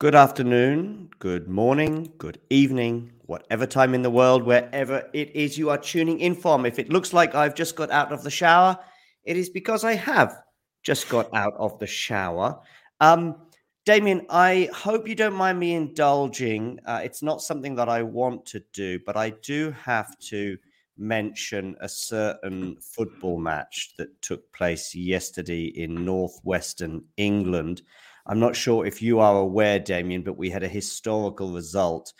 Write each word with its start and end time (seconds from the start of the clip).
Good 0.00 0.14
afternoon, 0.14 1.10
good 1.18 1.46
morning, 1.46 2.10
good 2.16 2.40
evening, 2.48 3.12
whatever 3.26 3.66
time 3.66 3.92
in 3.92 4.00
the 4.00 4.08
world, 4.08 4.42
wherever 4.44 5.06
it 5.12 5.30
is 5.36 5.58
you 5.58 5.68
are 5.68 5.76
tuning 5.76 6.20
in 6.20 6.34
from. 6.34 6.64
If 6.64 6.78
it 6.78 6.88
looks 6.88 7.12
like 7.12 7.34
I've 7.34 7.54
just 7.54 7.76
got 7.76 7.90
out 7.90 8.10
of 8.10 8.22
the 8.22 8.30
shower, 8.30 8.78
it 9.24 9.36
is 9.36 9.50
because 9.50 9.84
I 9.84 9.96
have 9.96 10.40
just 10.82 11.10
got 11.10 11.28
out 11.34 11.52
of 11.58 11.78
the 11.80 11.86
shower. 11.86 12.58
Um, 13.00 13.42
Damian, 13.84 14.24
I 14.30 14.70
hope 14.74 15.06
you 15.06 15.14
don't 15.14 15.34
mind 15.34 15.58
me 15.58 15.74
indulging. 15.74 16.78
Uh, 16.86 17.02
it's 17.04 17.22
not 17.22 17.42
something 17.42 17.74
that 17.74 17.90
I 17.90 18.02
want 18.02 18.46
to 18.46 18.64
do, 18.72 19.00
but 19.04 19.18
I 19.18 19.34
do 19.42 19.70
have 19.84 20.18
to 20.30 20.56
mention 20.96 21.76
a 21.82 21.88
certain 21.90 22.78
football 22.80 23.38
match 23.38 23.92
that 23.98 24.22
took 24.22 24.50
place 24.54 24.94
yesterday 24.94 25.64
in 25.64 26.06
northwestern 26.06 27.04
England. 27.18 27.82
I'm 28.30 28.38
not 28.38 28.54
sure 28.54 28.86
if 28.86 29.02
you 29.02 29.18
are 29.18 29.38
aware, 29.38 29.80
Damian, 29.80 30.22
but 30.22 30.38
we 30.38 30.50
had 30.50 30.62
a 30.62 30.68
historical 30.68 31.52
result 31.52 32.12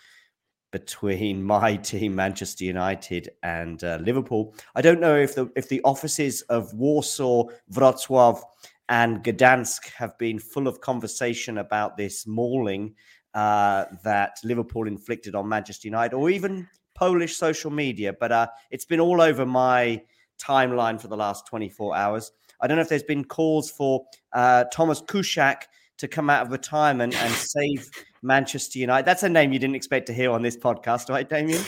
between 0.72 1.40
my 1.54 1.76
team, 1.76 2.16
Manchester 2.16 2.64
United, 2.64 3.30
and 3.44 3.82
uh, 3.84 3.98
Liverpool. 4.02 4.52
I 4.74 4.82
don't 4.82 4.98
know 4.98 5.14
if 5.14 5.36
the 5.36 5.48
if 5.54 5.68
the 5.68 5.80
offices 5.82 6.42
of 6.42 6.74
Warsaw, 6.74 7.44
Wrocław, 7.72 8.42
and 8.88 9.22
Gdansk 9.22 9.86
have 9.92 10.18
been 10.18 10.40
full 10.40 10.66
of 10.66 10.80
conversation 10.80 11.58
about 11.58 11.96
this 11.96 12.26
mauling 12.26 12.96
uh, 13.34 13.84
that 14.02 14.40
Liverpool 14.42 14.88
inflicted 14.88 15.36
on 15.36 15.48
Manchester 15.48 15.86
United, 15.86 16.16
or 16.16 16.28
even 16.28 16.66
Polish 16.96 17.36
social 17.36 17.70
media. 17.70 18.12
But 18.12 18.32
uh, 18.32 18.48
it's 18.72 18.84
been 18.84 18.98
all 18.98 19.20
over 19.20 19.46
my 19.46 20.02
timeline 20.42 21.00
for 21.00 21.06
the 21.06 21.16
last 21.16 21.46
24 21.46 21.94
hours. 21.94 22.32
I 22.60 22.66
don't 22.66 22.76
know 22.78 22.82
if 22.82 22.88
there's 22.88 23.04
been 23.04 23.24
calls 23.24 23.70
for 23.70 24.04
uh, 24.32 24.64
Thomas 24.72 25.00
Kuszczak 25.02 25.66
to 26.00 26.08
come 26.08 26.28
out 26.28 26.46
of 26.46 26.52
retirement 26.52 27.14
and 27.14 27.32
save 27.32 27.88
Manchester 28.22 28.78
United. 28.78 29.06
That's 29.06 29.22
a 29.22 29.28
name 29.28 29.52
you 29.52 29.58
didn't 29.58 29.76
expect 29.76 30.06
to 30.06 30.12
hear 30.12 30.30
on 30.30 30.42
this 30.42 30.56
podcast, 30.56 31.08
right, 31.08 31.28
Damian? 31.28 31.62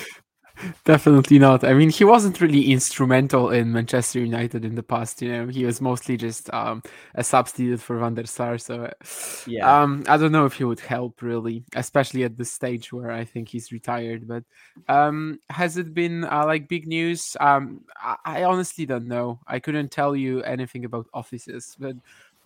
Definitely 0.84 1.38
not. 1.38 1.65
I 1.65 1.72
mean, 1.72 1.88
he 1.88 2.04
wasn't 2.04 2.41
really 2.41 2.70
instrumental 2.70 3.50
in 3.50 3.72
Manchester 3.72 4.20
United 4.20 4.65
in 4.65 4.75
the 4.75 4.82
past. 4.82 5.22
You 5.22 5.32
know, 5.32 5.47
he 5.48 5.65
was 5.65 5.81
mostly 5.81 6.16
just 6.16 6.53
um, 6.53 6.82
a 7.15 7.25
substitute 7.25 7.81
for 7.81 7.98
Van 7.98 8.15
der 8.15 8.25
Sar. 8.25 8.59
So, 8.59 8.93
yeah, 9.47 9.82
um, 9.82 10.04
I 10.06 10.16
don't 10.19 10.31
know 10.31 10.44
if 10.44 10.54
he 10.54 10.64
would 10.64 10.81
help 10.81 11.22
really, 11.22 11.64
especially 11.75 12.25
at 12.25 12.37
the 12.37 12.44
stage 12.44 12.93
where 12.93 13.10
I 13.10 13.25
think 13.25 13.49
he's 13.49 13.72
retired. 13.72 14.28
But 14.28 14.44
um, 14.88 15.41
has 15.49 15.78
it 15.78 15.94
been 15.94 16.25
uh, 16.25 16.44
like 16.47 16.69
big 16.69 16.87
news? 16.87 17.37
Um, 17.41 17.81
I, 17.97 18.16
I 18.25 18.44
honestly 18.44 18.87
don't 18.87 19.09
know. 19.09 19.41
I 19.47 19.59
couldn't 19.59 19.91
tell 19.91 20.14
you 20.14 20.43
anything 20.43 20.84
about 20.84 21.09
offices, 21.14 21.76
but 21.81 21.97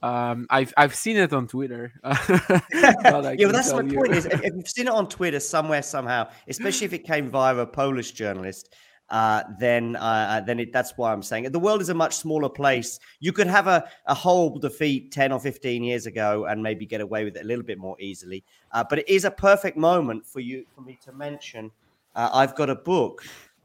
um, 0.02 0.46
I've 0.50 0.72
I've 0.76 0.94
seen 0.94 1.16
it 1.16 1.32
on 1.32 1.46
Twitter. 1.46 1.92
yeah, 2.04 2.94
but 3.02 3.36
that's 3.52 3.72
my 3.72 3.82
you. 3.82 3.96
point. 3.96 4.12
Is 4.12 4.26
if 4.26 4.42
you've 4.54 4.68
seen 4.68 4.86
it 4.86 4.92
on 4.92 5.08
Twitter 5.08 5.40
somewhere 5.40 5.82
somehow, 5.82 6.28
especially 6.48 6.84
if 6.84 6.92
it 6.92 7.04
came 7.04 7.30
via 7.30 7.56
a 7.56 7.66
Polish 7.66 8.12
journalist, 8.12 8.74
uh, 9.10 9.44
then 9.58 9.96
uh, 9.96 10.00
uh, 10.00 10.40
then 10.40 10.60
it, 10.60 10.72
that's 10.72 10.92
why 10.96 11.12
I'm 11.12 11.22
saying 11.22 11.44
it. 11.44 11.52
The 11.52 11.60
world 11.60 11.80
is 11.80 11.88
a 11.88 11.94
much 11.94 12.16
smaller 12.16 12.48
place. 12.48 12.98
You 13.20 13.32
could 13.32 13.46
have 13.46 13.68
a, 13.68 13.88
a 14.06 14.14
whole 14.14 14.58
defeat 14.58 15.12
10 15.12 15.32
or 15.32 15.40
15 15.40 15.84
years 15.84 16.06
ago 16.06 16.46
and 16.46 16.62
maybe 16.62 16.86
get 16.86 17.00
away 17.00 17.24
with 17.24 17.36
it 17.36 17.44
a 17.44 17.46
little 17.46 17.64
bit 17.64 17.78
more 17.78 17.96
easily. 18.00 18.42
Uh, 18.72 18.84
but 18.88 18.98
it 18.98 19.08
is 19.08 19.24
a 19.24 19.30
perfect 19.30 19.76
moment 19.76 20.26
for 20.26 20.40
you 20.40 20.64
for 20.74 20.80
me 20.80 20.98
to 21.04 21.12
mention. 21.12 21.70
Uh, 22.16 22.30
I've 22.32 22.56
got 22.56 22.68
a 22.68 22.74
book 22.74 23.22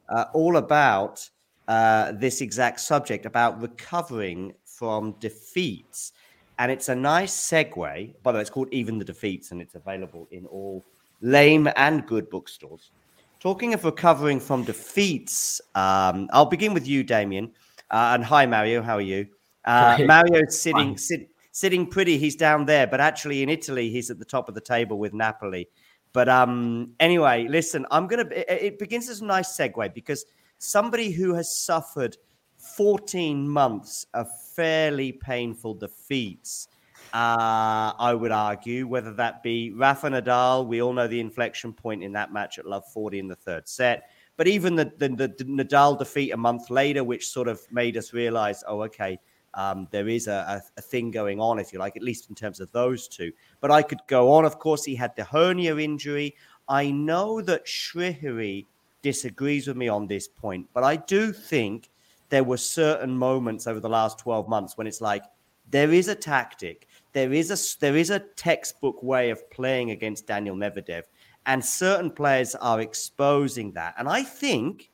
uh, 0.10 0.26
all 0.34 0.58
about 0.58 1.28
this 1.68 2.42
exact 2.42 2.80
subject 2.82 3.26
about 3.26 3.62
recovering 3.62 4.54
from 4.66 5.16
defeats. 5.20 6.12
And 6.60 6.72
it's 6.72 6.90
a 6.90 6.96
nice 6.96 7.34
segue. 7.34 8.14
By 8.24 8.32
the 8.32 8.36
way, 8.38 8.42
it's 8.42 8.50
called 8.50 8.68
Even 8.72 9.00
the 9.00 9.06
Defeats, 9.06 9.52
and 9.52 9.62
it's 9.62 9.76
available 9.76 10.28
in 10.32 10.46
all 10.46 10.84
lame 11.22 11.70
and 11.76 12.06
good 12.06 12.30
bookstores. 12.30 12.92
Talking 13.40 13.74
of 13.74 13.84
recovering 13.84 14.40
from 14.40 14.64
defeats, 14.64 15.60
um, 15.74 16.30
I'll 16.32 16.46
begin 16.46 16.76
with 16.76 16.88
you, 16.88 17.04
Damian. 17.04 17.52
Uh, 17.90 18.12
and 18.14 18.24
hi, 18.24 18.46
Mario. 18.46 18.84
How 18.84 18.96
are 18.96 19.02
you? 19.02 19.28
Uh, 19.66 19.98
Mario's 20.06 20.60
sitting 20.60 20.98
sit, 20.98 21.30
sitting 21.52 21.88
pretty. 21.88 22.18
He's 22.18 22.36
down 22.36 22.66
there, 22.66 22.86
but 22.86 23.00
actually 23.00 23.42
in 23.42 23.50
Italy, 23.50 23.90
he's 23.90 24.12
at 24.12 24.20
the 24.20 24.26
top 24.26 24.48
of 24.48 24.56
the 24.56 24.62
table 24.62 25.00
with 25.00 25.14
Napoli. 25.14 25.68
But 26.14 26.30
um, 26.30 26.94
anyway, 27.00 27.48
listen, 27.48 27.86
I'm 27.90 28.08
gonna. 28.08 28.28
It, 28.32 28.46
it 28.50 28.80
begins 28.80 29.10
as 29.10 29.22
a 29.22 29.26
nice 29.26 29.58
segue 29.58 29.94
because 29.94 30.26
somebody 30.58 31.12
who 31.12 31.34
has 31.34 31.64
suffered 31.64 32.18
14 32.62 33.48
months 33.48 34.06
of 34.14 34.30
fairly 34.56 35.12
painful 35.12 35.74
defeats. 35.76 36.68
Uh, 37.14 37.92
I 38.00 38.14
would 38.14 38.32
argue 38.32 38.88
whether 38.88 39.14
that 39.14 39.44
be 39.44 39.72
Rafa 39.72 40.10
Nadal. 40.10 40.66
We 40.66 40.82
all 40.82 40.94
know 40.94 41.08
the 41.08 41.20
inflection 41.20 41.74
point 41.74 42.04
in 42.04 42.14
that 42.14 42.32
match 42.32 42.58
at 42.58 42.66
Love 42.66 42.86
40 42.94 43.20
in 43.20 43.28
the 43.28 43.36
third 43.36 43.68
set. 43.68 44.10
But 44.38 44.48
even 44.48 44.76
the, 44.76 44.92
the, 44.98 45.10
the 45.10 45.44
Nadal 45.44 46.00
defeat 46.00 46.32
a 46.32 46.38
month 46.38 46.70
later, 46.70 47.04
which 47.04 47.28
sort 47.28 47.48
of 47.48 47.62
made 47.72 47.98
us 47.98 48.14
realize, 48.14 48.64
oh, 48.68 48.82
okay, 48.84 49.20
um, 49.54 49.88
there 49.92 50.08
is 50.08 50.28
a, 50.28 50.32
a, 50.32 50.80
a, 50.80 50.82
thing 50.82 51.12
going 51.12 51.40
on, 51.40 51.60
if 51.60 51.74
you 51.74 51.80
like, 51.80 51.98
at 51.98 52.02
least 52.02 52.30
in 52.30 52.36
terms 52.36 52.62
of 52.62 52.72
those 52.72 53.08
two. 53.08 53.32
But 53.60 53.72
I 53.72 53.82
could 53.82 54.00
go 54.08 54.32
on. 54.32 54.46
Of 54.46 54.60
course, 54.60 54.86
he 54.86 54.96
had 54.96 55.16
the 55.16 55.26
hernia 55.26 55.78
injury. 55.78 56.36
I 56.70 56.90
know 56.92 57.42
that 57.42 57.66
Shrihari 57.66 58.66
disagrees 59.02 59.68
with 59.68 59.76
me 59.76 59.90
on 59.90 60.08
this 60.08 60.28
point, 60.28 60.68
but 60.74 60.84
I 60.84 60.96
do 60.96 61.34
think 61.34 61.91
there 62.32 62.44
were 62.44 62.58
certain 62.58 63.16
moments 63.16 63.68
over 63.68 63.80
the 63.80 63.90
last 63.90 64.18
12 64.18 64.50
months 64.50 64.78
when 64.78 64.88
it's 64.88 65.02
like 65.02 65.24
there 65.70 65.94
is 65.94 66.08
a 66.08 66.16
tactic 66.16 66.88
there 67.14 67.32
is 67.32 67.52
a 67.52 67.80
there 67.80 67.96
is 67.96 68.10
a 68.10 68.20
textbook 68.20 69.04
way 69.04 69.30
of 69.30 69.48
playing 69.52 69.92
against 69.92 70.26
Daniil 70.26 70.56
Medvedev 70.56 71.04
and 71.46 71.64
certain 71.64 72.10
players 72.10 72.56
are 72.56 72.82
exposing 72.82 73.72
that 73.74 73.94
and 74.00 74.10
I 74.10 74.24
think 74.24 74.90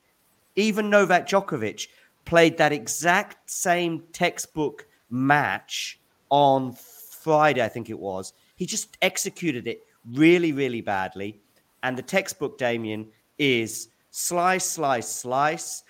even 0.58 0.90
Novak 0.90 1.26
Djokovic 1.26 1.88
played 2.26 2.58
that 2.58 2.74
exact 2.74 3.50
same 3.50 4.04
textbook 4.12 4.86
match 5.10 6.02
on 6.30 6.74
Friday 6.74 7.64
I 7.64 7.70
think 7.70 7.90
it 7.90 7.98
was 7.98 8.34
he 8.58 8.66
just 8.66 8.98
executed 9.02 9.68
it 9.68 9.88
really, 10.14 10.52
really 10.52 10.82
badly. 10.82 11.40
And 11.84 11.98
the 11.98 12.02
textbook, 12.02 12.58
Damian, 12.58 13.08
is 13.38 13.90
slice, 14.10 14.66
slice, 14.66 15.08
slice. 15.08 15.84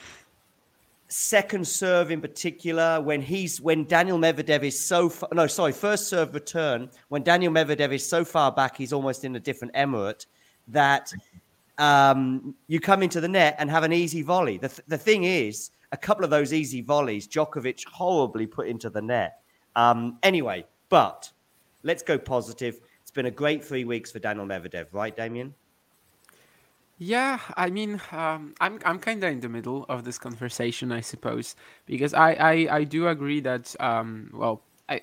Second 1.10 1.66
serve 1.66 2.12
in 2.12 2.20
particular, 2.20 3.00
when 3.00 3.22
he's 3.22 3.62
when 3.62 3.86
Daniil 3.86 4.18
Medvedev 4.18 4.64
is 4.64 4.78
so 4.78 5.08
far, 5.08 5.30
no, 5.32 5.48
sorry, 5.48 5.72
first 5.72 6.10
serve 6.10 6.34
return, 6.34 6.90
when 7.08 7.24
Daniil 7.24 7.52
Medvedev 7.52 7.94
is 7.94 8.08
so 8.08 8.26
far 8.26 8.52
back, 8.52 8.76
he's 8.76 8.92
almost 8.92 9.24
in 9.24 9.36
a 9.36 9.40
different 9.40 9.74
emirate 9.74 10.26
that 10.68 11.14
um, 11.78 12.54
you 12.68 12.82
come 12.82 13.04
into 13.04 13.22
the 13.22 13.28
net 13.28 13.56
and 13.58 13.70
have 13.70 13.84
an 13.84 13.94
easy 13.94 14.22
volley. 14.22 14.58
The, 14.58 14.68
th- 14.68 14.82
the 14.88 14.98
thing 14.98 15.24
is, 15.24 15.72
a 15.94 15.98
couple 15.98 16.26
of 16.26 16.30
those 16.30 16.52
easy 16.52 16.82
volleys, 16.82 17.28
Djokovic 17.28 17.86
horribly 17.86 18.46
put 18.46 18.68
into 18.68 18.90
the 18.90 19.02
net. 19.02 19.40
Um, 19.78 20.18
anyway, 20.24 20.66
but 20.90 21.32
let's 21.84 22.04
go 22.04 22.18
positive. 22.18 22.82
It's 23.02 23.12
been 23.12 23.28
a 23.28 23.32
great 23.32 23.64
three 23.64 23.86
weeks 23.86 24.12
for 24.12 24.20
Daniil 24.20 24.46
Medvedev, 24.46 24.88
right, 24.92 25.16
Damian? 25.16 25.54
Yeah, 27.00 27.40
I 27.56 27.70
mean, 27.70 28.02
um, 28.12 28.56
I'm 28.60 28.80
I'm 28.84 28.98
kind 29.00 29.24
of 29.24 29.32
in 29.32 29.40
the 29.40 29.50
middle 29.50 29.86
of 29.88 30.04
this 30.04 30.18
conversation, 30.18 30.92
I 30.92 31.02
suppose, 31.02 31.56
because 31.86 32.14
I 32.14 32.34
I, 32.34 32.68
I 32.78 32.84
do 32.84 33.08
agree 33.08 33.40
that 33.42 33.76
um, 33.80 34.32
well, 34.34 34.64
I, 34.90 35.02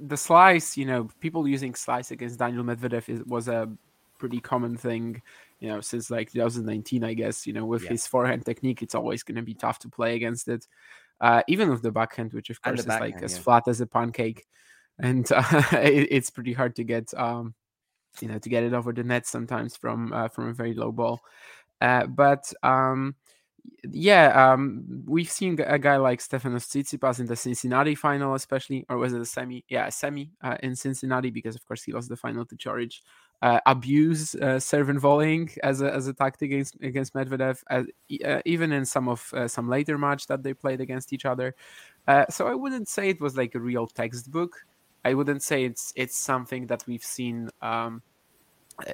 the 0.00 0.16
slice, 0.16 0.76
you 0.76 0.86
know, 0.86 1.08
people 1.20 1.46
using 1.46 1.74
slice 1.74 2.10
against 2.10 2.38
Daniil 2.38 2.64
Medvedev 2.64 3.08
is, 3.08 3.22
was 3.24 3.46
a 3.48 3.70
pretty 4.18 4.40
common 4.40 4.76
thing 4.76 5.22
you 5.60 5.68
know, 5.68 5.80
since 5.80 6.10
like 6.10 6.32
2019, 6.32 7.04
I 7.04 7.14
guess, 7.14 7.46
you 7.46 7.52
know, 7.52 7.64
with 7.64 7.84
yeah. 7.84 7.90
his 7.90 8.06
forehand 8.06 8.44
technique, 8.44 8.82
it's 8.82 8.94
always 8.94 9.22
going 9.22 9.36
to 9.36 9.42
be 9.42 9.54
tough 9.54 9.78
to 9.80 9.88
play 9.88 10.14
against 10.14 10.48
it. 10.48 10.66
Uh, 11.20 11.42
even 11.48 11.70
with 11.70 11.82
the 11.82 11.90
backhand, 11.90 12.32
which 12.32 12.50
of 12.50 12.60
course 12.60 12.80
is 12.80 12.86
backhand, 12.86 13.14
like 13.14 13.22
as 13.22 13.38
flat 13.38 13.66
as 13.66 13.80
a 13.80 13.86
pancake, 13.86 14.44
and 14.98 15.30
uh, 15.32 15.42
it, 15.72 16.08
it's 16.10 16.30
pretty 16.30 16.52
hard 16.52 16.76
to 16.76 16.84
get, 16.84 17.12
um, 17.16 17.54
you 18.20 18.28
know, 18.28 18.38
to 18.38 18.48
get 18.48 18.64
it 18.64 18.74
over 18.74 18.92
the 18.92 19.04
net 19.04 19.26
sometimes 19.26 19.76
from 19.76 20.12
uh, 20.12 20.28
from 20.28 20.48
a 20.48 20.52
very 20.52 20.74
low 20.74 20.92
ball. 20.92 21.20
Uh, 21.80 22.06
but 22.06 22.52
um, 22.62 23.14
yeah, 23.84 24.52
um, 24.52 24.84
we've 25.06 25.30
seen 25.30 25.58
a 25.60 25.78
guy 25.78 25.96
like 25.96 26.20
Stefanos 26.20 26.66
Tsitsipas 26.66 27.20
in 27.20 27.26
the 27.26 27.36
Cincinnati 27.36 27.94
final, 27.94 28.34
especially, 28.34 28.84
or 28.88 28.96
was 28.96 29.12
it 29.12 29.20
a 29.20 29.26
semi? 29.26 29.64
Yeah, 29.68 29.86
a 29.86 29.92
semi 29.92 30.30
uh, 30.42 30.56
in 30.62 30.76
Cincinnati 30.76 31.30
because, 31.30 31.54
of 31.54 31.66
course, 31.66 31.82
he 31.82 31.92
lost 31.92 32.08
the 32.08 32.16
final 32.16 32.44
to 32.46 32.56
Coric 32.56 33.00
uh, 33.42 33.60
abuse 33.66 34.34
uh, 34.36 34.58
volleying 34.98 35.50
as 35.62 35.82
a, 35.82 35.92
as 35.92 36.06
a 36.06 36.14
tactic 36.14 36.50
against, 36.50 36.76
against 36.82 37.14
Medvedev, 37.14 37.62
uh, 37.70 38.40
even 38.44 38.72
in 38.72 38.84
some 38.84 39.08
of 39.08 39.32
uh, 39.34 39.48
some 39.48 39.68
later 39.68 39.98
match 39.98 40.26
that 40.26 40.42
they 40.42 40.54
played 40.54 40.80
against 40.80 41.12
each 41.12 41.24
other. 41.24 41.54
Uh, 42.08 42.24
so 42.30 42.46
I 42.46 42.54
wouldn't 42.54 42.88
say 42.88 43.08
it 43.08 43.20
was 43.20 43.36
like 43.36 43.54
a 43.54 43.60
real 43.60 43.86
textbook. 43.86 44.56
I 45.08 45.14
wouldn't 45.14 45.42
say 45.42 45.64
it's 45.64 45.92
it's 45.96 46.16
something 46.16 46.66
that 46.68 46.84
we've 46.86 47.04
seen. 47.04 47.50
Um, 47.62 48.02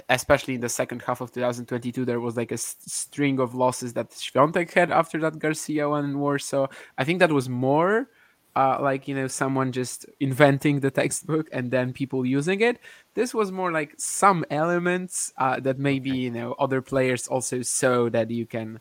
especially 0.09 0.55
in 0.55 0.61
the 0.61 0.69
second 0.69 1.03
half 1.03 1.20
of 1.20 1.32
2022, 1.32 2.05
there 2.05 2.20
was 2.20 2.37
like 2.37 2.53
a 2.53 2.55
s- 2.55 2.76
string 2.87 3.41
of 3.41 3.53
losses 3.55 3.93
that 3.94 4.11
Swiatek 4.11 4.73
had 4.73 4.93
after 4.93 5.19
that 5.20 5.41
Garcia 5.41 5.88
one 5.88 6.05
in 6.05 6.20
Warsaw. 6.20 6.69
I 6.97 7.03
think 7.05 7.19
that 7.19 7.32
was 7.32 7.49
more 7.49 8.09
uh, 8.55 8.79
like 8.81 9.09
you 9.09 9.14
know 9.14 9.26
someone 9.26 9.73
just 9.73 10.06
inventing 10.20 10.81
the 10.81 10.91
textbook 10.91 11.49
and 11.53 11.70
then 11.70 11.93
people 11.93 12.26
using 12.26 12.61
it 12.61 12.79
this 13.14 13.32
was 13.32 13.50
more 13.50 13.73
like 13.73 13.94
some 13.99 14.44
elements 14.50 15.32
uh, 15.38 15.59
that 15.61 15.79
maybe 15.79 16.11
you 16.11 16.31
know 16.31 16.53
other 16.59 16.82
players 16.82 17.26
also 17.29 17.62
saw 17.62 18.11
that 18.11 18.31
you 18.31 18.47
can 18.47 18.79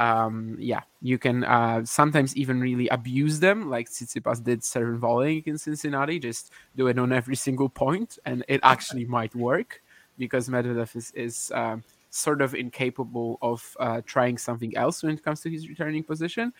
um, 0.00 0.56
yeah 0.58 0.80
you 1.02 1.18
can 1.18 1.44
uh, 1.44 1.84
sometimes 1.84 2.34
even 2.34 2.60
really 2.60 2.88
abuse 2.88 3.38
them 3.38 3.68
like 3.68 3.88
Tsitsipas 3.88 4.42
did 4.42 4.64
serve 4.64 4.98
volleying 4.98 5.42
in 5.46 5.58
Cincinnati 5.58 6.18
just 6.18 6.50
do 6.74 6.86
it 6.88 6.98
on 6.98 7.12
every 7.12 7.36
single 7.36 7.68
point 7.68 8.18
and 8.24 8.42
it 8.48 8.60
actually 8.62 9.04
might 9.18 9.34
work 9.34 9.82
because 10.18 10.48
Medvedev 10.48 10.96
is, 10.96 11.12
is 11.12 11.52
um, 11.54 11.84
sort 12.08 12.40
of 12.40 12.54
incapable 12.54 13.38
of 13.42 13.76
uh, 13.78 14.00
trying 14.06 14.38
something 14.38 14.74
else 14.76 15.02
when 15.02 15.12
it 15.12 15.22
comes 15.22 15.40
to 15.42 15.50
his 15.50 15.68
returning 15.68 16.02
position 16.02 16.52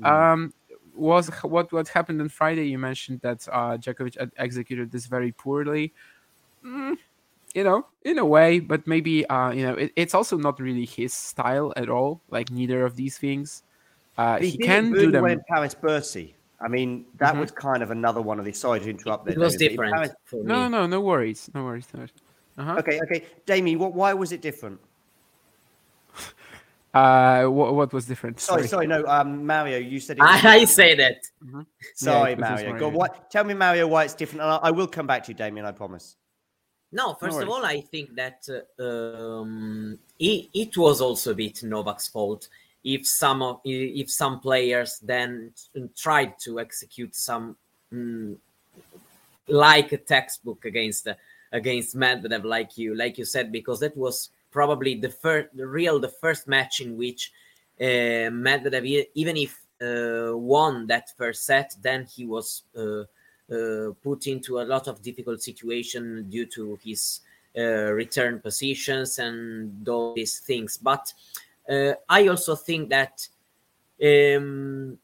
mm. 0.00 0.06
um, 0.06 0.52
was 0.94 1.28
what 1.42 1.70
what 1.72 1.88
happened 1.88 2.20
on 2.20 2.28
Friday. 2.30 2.68
You 2.68 2.78
mentioned 2.78 3.20
that 3.20 3.46
uh, 3.52 3.76
Djokovic 3.76 4.30
executed 4.38 4.90
this 4.90 5.06
very 5.06 5.32
poorly. 5.32 5.92
Mm, 6.64 6.96
you 7.56 7.64
know, 7.64 7.86
in 8.04 8.18
a 8.18 8.24
way, 8.24 8.60
but 8.60 8.86
maybe 8.86 9.26
uh, 9.28 9.50
you 9.50 9.66
know, 9.66 9.72
it, 9.72 9.90
it's 9.96 10.14
also 10.14 10.36
not 10.36 10.60
really 10.60 10.84
his 10.84 11.14
style 11.14 11.72
at 11.74 11.88
all. 11.88 12.20
Like 12.28 12.50
neither 12.50 12.84
of 12.84 12.96
these 12.96 13.16
things. 13.16 13.62
Uh, 14.18 14.38
he, 14.38 14.50
he 14.50 14.58
can 14.58 14.92
do 14.92 15.10
them. 15.10 15.26
In 15.26 15.40
Paris 15.48 15.74
Bercy. 15.74 16.34
I 16.60 16.68
mean, 16.68 17.06
that 17.16 17.32
mm-hmm. 17.32 17.40
was 17.40 17.50
kind 17.50 17.82
of 17.82 17.90
another 17.90 18.20
one 18.20 18.38
of 18.38 18.44
these. 18.44 18.58
Sorry 18.58 18.80
to 18.80 18.90
interrupt. 18.90 19.24
There, 19.24 19.34
it 19.34 19.38
was 19.38 19.56
different. 19.56 19.94
Paris... 19.94 20.10
no, 20.32 20.68
no, 20.68 20.86
no 20.86 21.00
worries, 21.00 21.50
no 21.54 21.64
worries. 21.64 21.88
No 21.94 22.00
worries. 22.00 22.12
Uh-huh. 22.58 22.76
Okay, 22.78 23.00
okay, 23.04 23.24
Damian, 23.46 23.78
what? 23.78 23.94
Why 23.94 24.12
was 24.12 24.32
it 24.32 24.42
different? 24.42 24.78
Uh, 26.94 27.44
what, 27.44 27.74
what 27.74 27.92
was 27.92 28.06
different? 28.06 28.40
Sorry, 28.40 28.66
sorry, 28.66 28.86
sorry 28.86 29.02
no, 29.02 29.06
um, 29.06 29.44
Mario, 29.44 29.76
you 29.76 30.00
said. 30.00 30.16
it. 30.16 30.22
I, 30.22 30.64
say 30.64 30.94
that. 30.94 31.16
Mm-hmm. 31.44 31.60
Sorry, 31.94 32.30
yeah, 32.30 32.38
Mario. 32.38 32.70
Mario. 32.70 32.78
Go. 32.78 32.88
What? 32.88 33.30
Tell 33.30 33.44
me, 33.44 33.52
Mario, 33.52 33.86
why 33.86 34.04
it's 34.04 34.14
different. 34.14 34.40
I, 34.40 34.56
I, 34.62 34.70
will 34.70 34.86
come 34.86 35.06
back 35.06 35.24
to 35.24 35.32
you, 35.32 35.34
Damian. 35.34 35.66
I 35.66 35.72
promise. 35.72 36.16
No, 36.96 37.12
first 37.12 37.36
no 37.36 37.42
of 37.42 37.48
all, 37.50 37.64
I 37.66 37.82
think 37.82 38.14
that 38.14 38.48
uh, 38.48 38.82
um, 38.82 39.98
it, 40.18 40.48
it, 40.54 40.76
was 40.78 41.02
also 41.02 41.32
a 41.32 41.34
bit 41.34 41.62
Novak's 41.62 42.08
fault. 42.08 42.48
If 42.82 43.06
some 43.06 43.42
of 43.42 43.60
if 43.64 44.10
some 44.10 44.40
players 44.40 44.98
then 45.00 45.52
tried 45.94 46.38
to 46.44 46.58
execute 46.58 47.14
some 47.14 47.56
um, 47.92 48.38
like 49.46 49.92
a 49.92 49.98
textbook 49.98 50.64
against 50.64 51.06
against 51.52 51.96
Medvedev, 51.96 52.44
like 52.44 52.78
you 52.78 52.94
like 52.94 53.18
you 53.18 53.26
said, 53.26 53.52
because 53.52 53.80
that 53.80 53.94
was 53.94 54.30
probably 54.50 54.94
the 54.94 55.10
first, 55.10 55.54
the 55.54 55.66
real, 55.66 56.00
the 56.00 56.14
first 56.24 56.48
match 56.48 56.80
in 56.80 56.96
which 56.96 57.30
uh, 57.78 58.32
Medvedev, 58.32 59.06
even 59.12 59.36
if 59.36 59.52
uh, 59.82 60.34
won 60.34 60.86
that 60.86 61.10
first 61.18 61.44
set, 61.44 61.74
then 61.82 62.06
he 62.06 62.24
was 62.24 62.62
uh, 62.74 62.80
uh 62.80 63.04
put 63.48 64.26
into 64.26 64.60
a 64.60 64.64
lot 64.64 64.88
of 64.88 65.02
difficult 65.02 65.42
situation 65.42 66.28
due 66.28 66.46
to 66.46 66.78
his 66.82 67.20
uh, 67.56 67.92
return 67.92 68.40
positions 68.40 69.18
and 69.18 69.88
all 69.88 70.14
these 70.14 70.40
things. 70.40 70.76
But 70.76 71.12
uh, 71.68 71.92
I 72.08 72.28
also 72.28 72.54
think 72.54 72.90
that 72.90 73.26
um, 74.02 74.98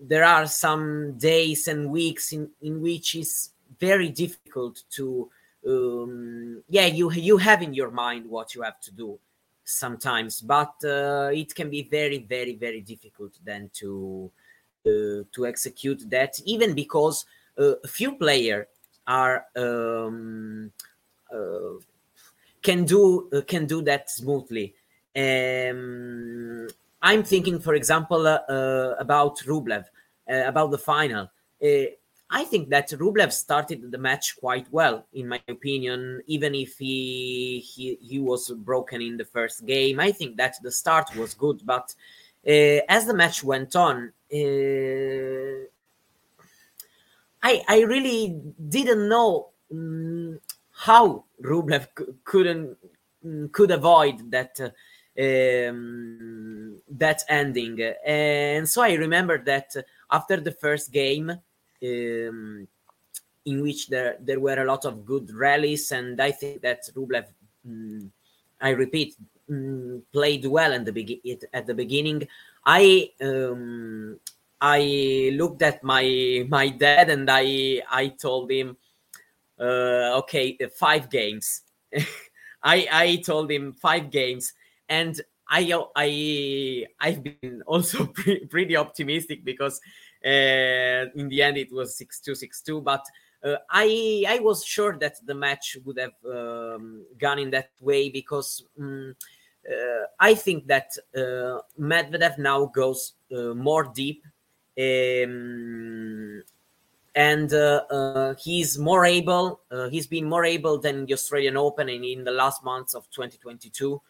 there 0.00 0.24
are 0.24 0.46
some 0.46 1.18
days 1.18 1.68
and 1.68 1.90
weeks 1.90 2.32
in, 2.32 2.50
in 2.62 2.80
which 2.80 3.14
it's 3.14 3.50
very 3.78 4.08
difficult 4.08 4.82
to 4.90 5.30
um, 5.66 6.62
yeah 6.68 6.86
you 6.86 7.10
you 7.12 7.36
have 7.36 7.62
in 7.62 7.74
your 7.74 7.90
mind 7.90 8.28
what 8.28 8.54
you 8.54 8.62
have 8.62 8.80
to 8.80 8.90
do 8.92 9.18
sometimes 9.64 10.40
but 10.40 10.74
uh, 10.84 11.30
it 11.32 11.54
can 11.54 11.70
be 11.70 11.82
very 11.82 12.18
very 12.18 12.54
very 12.54 12.80
difficult 12.80 13.32
then 13.44 13.70
to 13.72 14.30
uh, 14.34 14.41
to 14.84 15.46
execute 15.46 16.08
that 16.10 16.40
even 16.44 16.74
because 16.74 17.24
uh, 17.58 17.74
a 17.84 17.88
few 17.88 18.12
players 18.16 18.66
are 19.06 19.46
um, 19.56 20.72
uh, 21.32 21.78
can 22.62 22.84
do 22.84 23.28
uh, 23.32 23.40
can 23.42 23.66
do 23.66 23.82
that 23.82 24.10
smoothly 24.10 24.74
um, 25.16 26.68
i'm 27.02 27.22
thinking 27.22 27.58
for 27.58 27.74
example 27.74 28.26
uh, 28.26 28.94
about 28.98 29.38
rublev 29.40 29.84
about 30.28 30.70
the 30.70 30.78
final 30.78 31.28
I 32.34 32.44
think 32.44 32.70
that 32.70 32.88
Rublev 32.88 33.30
started 33.30 33.92
the 33.92 33.98
match 33.98 34.38
quite 34.40 34.66
well, 34.72 35.04
in 35.12 35.28
my 35.28 35.40
opinion. 35.48 36.22
Even 36.26 36.54
if 36.54 36.78
he 36.78 37.58
he 37.58 37.98
he 38.00 38.18
was 38.20 38.48
broken 38.48 39.02
in 39.02 39.18
the 39.18 39.26
first 39.26 39.66
game, 39.66 40.00
I 40.00 40.12
think 40.12 40.38
that 40.38 40.54
the 40.62 40.72
start 40.72 41.14
was 41.14 41.34
good. 41.34 41.60
But 41.62 41.94
uh, 42.48 42.80
as 42.88 43.04
the 43.04 43.12
match 43.12 43.44
went 43.44 43.76
on, 43.76 44.12
uh, 44.32 45.66
I 47.42 47.62
I 47.68 47.80
really 47.80 48.40
didn't 48.68 49.08
know 49.08 49.48
um, 49.70 50.40
how 50.70 51.24
Rublev 51.42 51.88
couldn't 52.24 52.76
mm, 53.24 53.52
could 53.52 53.70
avoid 53.70 54.30
that. 54.30 54.58
Uh, 54.60 54.70
um, 55.18 56.80
that 56.88 57.22
ending, 57.28 57.78
and 58.06 58.66
so 58.66 58.80
I 58.80 58.94
remember 58.94 59.36
that 59.44 59.76
after 60.10 60.40
the 60.40 60.52
first 60.52 60.90
game, 60.90 61.28
um, 61.30 62.68
in 63.44 63.62
which 63.62 63.88
there 63.88 64.16
there 64.20 64.40
were 64.40 64.62
a 64.62 64.64
lot 64.64 64.86
of 64.86 65.04
good 65.04 65.30
rallies, 65.34 65.92
and 65.92 66.20
I 66.20 66.30
think 66.30 66.62
that 66.62 66.88
Rublev, 66.94 67.26
um, 67.66 68.10
I 68.60 68.70
repeat, 68.70 69.16
played 70.12 70.46
well 70.46 70.72
in 70.72 70.84
the 70.84 70.92
be- 70.92 71.38
at 71.52 71.66
the 71.66 71.74
beginning. 71.74 72.26
I 72.64 73.10
um, 73.22 74.18
I 74.60 75.30
looked 75.34 75.62
at 75.62 75.82
my 75.82 76.46
my 76.48 76.68
dad 76.68 77.10
and 77.10 77.28
I 77.30 77.82
I 77.90 78.08
told 78.08 78.50
him, 78.50 78.76
uh, 79.60 80.18
okay, 80.20 80.56
five 80.78 81.10
games. 81.10 81.62
I 82.62 82.86
I 82.92 83.16
told 83.24 83.50
him 83.50 83.72
five 83.72 84.10
games, 84.10 84.52
and 84.88 85.20
I 85.48 85.72
I 85.96 86.86
I've 87.00 87.22
been 87.22 87.62
also 87.66 88.06
pre- 88.06 88.46
pretty 88.46 88.76
optimistic 88.76 89.44
because 89.44 89.80
uh, 90.24 91.10
in 91.16 91.28
the 91.28 91.42
end, 91.42 91.58
it 91.58 91.72
was 91.72 91.96
6 91.96 92.20
2 92.20 92.34
6 92.34 92.62
2. 92.62 92.80
But 92.80 93.04
uh, 93.44 93.56
I 93.70 94.24
I 94.28 94.38
was 94.38 94.64
sure 94.64 94.96
that 94.98 95.14
the 95.26 95.34
match 95.34 95.76
would 95.84 95.98
have 95.98 96.14
um, 96.24 97.04
gone 97.18 97.40
in 97.40 97.50
that 97.50 97.70
way 97.80 98.08
because 98.10 98.64
um, 98.78 99.16
uh, 99.18 99.41
I 100.18 100.34
think 100.34 100.66
that 100.66 100.96
uh, 101.16 101.60
Medvedev 101.78 102.38
now 102.38 102.66
goes 102.66 103.14
uh, 103.34 103.54
more 103.54 103.84
deep. 103.84 104.24
Um, 104.78 106.42
and 107.14 107.52
uh, 107.52 107.82
uh, 107.90 108.34
he's 108.42 108.78
more 108.78 109.04
able. 109.04 109.60
he's 109.90 110.06
been 110.06 110.24
more 110.28 110.44
able 110.44 110.78
than 110.78 111.04
the 111.04 111.12
Australian 111.12 111.56
Open 111.56 111.88
in, 111.88 112.04
in 112.04 112.24
the 112.24 112.30
last 112.30 112.64
months 112.64 112.94
of 112.94 113.08
2022 113.10 114.00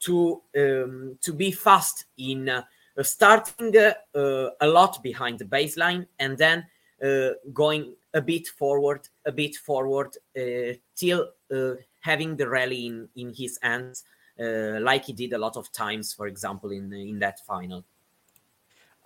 to 0.00 0.42
um, 0.56 1.18
to 1.20 1.32
be 1.34 1.50
fast 1.50 2.04
in 2.16 2.62
starting 3.02 3.74
a 4.14 4.66
lot 4.66 5.02
behind 5.02 5.38
the 5.40 5.44
baseline 5.44 6.06
and 6.20 6.38
then 6.38 6.64
going 7.52 7.94
a 8.14 8.20
bit 8.20 8.46
forward, 8.46 9.08
a 9.24 9.32
bit 9.32 9.56
forward, 9.56 10.16
uh, 10.36 10.74
till 10.94 11.28
uh, 11.54 11.74
having 12.00 12.36
the 12.36 12.48
rally 12.48 12.86
in, 12.86 13.08
in 13.16 13.32
his 13.34 13.58
hands, 13.62 14.04
uh, 14.04 14.21
like 14.38 15.04
he 15.04 15.12
did 15.12 15.32
a 15.32 15.38
lot 15.38 15.56
of 15.56 15.70
times, 15.72 16.12
for 16.12 16.26
example, 16.26 16.70
in 16.70 16.92
in 16.92 17.18
that 17.20 17.40
final. 17.46 17.84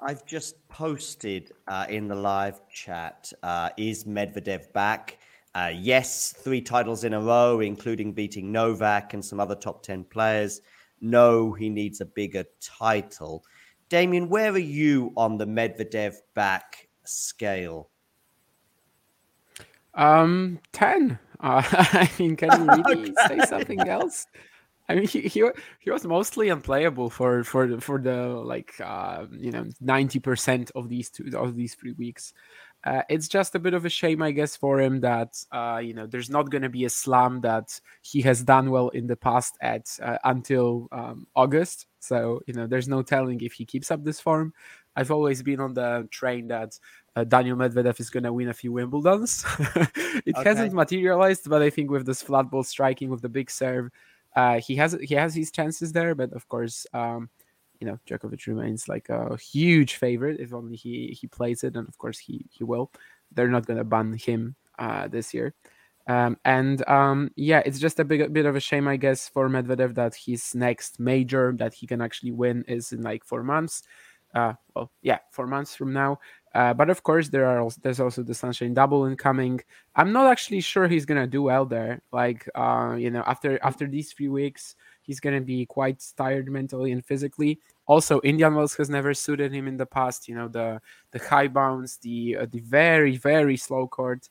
I've 0.00 0.26
just 0.26 0.56
posted 0.68 1.52
uh, 1.68 1.86
in 1.88 2.06
the 2.06 2.14
live 2.14 2.60
chat. 2.68 3.32
Uh, 3.42 3.70
is 3.78 4.04
Medvedev 4.04 4.70
back? 4.72 5.18
Uh, 5.54 5.72
yes, 5.74 6.34
three 6.36 6.60
titles 6.60 7.04
in 7.04 7.14
a 7.14 7.20
row, 7.20 7.60
including 7.60 8.12
beating 8.12 8.52
Novak 8.52 9.14
and 9.14 9.24
some 9.24 9.40
other 9.40 9.54
top 9.54 9.82
10 9.82 10.04
players. 10.04 10.60
No, 11.00 11.54
he 11.54 11.70
needs 11.70 12.02
a 12.02 12.04
bigger 12.04 12.44
title. 12.60 13.42
Damian, 13.88 14.28
where 14.28 14.52
are 14.52 14.58
you 14.58 15.12
on 15.16 15.38
the 15.38 15.46
Medvedev 15.46 16.16
back 16.34 16.88
scale? 17.04 17.88
Um, 19.94 20.60
ten. 20.72 21.18
Uh, 21.40 21.62
I 21.70 22.10
mean, 22.18 22.36
can 22.36 22.50
you 22.60 22.82
really 22.84 23.12
okay. 23.12 23.38
say 23.40 23.46
something 23.46 23.80
else? 23.88 24.26
I 24.88 24.94
mean, 24.94 25.08
he, 25.08 25.22
he 25.22 25.44
he 25.80 25.90
was 25.90 26.04
mostly 26.04 26.48
unplayable 26.48 27.10
for 27.10 27.42
for 27.44 27.80
for 27.80 27.98
the 28.00 28.28
like 28.28 28.74
uh, 28.82 29.26
you 29.32 29.50
know 29.50 29.66
ninety 29.80 30.20
percent 30.20 30.70
of 30.74 30.88
these 30.88 31.10
two 31.10 31.36
of 31.36 31.54
these 31.56 31.74
three 31.74 31.92
weeks. 31.92 32.32
Uh, 32.84 33.02
it's 33.08 33.26
just 33.26 33.56
a 33.56 33.58
bit 33.58 33.74
of 33.74 33.84
a 33.84 33.88
shame, 33.88 34.22
I 34.22 34.30
guess, 34.30 34.54
for 34.54 34.80
him 34.80 35.00
that 35.00 35.36
uh, 35.50 35.80
you 35.82 35.92
know 35.92 36.06
there's 36.06 36.30
not 36.30 36.50
going 36.50 36.62
to 36.62 36.68
be 36.68 36.84
a 36.84 36.90
slam 36.90 37.40
that 37.40 37.80
he 38.02 38.22
has 38.22 38.44
done 38.44 38.70
well 38.70 38.90
in 38.90 39.08
the 39.08 39.16
past 39.16 39.56
at 39.60 39.88
uh, 40.00 40.18
until 40.22 40.86
um, 40.92 41.26
August. 41.34 41.86
So 41.98 42.40
you 42.46 42.54
know 42.54 42.68
there's 42.68 42.86
no 42.86 43.02
telling 43.02 43.40
if 43.40 43.54
he 43.54 43.64
keeps 43.64 43.90
up 43.90 44.04
this 44.04 44.20
form. 44.20 44.54
I've 44.94 45.10
always 45.10 45.42
been 45.42 45.60
on 45.60 45.74
the 45.74 46.08
train 46.10 46.48
that 46.48 46.78
uh, 47.16 47.24
Daniil 47.24 47.56
Medvedev 47.56 47.98
is 48.00 48.08
going 48.08 48.22
to 48.22 48.32
win 48.32 48.48
a 48.48 48.54
few 48.54 48.72
Wimbledons. 48.72 49.44
it 50.24 50.36
okay. 50.36 50.48
hasn't 50.48 50.72
materialized, 50.72 51.50
but 51.50 51.60
I 51.62 51.70
think 51.70 51.90
with 51.90 52.06
this 52.06 52.22
flat 52.22 52.50
ball 52.50 52.62
striking 52.62 53.10
with 53.10 53.20
the 53.20 53.28
big 53.28 53.50
serve, 53.50 53.90
uh, 54.36 54.60
he 54.60 54.76
has 54.76 54.96
he 55.02 55.14
has 55.14 55.34
his 55.34 55.50
chances 55.50 55.92
there. 55.92 56.14
But 56.14 56.32
of 56.32 56.48
course, 56.48 56.86
um, 56.94 57.30
you 57.80 57.86
know, 57.86 57.98
Djokovic 58.08 58.46
remains 58.46 58.88
like 58.88 59.08
a 59.08 59.36
huge 59.36 59.96
favorite 59.96 60.40
if 60.40 60.52
only 60.54 60.76
he 60.76 61.16
he 61.20 61.26
plays 61.26 61.64
it, 61.64 61.76
and 61.76 61.88
of 61.88 61.98
course 61.98 62.18
he 62.18 62.46
he 62.50 62.64
will. 62.64 62.92
They're 63.32 63.48
not 63.48 63.66
going 63.66 63.78
to 63.78 63.84
ban 63.84 64.14
him 64.14 64.56
uh, 64.78 65.08
this 65.08 65.34
year. 65.34 65.54
Um, 66.08 66.36
and 66.44 66.88
um, 66.88 67.30
yeah, 67.36 67.62
it's 67.66 67.80
just 67.80 67.98
a 67.98 68.04
big 68.04 68.20
a 68.20 68.28
bit 68.28 68.46
of 68.46 68.54
a 68.56 68.60
shame, 68.60 68.86
I 68.86 68.96
guess, 68.96 69.28
for 69.28 69.48
Medvedev 69.48 69.94
that 69.96 70.14
his 70.14 70.54
next 70.54 71.00
major 71.00 71.52
that 71.58 71.74
he 71.74 71.86
can 71.86 72.00
actually 72.00 72.30
win 72.32 72.64
is 72.68 72.92
in 72.92 73.02
like 73.02 73.24
four 73.24 73.42
months. 73.42 73.82
Uh, 74.34 74.52
well, 74.74 74.92
yeah, 75.02 75.18
four 75.32 75.46
months 75.46 75.74
from 75.74 75.92
now. 75.92 76.18
Uh, 76.56 76.72
but 76.72 76.88
of 76.88 77.02
course, 77.02 77.28
there 77.28 77.44
are 77.44 77.60
also, 77.60 77.78
there's 77.82 78.00
also 78.00 78.22
the 78.22 78.32
Sunshine 78.32 78.72
Double 78.72 79.04
incoming. 79.04 79.60
I'm 79.94 80.10
not 80.10 80.26
actually 80.26 80.62
sure 80.62 80.88
he's 80.88 81.04
gonna 81.04 81.26
do 81.26 81.42
well 81.42 81.66
there. 81.66 82.00
Like, 82.12 82.48
uh, 82.54 82.96
you 82.98 83.10
know, 83.10 83.22
after 83.26 83.62
after 83.62 83.86
these 83.86 84.10
few 84.10 84.32
weeks, 84.32 84.74
he's 85.02 85.20
gonna 85.20 85.42
be 85.42 85.66
quite 85.66 86.02
tired 86.16 86.48
mentally 86.50 86.92
and 86.92 87.04
physically. 87.04 87.60
Also, 87.84 88.22
Indian 88.24 88.54
Wells 88.54 88.74
has 88.76 88.88
never 88.88 89.12
suited 89.12 89.52
him 89.52 89.68
in 89.68 89.76
the 89.76 89.84
past. 89.84 90.28
You 90.28 90.34
know, 90.34 90.48
the 90.48 90.80
the 91.10 91.18
high 91.18 91.48
bounce, 91.48 91.98
the 91.98 92.38
uh, 92.40 92.46
the 92.50 92.60
very 92.60 93.18
very 93.18 93.58
slow 93.58 93.86
court 93.86 94.30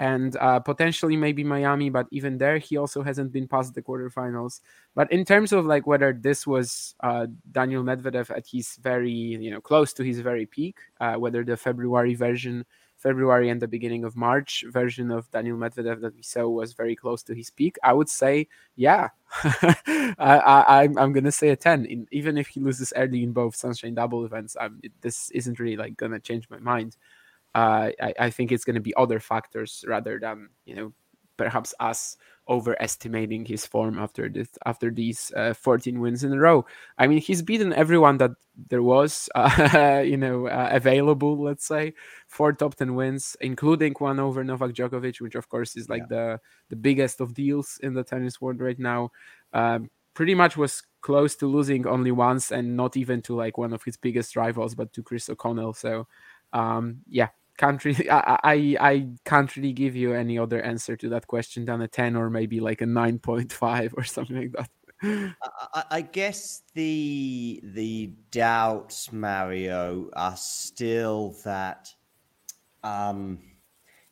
and 0.00 0.34
uh, 0.38 0.58
potentially 0.58 1.14
maybe 1.14 1.44
Miami, 1.44 1.90
but 1.90 2.06
even 2.10 2.38
there, 2.38 2.56
he 2.56 2.78
also 2.78 3.02
hasn't 3.02 3.32
been 3.32 3.46
past 3.46 3.74
the 3.74 3.82
quarterfinals. 3.82 4.60
But 4.94 5.12
in 5.12 5.26
terms 5.26 5.52
of 5.52 5.66
like 5.66 5.86
whether 5.86 6.14
this 6.14 6.46
was 6.46 6.94
uh, 7.00 7.26
Daniil 7.52 7.84
Medvedev 7.84 8.30
at 8.34 8.46
his 8.46 8.76
very, 8.76 9.12
you 9.12 9.50
know, 9.50 9.60
close 9.60 9.92
to 9.92 10.02
his 10.02 10.20
very 10.20 10.46
peak, 10.46 10.78
uh, 11.02 11.16
whether 11.16 11.44
the 11.44 11.54
February 11.54 12.14
version, 12.14 12.64
February 12.96 13.50
and 13.50 13.60
the 13.60 13.68
beginning 13.68 14.04
of 14.04 14.16
March 14.16 14.64
version 14.70 15.10
of 15.10 15.30
Daniil 15.32 15.58
Medvedev 15.58 16.00
that 16.00 16.16
we 16.16 16.22
saw 16.22 16.48
was 16.48 16.72
very 16.72 16.96
close 16.96 17.22
to 17.24 17.34
his 17.34 17.50
peak, 17.50 17.76
I 17.84 17.92
would 17.92 18.08
say, 18.08 18.48
yeah, 18.76 19.08
I, 20.18 20.84
am 20.84 20.96
I'm 20.96 21.12
gonna 21.12 21.30
say 21.30 21.50
a 21.50 21.56
ten. 21.56 21.84
In, 21.84 22.08
even 22.10 22.38
if 22.38 22.48
he 22.48 22.60
loses 22.60 22.94
early 22.96 23.22
in 23.22 23.32
both 23.32 23.54
Sunshine 23.54 23.94
Double 23.94 24.24
events, 24.24 24.56
I'm, 24.58 24.80
this 25.02 25.30
isn't 25.32 25.60
really 25.60 25.76
like 25.76 25.98
gonna 25.98 26.20
change 26.20 26.48
my 26.48 26.58
mind 26.58 26.96
uh, 27.54 27.90
I, 28.00 28.14
I, 28.18 28.30
think 28.30 28.52
it's 28.52 28.64
going 28.64 28.74
to 28.74 28.80
be 28.80 28.94
other 28.94 29.18
factors 29.18 29.84
rather 29.88 30.18
than 30.20 30.50
you 30.64 30.74
know 30.76 30.92
perhaps 31.36 31.74
us 31.80 32.16
overestimating 32.50 33.46
his 33.46 33.64
form 33.64 33.98
after 33.98 34.28
this 34.28 34.48
after 34.66 34.90
these 34.90 35.32
uh, 35.36 35.54
14 35.54 35.98
wins 36.00 36.22
in 36.22 36.32
a 36.32 36.38
row. 36.38 36.66
I 36.98 37.06
mean, 37.06 37.18
he's 37.18 37.42
beaten 37.42 37.72
everyone 37.72 38.18
that 38.18 38.32
there 38.68 38.82
was, 38.82 39.30
uh, 39.34 40.02
you 40.04 40.16
know, 40.16 40.48
uh, 40.48 40.68
available. 40.70 41.40
Let's 41.40 41.66
say 41.66 41.94
four 42.26 42.52
top 42.52 42.74
10 42.74 42.94
wins, 42.94 43.36
including 43.40 43.94
one 43.98 44.20
over 44.20 44.44
Novak 44.44 44.72
Djokovic, 44.72 45.20
which 45.20 45.34
of 45.34 45.48
course 45.48 45.76
is 45.76 45.88
like 45.88 46.02
yeah. 46.10 46.16
the 46.16 46.40
the 46.68 46.76
biggest 46.76 47.20
of 47.20 47.32
deals 47.32 47.78
in 47.82 47.94
the 47.94 48.04
tennis 48.04 48.40
world 48.40 48.60
right 48.60 48.78
now. 48.78 49.10
Um, 49.54 49.90
pretty 50.12 50.34
much 50.34 50.56
was 50.56 50.82
close 51.00 51.36
to 51.36 51.46
losing 51.46 51.86
only 51.86 52.12
once, 52.12 52.50
and 52.50 52.76
not 52.76 52.96
even 52.96 53.22
to 53.22 53.34
like 53.34 53.56
one 53.56 53.72
of 53.72 53.82
his 53.82 53.96
biggest 53.96 54.36
rivals, 54.36 54.74
but 54.74 54.92
to 54.92 55.02
Chris 55.02 55.30
O'Connell. 55.30 55.72
So 55.72 56.06
um, 56.52 57.00
yeah, 57.08 57.28
can't 57.60 57.84
really 57.84 58.10
I, 58.10 58.38
I 58.42 58.76
i 58.80 59.08
can't 59.26 59.54
really 59.54 59.74
give 59.74 59.94
you 59.94 60.14
any 60.14 60.38
other 60.38 60.62
answer 60.62 60.96
to 60.96 61.08
that 61.10 61.26
question 61.26 61.66
than 61.66 61.82
a 61.82 61.88
10 61.88 62.16
or 62.16 62.30
maybe 62.30 62.58
like 62.58 62.80
a 62.80 62.86
9.5 62.86 63.92
or 63.96 64.04
something 64.04 64.36
like 64.36 64.52
that. 64.52 65.34
I, 65.74 65.84
I 65.90 66.00
guess 66.00 66.62
the 66.74 67.60
the 67.62 68.12
doubts 68.30 69.12
mario 69.12 70.08
are 70.14 70.36
still 70.36 71.36
that 71.44 71.94
um 72.82 73.38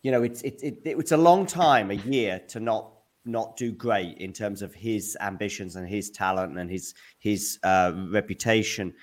you 0.03 0.11
know 0.11 0.23
it's 0.23 0.43
it, 0.43 0.61
it, 0.63 0.79
it's 0.85 1.13
a 1.13 1.17
long 1.17 1.47
time 1.47 1.91
a 1.91 1.95
year 1.95 2.41
to 2.49 2.61
not 2.61 2.93
not 3.25 3.57
do 3.57 3.73
great 3.73 4.17
in 4.19 4.33
terms 4.33 4.63
of 4.63 4.75
his 4.75 5.17
ambitions 5.21 5.77
and 5.77 5.87
his 5.87 6.11
talent 6.11 6.59
and 6.59 6.71
his 6.71 6.95
his 7.19 7.59
uh, 7.63 7.93
reputation. 8.11 8.95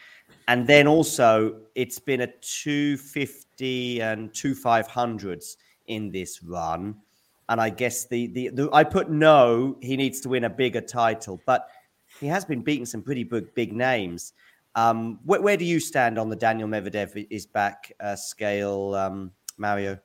And 0.47 0.65
then 0.65 0.87
also 0.87 1.61
it's 1.75 1.99
been 1.99 2.21
a 2.21 2.27
250 2.27 3.44
and 3.61 4.33
two 4.33 4.55
500s 4.55 5.57
in 5.87 6.11
this 6.11 6.43
run. 6.43 6.95
And 7.47 7.61
i 7.61 7.69
guess 7.69 8.07
the, 8.07 8.27
the, 8.27 8.49
the 8.49 8.69
i 8.73 8.83
put 8.83 9.11
no 9.11 9.77
he 9.79 9.95
needs 9.95 10.19
to 10.21 10.29
win 10.29 10.45
a 10.45 10.49
bigger 10.49 10.81
title 10.81 11.39
but 11.45 11.69
he 12.19 12.25
has 12.25 12.43
been 12.43 12.61
beating 12.61 12.87
some 12.87 13.01
pretty 13.01 13.23
big 13.23 13.53
big 13.53 13.73
names. 13.73 14.33
Um, 14.73 15.19
where, 15.23 15.41
where, 15.41 15.55
do 15.55 15.63
you 15.63 15.79
stand 15.79 16.17
on 16.17 16.27
the 16.27 16.35
daniel 16.35 16.67
medvedev 16.67 17.27
is 17.29 17.45
back 17.45 17.93
uh, 17.99 18.15
scale 18.15 18.95
um, 18.95 19.31
mario? 19.57 19.99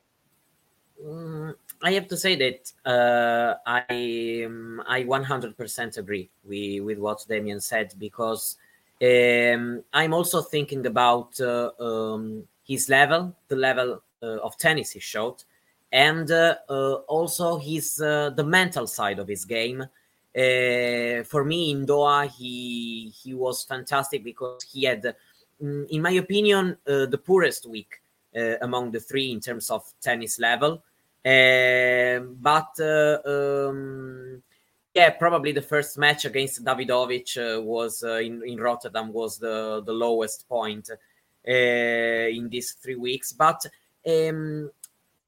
Mm, 1.04 1.54
I 1.82 1.92
have 1.92 2.08
to 2.08 2.16
say 2.16 2.36
that 2.36 2.72
uh, 2.84 3.54
I 3.66 4.44
um, 4.46 4.82
I 4.86 5.02
100% 5.04 5.98
agree 5.98 6.30
with, 6.44 6.82
with 6.82 6.98
what 6.98 7.24
Damian 7.26 7.60
said 7.60 7.94
because 7.98 8.56
um, 9.02 9.82
I'm 9.92 10.12
also 10.12 10.42
thinking 10.42 10.84
about 10.86 11.40
uh, 11.40 11.70
um, 11.80 12.44
his 12.70 12.88
level, 12.88 13.34
the 13.48 13.56
level 13.56 14.00
uh, 14.22 14.38
of 14.46 14.56
tennis 14.56 14.92
he 14.92 15.00
showed, 15.00 15.42
and 15.90 16.30
uh, 16.30 16.54
uh 16.68 16.94
also 17.16 17.58
his 17.58 17.96
the 17.96 18.44
mental 18.46 18.86
side 18.86 19.18
of 19.18 19.26
his 19.26 19.44
game. 19.44 19.84
For 20.32 21.44
me, 21.44 21.72
in 21.72 21.84
Doha, 21.84 22.30
he 22.30 23.12
he 23.22 23.34
was 23.34 23.64
fantastic 23.64 24.22
because 24.22 24.62
he 24.72 24.84
had, 24.84 25.02
mm, 25.60 25.88
in 25.88 26.00
my 26.00 26.12
opinion, 26.12 26.76
the 26.84 27.20
poorest 27.26 27.66
week 27.66 28.00
among 28.62 28.92
the 28.92 29.00
three 29.00 29.32
in 29.32 29.40
terms 29.40 29.70
of 29.70 29.82
tennis 30.00 30.38
level. 30.38 30.72
but 31.24 32.72
um, 32.86 34.42
yeah, 34.94 35.10
probably 35.10 35.52
the 35.52 35.62
first 35.62 35.98
match 35.98 36.24
against 36.24 36.64
Davidovich 36.64 37.36
uh, 37.36 37.60
was 37.60 38.02
uh, 38.02 38.14
in 38.14 38.42
in 38.44 38.58
Rotterdam 38.58 39.12
was 39.12 39.38
the 39.38 39.82
the 39.84 39.92
lowest 39.92 40.48
point 40.48 40.90
in 41.44 42.48
these 42.50 42.72
three 42.72 42.96
weeks. 42.96 43.32
But 43.32 43.64
um, 44.06 44.70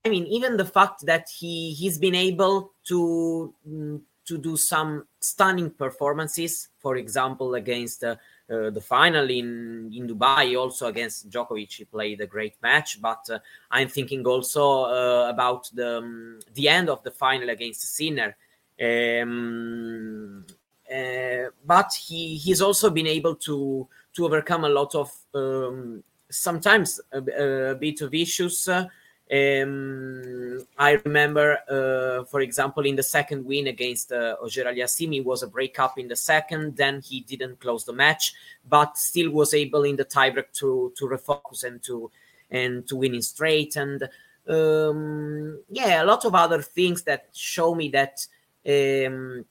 I 0.05 0.09
mean, 0.09 0.27
even 0.27 0.57
the 0.57 0.65
fact 0.65 1.07
that 1.07 1.29
he 1.29 1.73
he's 1.73 1.99
been 1.99 2.15
able 2.15 2.73
to 2.85 3.55
mm, 3.69 4.01
to 4.25 4.39
do 4.39 4.57
some 4.57 5.07
stunning 5.21 5.71
performances. 5.71 6.69
For 6.79 6.97
example, 6.97 7.55
against 7.55 8.05
uh, 8.05 8.17
uh, 8.51 8.71
the 8.71 8.81
final 8.81 9.31
in 9.31 9.91
in 9.95 10.09
Dubai, 10.09 10.59
also 10.59 10.87
against 10.87 11.31
Djokovic, 11.31 11.73
he 11.73 11.85
played 11.85 12.21
a 12.21 12.27
great 12.27 12.55
match. 12.63 13.01
But 13.01 13.29
uh, 13.31 13.39
I'm 13.71 13.89
thinking 13.89 14.27
also 14.27 14.85
uh, 14.85 15.31
about 15.31 15.71
the 15.73 15.99
um, 15.99 16.41
the 16.55 16.69
end 16.69 16.89
of 16.89 17.03
the 17.03 17.11
final 17.11 17.51
against 17.51 17.95
Sinner. 17.95 18.37
Um, 18.81 20.45
uh, 20.93 21.51
but 21.65 21.95
he 21.95 22.37
he's 22.37 22.61
also 22.61 22.91
been 22.91 23.07
able 23.07 23.37
to 23.37 23.89
to 24.15 24.25
overcome 24.25 24.65
a 24.65 24.69
lot 24.69 24.95
of 24.95 25.11
um, 25.35 26.03
sometimes 26.31 27.01
a, 27.13 27.71
a, 27.71 27.75
bit 27.75 28.01
of 28.01 28.15
issues. 28.15 28.69
Um, 28.69 30.67
I 30.77 31.01
remember, 31.05 31.59
uh, 31.69 32.25
for 32.25 32.41
example, 32.41 32.85
in 32.85 32.97
the 32.97 33.03
second 33.03 33.47
win 33.47 33.69
against 33.69 34.13
uh, 34.13 34.37
Auger 34.43 34.65
Aliassime, 34.65 35.25
was 35.25 35.43
a 35.43 35.47
breakup 35.47 35.99
in 35.99 36.09
the 36.09 36.17
second. 36.17 36.77
Then 36.77 37.01
he 37.01 37.21
didn't 37.21 37.61
close 37.61 37.85
the 37.85 37.95
match, 37.95 38.35
but 38.69 38.99
still 38.99 39.31
was 39.31 39.55
able 39.55 39.85
in 39.85 39.97
the 39.97 40.05
tiebreak 40.05 40.53
to 40.55 40.93
to 40.97 41.07
refocus 41.07 41.65
and 41.65 41.83
to 41.85 42.11
and 42.51 42.87
to 42.89 42.97
win 42.97 43.15
in 43.15 43.23
straight. 43.23 43.77
And 43.77 44.03
um, 44.47 45.61
yeah, 45.71 46.03
a 46.03 46.05
lot 46.05 46.25
of 46.27 46.35
other 46.35 46.61
things 46.61 47.03
that 47.05 47.29
show 47.33 47.75
me 47.75 47.89
that 47.91 48.27
um, 48.67 49.47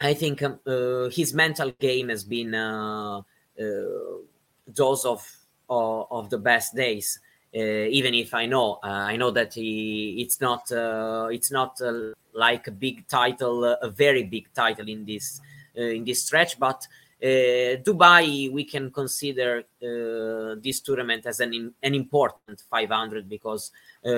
I 0.00 0.14
think 0.14 0.42
um, 0.42 0.58
uh, 0.66 1.08
his 1.08 1.32
mental 1.32 1.70
game 1.70 2.10
has 2.10 2.24
been 2.24 2.54
uh, 2.54 3.22
those 3.56 5.04
of, 5.04 5.26
of, 5.68 6.06
of 6.10 6.30
the 6.30 6.38
best 6.38 6.74
days. 6.74 7.20
Uh, 7.54 7.86
even 7.90 8.14
if 8.14 8.32
I 8.32 8.46
know, 8.46 8.78
uh, 8.82 8.86
I 8.86 9.16
know 9.16 9.30
that 9.30 9.52
he, 9.52 10.16
it's 10.22 10.40
not, 10.40 10.72
uh, 10.72 11.28
it's 11.30 11.50
not 11.50 11.78
like 12.32 12.66
a 12.66 12.70
big 12.70 13.06
title, 13.08 13.64
a 13.64 13.90
very 13.90 14.22
big 14.22 14.48
title 14.54 14.88
in 14.88 15.04
this 15.04 15.40
in 15.74 16.04
this 16.04 16.22
stretch. 16.22 16.58
But 16.58 16.86
Dubai, 17.22 18.50
we 18.50 18.64
can 18.64 18.90
consider 18.90 19.64
uh, 19.82 20.56
this 20.62 20.80
tournament 20.80 21.26
as 21.26 21.40
an 21.40 21.74
an 21.82 21.94
important 21.94 22.62
500 22.70 23.28
because, 23.28 23.70
uh, 24.04 24.08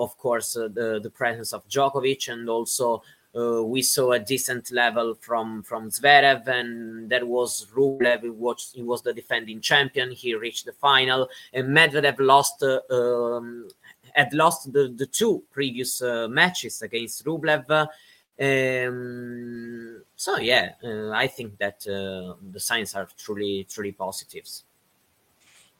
of 0.00 0.16
course, 0.16 0.54
the 0.54 1.00
the 1.02 1.10
presence 1.10 1.52
of 1.52 1.68
Djokovic 1.68 2.28
and 2.28 2.48
also 2.48 3.02
uh, 3.36 3.62
we 3.62 3.82
saw 3.82 4.12
a 4.12 4.18
decent 4.18 4.72
level 4.72 5.14
from 5.14 5.62
from 5.62 5.90
Zverev, 5.90 6.48
and 6.48 7.08
there 7.08 7.26
was 7.26 7.66
Rublev. 7.74 8.22
He 8.22 8.30
was, 8.30 8.72
he 8.74 8.82
was 8.82 9.02
the 9.02 9.12
defending 9.12 9.60
champion. 9.60 10.10
He 10.10 10.34
reached 10.34 10.66
the 10.66 10.72
final, 10.72 11.28
and 11.52 11.68
Medvedev 11.68 12.16
lost. 12.18 12.62
Uh, 12.62 12.80
um, 12.90 13.68
had 14.14 14.32
lost 14.34 14.72
the, 14.72 14.92
the 14.96 15.06
two 15.06 15.42
previous 15.52 16.02
uh, 16.02 16.26
matches 16.28 16.82
against 16.82 17.24
Rublev. 17.24 17.70
Um, 18.40 20.02
so 20.16 20.38
yeah, 20.38 20.72
uh, 20.82 21.10
I 21.10 21.26
think 21.26 21.58
that 21.58 21.86
uh, 21.86 22.34
the 22.50 22.60
signs 22.60 22.94
are 22.94 23.06
truly 23.16 23.66
truly 23.70 23.92
positives. 23.92 24.64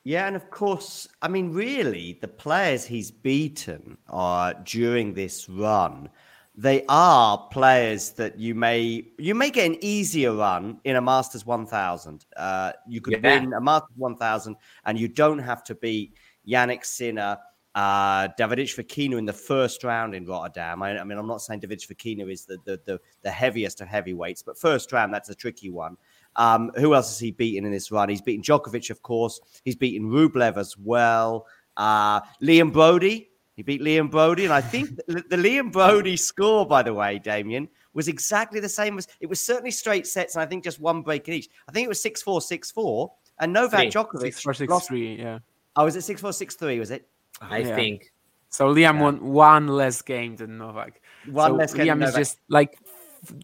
Yeah, 0.04 0.26
and 0.26 0.36
of 0.36 0.50
course, 0.50 1.08
I 1.20 1.28
mean, 1.28 1.52
really, 1.52 2.18
the 2.20 2.28
players 2.28 2.84
he's 2.84 3.10
beaten 3.10 3.98
uh, 4.08 4.54
during 4.64 5.12
this 5.12 5.48
run 5.48 6.08
they 6.56 6.84
are 6.88 7.48
players 7.50 8.10
that 8.12 8.38
you 8.38 8.54
may 8.54 9.06
you 9.18 9.34
may 9.34 9.50
get 9.50 9.66
an 9.66 9.78
easier 9.80 10.34
run 10.34 10.80
in 10.84 10.96
a 10.96 11.00
Masters 11.00 11.46
1000. 11.46 12.26
Uh, 12.36 12.72
you 12.88 13.00
could 13.00 13.22
yeah. 13.22 13.40
win 13.40 13.52
a 13.52 13.60
Masters 13.60 13.96
1000, 13.96 14.56
and 14.84 14.98
you 14.98 15.08
don't 15.08 15.38
have 15.38 15.62
to 15.64 15.74
beat 15.74 16.14
Jannik 16.46 16.84
Sinner, 16.84 17.38
uh, 17.74 18.28
Davidovich 18.38 18.74
Fokina 18.74 19.16
in 19.16 19.24
the 19.24 19.32
first 19.32 19.84
round 19.84 20.14
in 20.14 20.26
Rotterdam. 20.26 20.82
I, 20.82 20.98
I 20.98 21.04
mean, 21.04 21.18
I'm 21.18 21.26
not 21.26 21.40
saying 21.40 21.60
Davidovich 21.60 21.90
Fokina 21.92 22.30
is 22.30 22.44
the, 22.44 22.58
the, 22.64 22.80
the 22.84 23.00
the 23.22 23.30
heaviest 23.30 23.80
of 23.80 23.88
heavyweights, 23.88 24.42
but 24.42 24.58
first 24.58 24.92
round 24.92 25.14
that's 25.14 25.30
a 25.30 25.34
tricky 25.34 25.70
one. 25.70 25.96
Um, 26.36 26.70
who 26.76 26.94
else 26.94 27.08
has 27.08 27.18
he 27.18 27.30
beaten 27.30 27.64
in 27.64 27.72
this 27.72 27.90
run? 27.90 28.08
He's 28.08 28.22
beaten 28.22 28.42
Djokovic, 28.42 28.90
of 28.90 29.02
course. 29.02 29.40
He's 29.64 29.76
beaten 29.76 30.10
Rublev 30.10 30.56
as 30.56 30.76
well. 30.76 31.46
Uh, 31.76 32.20
Liam 32.42 32.72
Broady, 32.72 33.29
he 33.60 33.62
beat 33.62 33.82
Liam 33.82 34.10
Broady, 34.10 34.44
and 34.44 34.52
I 34.54 34.62
think 34.62 34.96
the, 35.06 35.22
the 35.28 35.36
Liam 35.36 35.70
Broady 35.70 36.16
score, 36.16 36.66
by 36.66 36.82
the 36.82 36.94
way, 36.94 37.18
Damian, 37.18 37.68
was 37.92 38.08
exactly 38.08 38.58
the 38.58 38.70
same 38.70 38.96
as 38.96 39.06
it 39.20 39.26
was 39.26 39.38
certainly 39.38 39.70
straight 39.70 40.06
sets, 40.06 40.34
and 40.34 40.42
I 40.42 40.46
think 40.46 40.64
just 40.64 40.80
one 40.80 41.02
break 41.02 41.28
in 41.28 41.34
each. 41.34 41.50
I 41.68 41.72
think 41.72 41.84
it 41.84 41.88
was 41.88 42.00
6 42.02 42.22
4 42.22 42.40
6 42.40 42.70
4, 42.70 43.12
and 43.40 43.52
Novak 43.52 43.80
three. 43.80 43.90
Djokovic. 43.90 44.20
6 44.20 44.40
4 44.40 44.54
6 44.54 44.86
3, 44.86 45.14
yeah. 45.16 45.38
Oh, 45.76 45.84
was 45.84 45.94
it 45.94 46.02
6 46.02 46.22
4 46.22 46.32
6 46.32 46.54
3? 46.56 46.78
Was 46.78 46.90
it? 46.90 47.06
I 47.42 47.58
yeah. 47.58 47.74
think. 47.74 48.12
So 48.48 48.72
Liam 48.72 48.94
yeah. 48.94 49.02
won 49.02 49.20
one 49.20 49.68
less 49.68 50.00
game 50.00 50.36
than 50.36 50.56
Novak. 50.56 51.02
One 51.26 51.50
so 51.50 51.56
less 51.56 51.74
game. 51.74 51.86
Liam 51.86 52.08
is 52.08 52.14
just 52.14 52.38
like 52.48 52.78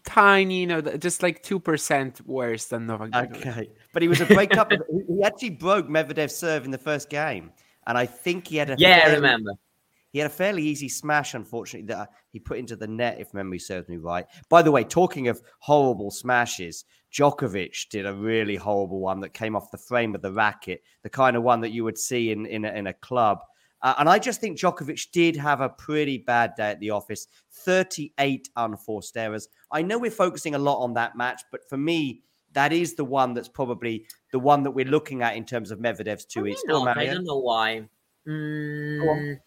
tiny, 0.03 0.61
you 0.61 0.67
know, 0.67 0.81
just 0.81 1.21
like 1.21 1.43
two 1.43 1.59
percent 1.59 2.25
worse 2.25 2.65
than 2.65 2.87
Novak. 2.87 3.13
Okay, 3.15 3.69
but 3.93 4.01
he 4.01 4.07
was 4.07 4.19
a 4.19 4.25
breakup. 4.25 4.71
he 5.07 5.21
actually 5.23 5.51
broke 5.51 5.87
Medvedev's 5.87 6.35
serve 6.35 6.65
in 6.65 6.71
the 6.71 6.77
first 6.79 7.09
game, 7.09 7.51
and 7.85 7.99
I 7.99 8.07
think 8.07 8.47
he 8.47 8.57
had 8.57 8.71
a 8.71 8.75
yeah, 8.79 9.03
I 9.05 9.13
remember. 9.13 9.51
He 10.11 10.19
had 10.19 10.27
a 10.27 10.33
fairly 10.33 10.63
easy 10.63 10.89
smash, 10.89 11.33
unfortunately, 11.33 11.87
that 11.93 12.09
he 12.31 12.39
put 12.39 12.57
into 12.57 12.75
the 12.75 12.87
net, 12.87 13.19
if 13.19 13.33
memory 13.33 13.59
serves 13.59 13.89
me 13.89 13.97
right. 13.97 14.25
By 14.49 14.61
the 14.61 14.71
way, 14.71 14.83
talking 14.83 15.27
of 15.27 15.41
horrible 15.59 16.11
smashes, 16.11 16.85
Djokovic 17.13 17.89
did 17.89 18.05
a 18.05 18.13
really 18.13 18.55
horrible 18.55 18.99
one 18.99 19.19
that 19.21 19.33
came 19.33 19.55
off 19.55 19.71
the 19.71 19.77
frame 19.77 20.15
of 20.15 20.21
the 20.21 20.31
racket, 20.31 20.81
the 21.03 21.09
kind 21.09 21.35
of 21.35 21.43
one 21.43 21.61
that 21.61 21.71
you 21.71 21.83
would 21.83 21.97
see 21.97 22.31
in, 22.31 22.45
in, 22.45 22.65
a, 22.65 22.71
in 22.71 22.87
a 22.87 22.93
club. 22.93 23.39
Uh, 23.81 23.93
and 23.99 24.09
I 24.09 24.17
just 24.17 24.41
think 24.41 24.57
Djokovic 24.57 25.11
did 25.11 25.35
have 25.35 25.61
a 25.61 25.69
pretty 25.69 26.17
bad 26.17 26.55
day 26.55 26.71
at 26.71 26.79
the 26.79 26.89
office 26.89 27.27
38 27.51 28.49
unforced 28.55 29.15
errors. 29.17 29.49
I 29.71 29.81
know 29.83 29.99
we're 29.99 30.09
focusing 30.11 30.55
a 30.55 30.59
lot 30.59 30.81
on 30.81 30.93
that 30.95 31.15
match, 31.15 31.43
but 31.51 31.67
for 31.69 31.77
me, 31.77 32.23
that 32.53 32.73
is 32.73 32.95
the 32.95 33.05
one 33.05 33.33
that's 33.33 33.49
probably 33.49 34.07
the 34.31 34.39
one 34.39 34.63
that 34.63 34.71
we're 34.71 34.85
looking 34.85 35.21
at 35.21 35.35
in 35.35 35.45
terms 35.45 35.69
of 35.69 35.79
Medvedev's 35.79 36.25
two 36.25 36.47
each. 36.47 36.57
I 36.97 37.05
don't 37.13 37.25
know 37.25 37.37
why. 37.39 37.87
Mm, 38.27 39.37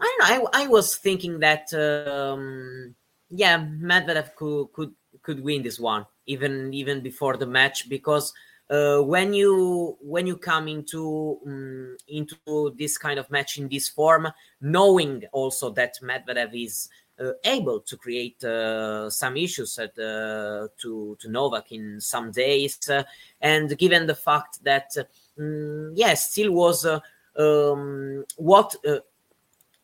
I 0.00 0.16
don't 0.18 0.42
know. 0.42 0.48
I, 0.52 0.64
I 0.64 0.66
was 0.68 0.96
thinking 0.96 1.40
that 1.40 1.72
um, 1.74 2.94
yeah, 3.30 3.58
Medvedev 3.58 4.34
could 4.34 4.72
could 4.72 4.92
could 5.22 5.42
win 5.42 5.62
this 5.62 5.78
one 5.78 6.06
even 6.26 6.72
even 6.72 7.00
before 7.02 7.36
the 7.36 7.46
match 7.46 7.88
because 7.88 8.32
uh, 8.70 8.98
when 8.98 9.32
you 9.32 9.96
when 10.00 10.26
you 10.26 10.36
come 10.36 10.68
into 10.68 11.38
um, 11.46 11.96
into 12.06 12.74
this 12.78 12.98
kind 12.98 13.18
of 13.18 13.30
match 13.30 13.58
in 13.58 13.68
this 13.68 13.88
form, 13.88 14.28
knowing 14.60 15.24
also 15.32 15.70
that 15.70 15.94
Medvedev 16.02 16.50
is 16.52 16.88
uh, 17.18 17.32
able 17.44 17.80
to 17.80 17.96
create 17.96 18.42
uh, 18.44 19.10
some 19.10 19.36
issues 19.36 19.78
at, 19.78 19.98
uh, 19.98 20.68
to 20.78 21.16
to 21.18 21.28
Novak 21.28 21.72
in 21.72 22.00
some 22.00 22.30
days, 22.30 22.78
uh, 22.88 23.02
and 23.40 23.76
given 23.78 24.06
the 24.06 24.14
fact 24.14 24.62
that 24.64 24.92
um, 25.38 25.92
yes, 25.94 26.30
still 26.30 26.52
was 26.52 26.84
uh, 26.84 27.00
um, 27.38 28.24
what 28.36 28.76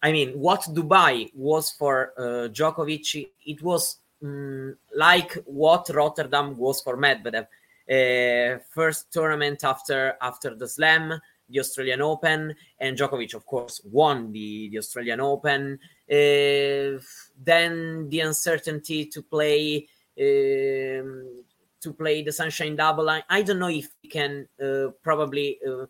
I 0.04 0.12
mean, 0.12 0.38
what 0.38 0.60
Dubai 0.60 1.30
was 1.34 1.70
for 1.70 2.12
uh, 2.18 2.48
Djokovic, 2.48 3.26
it 3.46 3.62
was 3.62 4.00
um, 4.22 4.76
like 4.94 5.32
what 5.46 5.88
Rotterdam 5.88 6.58
was 6.58 6.82
for 6.82 6.98
Medvedev. 6.98 7.46
Uh, 7.88 8.58
first 8.70 9.10
tournament 9.10 9.64
after 9.64 10.14
after 10.20 10.54
the 10.54 10.68
Slam, 10.68 11.18
the 11.48 11.58
Australian 11.58 12.02
Open, 12.02 12.54
and 12.78 12.98
Djokovic, 12.98 13.32
of 13.32 13.46
course, 13.46 13.80
won 13.90 14.30
the, 14.30 14.68
the 14.68 14.76
Australian 14.76 15.20
Open. 15.20 15.78
Uh, 16.10 17.00
then 17.42 18.06
the 18.10 18.20
uncertainty 18.20 19.06
to 19.06 19.22
play 19.22 19.88
um, 20.20 21.42
to 21.80 21.94
play 21.96 22.22
the 22.22 22.32
Sunshine 22.32 22.76
Double. 22.76 23.08
I, 23.08 23.22
I 23.30 23.40
don't 23.40 23.58
know 23.58 23.68
if 23.68 23.88
you 24.02 24.10
can 24.10 24.46
uh, 24.62 24.90
probably 25.02 25.58
uh, 25.66 25.86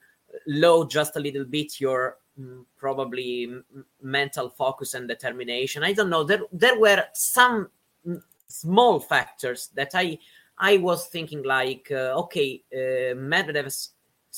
load 0.47 0.89
just 0.89 1.17
a 1.17 1.21
little 1.21 1.45
bit 1.45 1.81
your 1.81 2.17
Mm, 2.24 2.24
probably 2.77 3.49
mental 4.03 4.49
focus 4.49 4.95
and 4.95 5.09
determination. 5.09 5.83
I 5.83 5.93
don't 5.93 6.11
know. 6.11 6.25
There 6.25 6.43
there 6.53 6.79
were 6.79 7.05
some 7.13 7.71
small 8.49 9.01
factors 9.01 9.71
that 9.75 9.91
I 9.95 10.19
I 10.59 10.77
was 10.79 11.07
thinking 11.07 11.43
like, 11.43 11.89
uh, 11.91 12.15
okay, 12.25 12.63
uh, 12.73 13.15
Medvedev's 13.17 13.91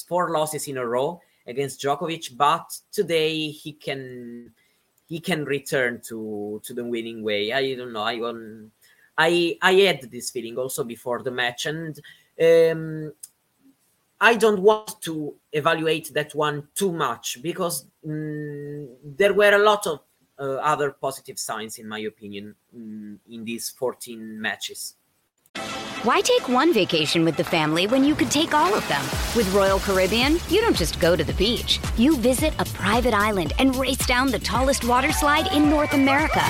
four 0.09 0.31
losses 0.31 0.69
in 0.69 0.79
a 0.79 0.87
row 0.87 1.21
against 1.47 1.81
Djokovic, 1.81 2.37
but 2.37 2.79
today 2.93 3.49
he 3.49 3.73
can 3.73 4.53
he 5.07 5.21
can 5.21 5.45
return 5.45 6.01
to 6.09 6.61
to 6.65 6.75
the 6.75 6.85
winning 6.85 7.23
way. 7.23 7.53
I 7.53 7.75
don't 7.75 7.93
know. 7.93 8.03
I 8.03 8.21
um, 8.21 8.71
I 9.17 9.57
I 9.63 9.73
had 9.73 10.11
this 10.11 10.31
feeling 10.31 10.59
also 10.59 10.85
before 10.85 11.23
the 11.23 11.31
match, 11.31 11.67
and 11.67 11.99
um, 12.41 13.13
I 14.21 14.35
don't 14.35 14.61
want 14.61 15.01
to 15.03 15.35
evaluate 15.53 16.13
that 16.15 16.35
one 16.35 16.69
too 16.75 16.93
much 16.93 17.39
because 17.43 17.87
mm, 18.07 18.89
there 19.05 19.35
were 19.35 19.55
a 19.55 19.59
lot 19.59 19.87
of 19.87 20.01
uh, 20.39 20.55
other 20.57 20.91
positive 20.93 21.39
signs, 21.39 21.79
in 21.79 21.89
my 21.89 21.99
opinion, 22.01 22.55
mm, 22.75 23.19
in 23.29 23.45
these 23.45 23.71
14 23.71 24.41
matches. 24.41 24.95
Why 26.03 26.21
take 26.21 26.49
one 26.49 26.73
vacation 26.73 27.25
with 27.25 27.37
the 27.37 27.45
family 27.45 27.87
when 27.87 28.05
you 28.05 28.15
could 28.15 28.31
take 28.31 28.55
all 28.55 28.73
of 28.75 28.87
them? 28.87 29.03
With 29.35 29.53
Royal 29.53 29.81
Caribbean, 29.81 30.39
you 30.49 30.61
don't 30.61 30.77
just 30.77 31.01
go 31.01 31.17
to 31.17 31.25
the 31.25 31.33
beach. 31.33 31.81
You 31.97 32.17
visit 32.17 32.55
a 32.59 32.65
private 32.67 33.15
island 33.15 33.55
and 33.59 33.75
race 33.75 34.07
down 34.07 34.31
the 34.31 34.39
tallest 34.39 34.85
water 34.85 35.11
slide 35.11 35.53
in 35.53 35.69
North 35.69 35.95
America. 35.95 36.43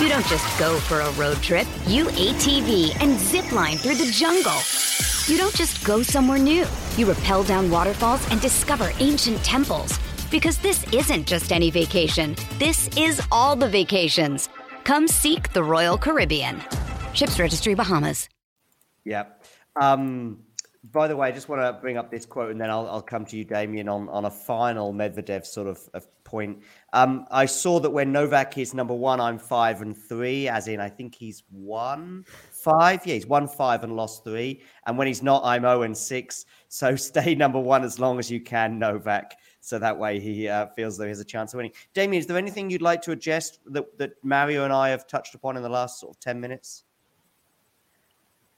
You 0.00 0.08
don't 0.08 0.26
just 0.26 0.58
go 0.58 0.78
for 0.78 1.00
a 1.00 1.12
road 1.12 1.36
trip. 1.42 1.66
You 1.86 2.06
ATV 2.06 2.96
and 3.02 3.18
zip 3.18 3.52
line 3.52 3.76
through 3.76 3.96
the 3.96 4.10
jungle. 4.10 4.58
You 5.26 5.36
don't 5.36 5.54
just 5.54 5.84
go 5.84 6.02
somewhere 6.02 6.38
new. 6.38 6.66
You 6.96 7.10
rappel 7.10 7.42
down 7.42 7.70
waterfalls 7.70 8.30
and 8.30 8.40
discover 8.40 8.90
ancient 9.00 9.38
temples. 9.38 9.98
Because 10.30 10.58
this 10.58 10.84
isn't 10.92 11.26
just 11.26 11.50
any 11.50 11.70
vacation. 11.70 12.36
This 12.58 12.88
is 12.96 13.20
all 13.32 13.56
the 13.56 13.68
vacations. 13.68 14.48
Come 14.84 15.08
seek 15.08 15.52
the 15.52 15.64
Royal 15.64 15.98
Caribbean. 15.98 16.62
Ships 17.12 17.38
Registry 17.38 17.74
Bahamas. 17.74 18.28
Yeah. 19.04 19.24
Um, 19.80 20.44
by 20.92 21.08
the 21.08 21.16
way, 21.16 21.28
I 21.28 21.32
just 21.32 21.48
want 21.48 21.62
to 21.62 21.80
bring 21.80 21.96
up 21.96 22.10
this 22.10 22.26
quote 22.26 22.50
and 22.50 22.60
then 22.60 22.70
I'll, 22.70 22.88
I'll 22.88 23.02
come 23.02 23.24
to 23.26 23.36
you, 23.36 23.44
Damian, 23.44 23.88
on, 23.88 24.08
on 24.08 24.26
a 24.26 24.30
final 24.30 24.92
Medvedev 24.92 25.46
sort 25.46 25.66
of, 25.66 25.80
of 25.94 26.06
point. 26.24 26.62
Um, 26.92 27.26
I 27.30 27.46
saw 27.46 27.80
that 27.80 27.90
when 27.90 28.12
Novak 28.12 28.58
is 28.58 28.74
number 28.74 28.94
one, 28.94 29.20
I'm 29.20 29.38
five 29.38 29.82
and 29.82 29.96
three, 29.96 30.48
as 30.48 30.68
in 30.68 30.80
I 30.80 30.88
think 30.90 31.14
he's 31.14 31.42
one 31.50 32.24
five. 32.64 33.06
Yeah, 33.06 33.14
he's 33.14 33.26
won 33.26 33.46
five 33.46 33.84
and 33.84 33.94
lost 33.94 34.24
three. 34.24 34.62
And 34.86 34.96
when 34.98 35.06
he's 35.06 35.22
not, 35.22 35.44
I'm 35.44 35.62
0 35.62 35.82
and 35.82 35.96
six. 35.96 36.46
So 36.68 36.96
stay 37.10 37.34
number 37.34 37.60
one 37.60 37.84
as 37.84 38.00
long 38.00 38.18
as 38.18 38.30
you 38.30 38.40
can, 38.40 38.78
Novak. 38.78 39.36
So 39.60 39.78
that 39.78 39.98
way 39.98 40.18
he 40.18 40.48
uh, 40.48 40.66
feels 40.74 40.98
there 40.98 41.08
is 41.08 41.20
a 41.20 41.24
chance 41.24 41.52
of 41.52 41.58
winning. 41.58 41.72
Damian, 41.94 42.20
is 42.20 42.26
there 42.26 42.36
anything 42.36 42.70
you'd 42.70 42.82
like 42.82 43.02
to 43.02 43.12
adjust 43.12 43.60
that, 43.66 43.96
that 43.98 44.12
Mario 44.22 44.64
and 44.64 44.72
I 44.72 44.88
have 44.88 45.06
touched 45.06 45.34
upon 45.34 45.56
in 45.56 45.62
the 45.62 45.68
last 45.68 46.00
sort 46.00 46.16
of 46.16 46.20
10 46.20 46.40
minutes? 46.40 46.84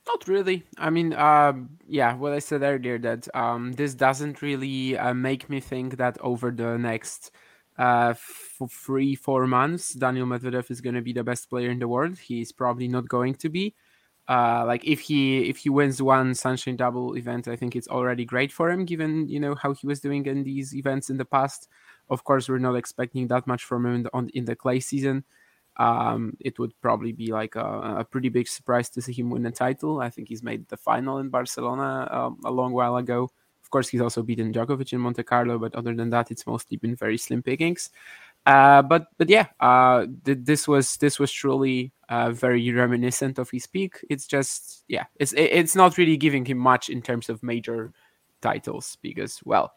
Not 0.07 0.29
really. 0.29 0.65
I 0.79 0.91
mean, 0.91 1.13
uh, 1.13 1.53
yeah, 1.89 2.15
what 2.15 2.33
I 2.33 2.39
said 2.39 2.63
earlier 2.63 2.99
that 2.99 3.29
um, 3.35 3.73
this 3.73 3.95
doesn't 3.95 4.41
really 4.41 4.97
uh, 4.97 5.15
make 5.15 5.51
me 5.51 5.59
think 5.59 5.97
that 5.97 6.17
over 6.21 6.53
the 6.53 6.79
next 6.79 7.33
uh, 7.79 8.11
f- 8.11 8.71
three, 8.71 9.17
four 9.17 9.47
months, 9.47 9.95
Daniil 9.95 10.27
Medvedev 10.27 10.71
is 10.71 10.81
going 10.81 10.95
to 10.95 11.03
be 11.03 11.13
the 11.13 11.25
best 11.25 11.51
player 11.51 11.71
in 11.71 11.81
the 11.81 11.89
world. 11.89 12.19
He's 12.19 12.53
probably 12.53 12.87
not 12.89 13.09
going 13.09 13.35
to 13.35 13.49
be. 13.49 13.75
Uh, 14.29 14.65
like 14.67 14.85
if 14.85 15.01
he 15.01 15.49
if 15.49 15.59
he 15.59 15.71
wins 15.71 16.03
one 16.03 16.35
Sunshine 16.35 16.77
Double 16.77 17.17
event, 17.17 17.47
I 17.47 17.57
think 17.57 17.77
it's 17.77 17.89
already 17.89 18.25
great 18.25 18.51
for 18.53 18.71
him, 18.71 18.85
given 18.85 19.29
you 19.29 19.39
know 19.39 19.55
how 19.55 19.73
he 19.73 19.87
was 19.87 20.01
doing 20.01 20.27
in 20.27 20.43
these 20.43 20.75
events 20.75 21.11
in 21.11 21.17
the 21.17 21.25
past. 21.25 21.69
Of 22.11 22.25
course, 22.25 22.49
we're 22.49 22.59
not 22.59 22.75
expecting 22.75 23.29
that 23.29 23.47
much 23.47 23.65
from 23.65 23.87
him 23.87 23.95
in 23.95 24.03
the, 24.05 24.11
on, 24.15 24.29
in 24.31 24.45
the 24.45 24.57
clay 24.57 24.81
season 24.81 25.25
um, 25.79 26.37
it 26.41 26.59
would 26.59 26.73
probably 26.81 27.13
be 27.13 27.33
like 27.33 27.55
a, 27.55 27.97
a, 27.99 28.05
pretty 28.05 28.29
big 28.29 28.49
surprise 28.49 28.89
to 28.91 29.03
see 29.03 29.13
him 29.13 29.31
win 29.31 29.45
a 29.47 29.51
title. 29.51 30.01
I 30.01 30.09
think 30.11 30.29
he's 30.29 30.43
made 30.43 30.69
the 30.69 30.77
final 30.77 31.19
in 31.19 31.29
Barcelona 31.29 32.09
um, 32.11 32.41
a 32.45 32.51
long 32.51 32.73
while 32.73 32.97
ago. 32.97 33.31
Of 33.63 33.71
course, 33.71 33.89
he's 33.89 34.01
also 34.01 34.23
beaten 34.23 34.53
Djokovic 34.53 34.93
in 34.93 35.01
Monte 35.01 35.23
Carlo, 35.25 35.59
but 35.59 35.75
other 35.75 35.95
than 35.95 36.11
that, 36.11 36.31
it's 36.31 36.47
mostly 36.47 36.77
been 36.77 36.97
very 36.97 37.19
slim 37.19 37.43
pickings. 37.43 37.91
Uh, 38.47 38.81
but 38.81 39.09
but 39.19 39.29
yeah, 39.29 39.49
uh, 39.61 40.07
th- 40.25 40.39
this 40.43 40.69
was 40.69 40.97
this 40.99 41.19
was 41.19 41.33
truly 41.33 41.93
uh, 42.09 42.31
very 42.31 42.71
reminiscent 42.73 43.39
of 43.39 43.51
his 43.51 43.67
peak. 43.67 44.05
It's 44.09 44.27
just 44.27 44.85
yeah, 44.89 45.05
it's 45.17 45.33
it's 45.37 45.75
not 45.75 45.99
really 45.99 46.17
giving 46.17 46.45
him 46.45 46.59
much 46.59 46.89
in 46.89 47.03
terms 47.03 47.29
of 47.29 47.43
major 47.43 47.93
titles 48.41 48.97
because 49.03 49.41
well, 49.45 49.73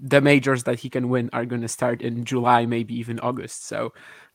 the 0.00 0.20
majors 0.20 0.64
that 0.64 0.80
he 0.80 0.90
can 0.90 1.08
win 1.08 1.30
are 1.32 1.46
going 1.46 1.62
to 1.62 1.68
start 1.68 2.02
in 2.02 2.24
July, 2.24 2.66
maybe 2.66 2.94
even 2.94 3.20
August. 3.20 3.66
So 3.66 3.92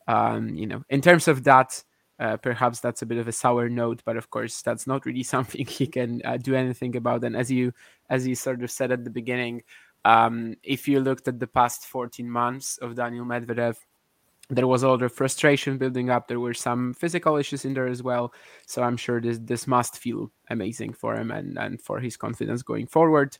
um, 0.08 0.54
you 0.54 0.66
know, 0.66 0.82
in 0.88 1.00
terms 1.02 1.28
of 1.28 1.44
that, 1.44 1.82
uh, 2.18 2.36
perhaps 2.38 2.80
that's 2.80 3.02
a 3.02 3.06
bit 3.06 3.18
of 3.18 3.28
a 3.28 3.32
sour 3.32 3.68
note, 3.68 4.02
but 4.04 4.16
of 4.16 4.30
course, 4.30 4.62
that's 4.62 4.86
not 4.86 5.06
really 5.06 5.22
something 5.34 5.66
he 5.66 5.86
can 5.86 6.20
uh, 6.24 6.36
do 6.38 6.54
anything 6.54 6.96
about. 6.96 7.22
And 7.22 7.36
as 7.36 7.50
you 7.50 7.72
as 8.10 8.26
you 8.26 8.34
sort 8.34 8.62
of 8.62 8.70
said 8.70 8.90
at 8.90 9.04
the 9.04 9.10
beginning, 9.10 9.62
um, 10.04 10.56
if 10.62 10.88
you 10.88 11.00
looked 11.00 11.28
at 11.28 11.38
the 11.38 11.46
past 11.46 11.86
14 11.86 12.28
months 12.28 12.78
of 12.78 12.96
Daniil 12.96 13.24
Medvedev, 13.24 13.76
there 14.48 14.66
was 14.66 14.82
all 14.82 14.96
the 14.96 15.08
frustration 15.08 15.76
building 15.76 16.10
up. 16.10 16.26
There 16.26 16.40
were 16.40 16.54
some 16.54 16.94
physical 16.94 17.36
issues 17.36 17.64
in 17.64 17.74
there 17.74 17.86
as 17.86 18.02
well. 18.02 18.32
So 18.66 18.82
I'm 18.82 18.96
sure 18.96 19.20
this 19.20 19.38
this 19.42 19.66
must 19.66 19.98
feel 19.98 20.30
amazing 20.48 20.94
for 20.94 21.16
him 21.16 21.30
and 21.30 21.58
and 21.58 21.80
for 21.80 22.00
his 22.00 22.16
confidence 22.16 22.62
going 22.62 22.86
forward. 22.86 23.36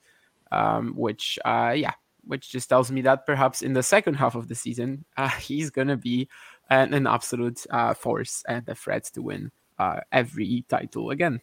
Um, 0.53 0.95
which 0.97 1.39
uh, 1.45 1.75
yeah, 1.77 1.95
which 2.25 2.51
just 2.51 2.69
tells 2.69 2.91
me 2.91 3.01
that 3.03 3.27
perhaps 3.27 3.63
in 3.63 3.73
the 3.73 3.83
second 3.83 4.15
half 4.15 4.35
of 4.35 4.49
the 4.49 4.55
season, 4.55 5.05
uh, 5.17 5.29
he's 5.29 5.71
gonna 5.71 5.97
be 5.97 6.29
an, 6.71 6.93
an 6.95 7.07
absolute 7.07 7.67
uh, 7.71 7.95
force 7.95 8.43
and 8.47 8.69
a 8.69 8.75
threat 8.75 9.05
to 9.15 9.23
win 9.23 9.51
uh, 9.79 10.01
every 10.13 10.65
title 10.69 11.11
again. 11.11 11.41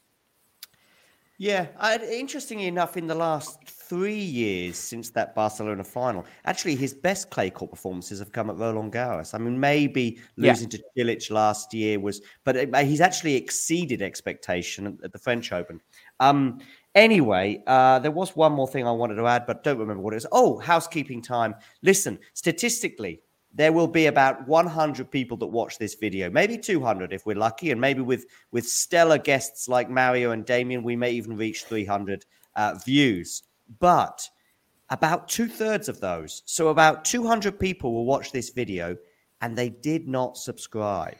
Yeah, 1.37 1.67
I, 1.77 1.97
interestingly 1.97 2.67
enough, 2.67 2.95
in 2.95 3.07
the 3.07 3.15
last 3.15 3.61
three 3.67 4.17
years 4.17 4.77
since 4.77 5.09
that 5.11 5.35
Barcelona 5.35 5.83
final, 5.83 6.25
actually 6.45 6.75
his 6.75 6.93
best 6.93 7.29
clay 7.29 7.49
court 7.49 7.71
performances 7.71 8.19
have 8.19 8.31
come 8.31 8.49
at 8.49 8.57
Roland 8.57 8.93
Garros. 8.93 9.33
I 9.33 9.37
mean, 9.37 9.59
maybe 9.59 10.17
losing 10.37 10.69
yeah. 10.71 10.77
to 10.77 10.83
Cilic 10.97 11.29
last 11.29 11.73
year 11.73 11.99
was, 11.99 12.21
but 12.45 12.55
it, 12.55 12.75
he's 12.85 13.01
actually 13.01 13.35
exceeded 13.35 14.01
expectation 14.01 14.87
at, 14.87 14.93
at 15.03 15.11
the 15.11 15.19
French 15.19 15.51
Open. 15.51 15.81
Um, 16.21 16.59
anyway, 16.95 17.61
uh, 17.67 17.99
there 17.99 18.11
was 18.11 18.35
one 18.37 18.53
more 18.53 18.67
thing 18.67 18.87
I 18.87 18.91
wanted 18.91 19.15
to 19.15 19.27
add, 19.27 19.45
but 19.45 19.63
don't 19.63 19.77
remember 19.77 20.03
what 20.03 20.13
it 20.13 20.17
is. 20.17 20.27
Oh, 20.31 20.57
housekeeping 20.59 21.21
time. 21.21 21.53
Listen, 21.81 22.17
statistically, 22.33 23.21
there 23.55 23.71
will 23.71 23.87
be 23.87 24.07
about 24.07 24.45
100 24.47 25.09
people 25.09 25.37
that 25.37 25.47
watch 25.47 25.77
this 25.77 25.95
video, 25.95 26.29
maybe 26.29 26.57
200 26.57 27.13
if 27.13 27.25
we're 27.25 27.37
lucky, 27.37 27.71
and 27.71 27.79
maybe 27.79 28.01
with 28.01 28.25
with 28.51 28.67
stellar 28.67 29.17
guests 29.17 29.69
like 29.69 29.89
Mario 29.89 30.31
and 30.31 30.45
Damian, 30.45 30.83
we 30.83 30.95
may 30.95 31.11
even 31.11 31.37
reach 31.37 31.63
300 31.63 32.25
uh, 32.57 32.75
views. 32.85 33.43
But 33.79 34.29
about 34.89 35.29
two 35.29 35.47
thirds 35.47 35.87
of 35.87 36.01
those, 36.01 36.43
so 36.45 36.67
about 36.67 37.05
200 37.05 37.57
people 37.57 37.93
will 37.93 38.05
watch 38.05 38.31
this 38.31 38.49
video, 38.49 38.97
and 39.41 39.57
they 39.57 39.69
did 39.69 40.05
not 40.07 40.37
subscribe, 40.37 41.17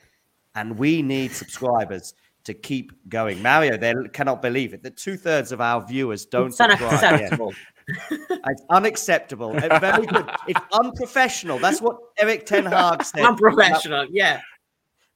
and 0.56 0.78
we 0.78 1.02
need 1.02 1.32
subscribers 1.32 2.13
to 2.43 2.54
keep 2.54 2.91
going. 3.10 3.41
Mario, 3.41 3.78
they 3.78 3.93
cannot 4.12 4.41
believe 4.41 4.74
it 4.74 4.84
that 4.84 4.98
two 4.98 5.15
thirds 5.15 5.54
of 5.54 5.62
our 5.62 5.88
viewers 5.88 6.26
don't 6.26 6.48
it's 6.48 6.58
subscribe. 6.58 7.54
it's 8.12 8.63
unacceptable. 8.69 9.54
Very 9.54 10.06
good. 10.06 10.30
It's 10.48 10.60
unprofessional. 10.74 11.60
That's 11.60 11.82
what 11.82 11.98
Erik 12.17 12.45
Ten 12.45 12.65
Hag 12.65 13.04
said. 13.04 13.24
Unprofessional, 13.24 14.02
about, 14.02 14.13
yeah. 14.13 14.41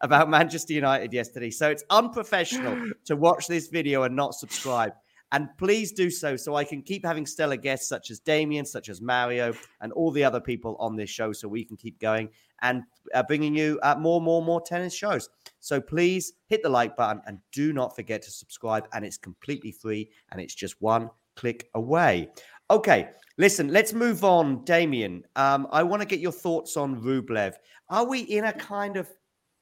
About 0.01 0.29
Manchester 0.29 0.73
United 0.73 1.12
yesterday. 1.12 1.49
So 1.49 1.69
it's 1.69 1.84
unprofessional 1.89 2.91
to 3.05 3.15
watch 3.15 3.47
this 3.47 3.67
video 3.67 4.03
and 4.03 4.15
not 4.15 4.36
subscribe. 4.36 4.93
And 5.32 5.47
please 5.58 5.91
do 5.91 6.10
so 6.10 6.36
so 6.36 6.55
I 6.55 6.63
can 6.63 6.82
keep 6.82 7.05
having 7.05 7.25
stellar 7.25 7.55
guests 7.55 7.88
such 7.88 8.10
as 8.10 8.19
Damian, 8.19 8.65
such 8.65 8.89
as 8.89 8.99
Mario, 8.99 9.53
and 9.79 9.91
all 9.93 10.12
the 10.12 10.23
other 10.23 10.39
people 10.39 10.75
on 10.79 10.95
this 10.95 11.10
show 11.10 11.34
so 11.34 11.47
we 11.47 11.63
can 11.63 11.77
keep 11.77 11.99
going 11.99 12.29
and 12.62 12.84
uh, 13.13 13.21
bringing 13.23 13.55
you 13.55 13.79
uh, 13.84 13.95
more, 13.99 14.19
more, 14.21 14.41
more 14.41 14.60
tennis 14.60 14.93
shows. 14.95 15.29
So 15.60 15.79
please 15.79 16.34
hit 16.47 16.63
the 16.63 16.69
like 16.69 16.97
button 16.97 17.21
and 17.27 17.39
do 17.51 17.73
not 17.73 17.95
forget 17.95 18.23
to 18.23 18.32
subscribe. 18.32 18.88
And 18.91 19.05
it's 19.05 19.17
completely 19.17 19.71
free 19.71 20.10
and 20.32 20.41
it's 20.41 20.55
just 20.55 20.82
one 20.82 21.12
click 21.36 21.69
away. 21.73 22.29
Okay, 22.71 23.10
listen, 23.38 23.69
let's 23.69 23.93
move 23.93 24.23
on. 24.23 24.63
Damian. 24.63 25.23
um, 25.36 25.67
I 25.71 25.82
want 25.84 26.01
to 26.01 26.08
get 26.08 26.19
your 26.19 26.32
thoughts 26.32 26.77
on 26.77 27.01
Rublev. 27.01 27.53
Are 27.89 28.05
we 28.05 28.21
in 28.21 28.45
a 28.45 28.53
kind 28.53 28.95
of 28.97 29.10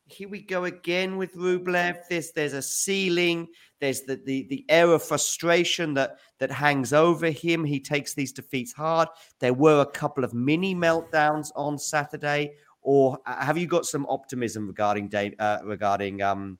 here 0.09 0.29
we 0.29 0.41
go 0.41 0.63
again 0.65 1.17
with 1.17 1.35
Rublev. 1.35 1.97
There's 2.09 2.31
there's 2.31 2.53
a 2.53 2.61
ceiling. 2.61 3.47
There's 3.79 4.01
the, 4.01 4.15
the 4.25 4.47
the 4.49 4.65
air 4.69 4.91
of 4.91 5.03
frustration 5.03 5.93
that 5.95 6.19
that 6.39 6.51
hangs 6.51 6.93
over 6.93 7.29
him. 7.29 7.63
He 7.63 7.79
takes 7.79 8.13
these 8.13 8.31
defeats 8.31 8.73
hard. 8.73 9.09
There 9.39 9.53
were 9.53 9.81
a 9.81 9.85
couple 9.85 10.23
of 10.23 10.33
mini 10.33 10.73
meltdowns 10.75 11.51
on 11.55 11.77
Saturday. 11.77 12.53
Or 12.81 13.19
have 13.25 13.57
you 13.57 13.67
got 13.67 13.85
some 13.85 14.05
optimism 14.07 14.67
regarding 14.67 15.13
uh, 15.39 15.59
regarding 15.63 16.21
um, 16.21 16.57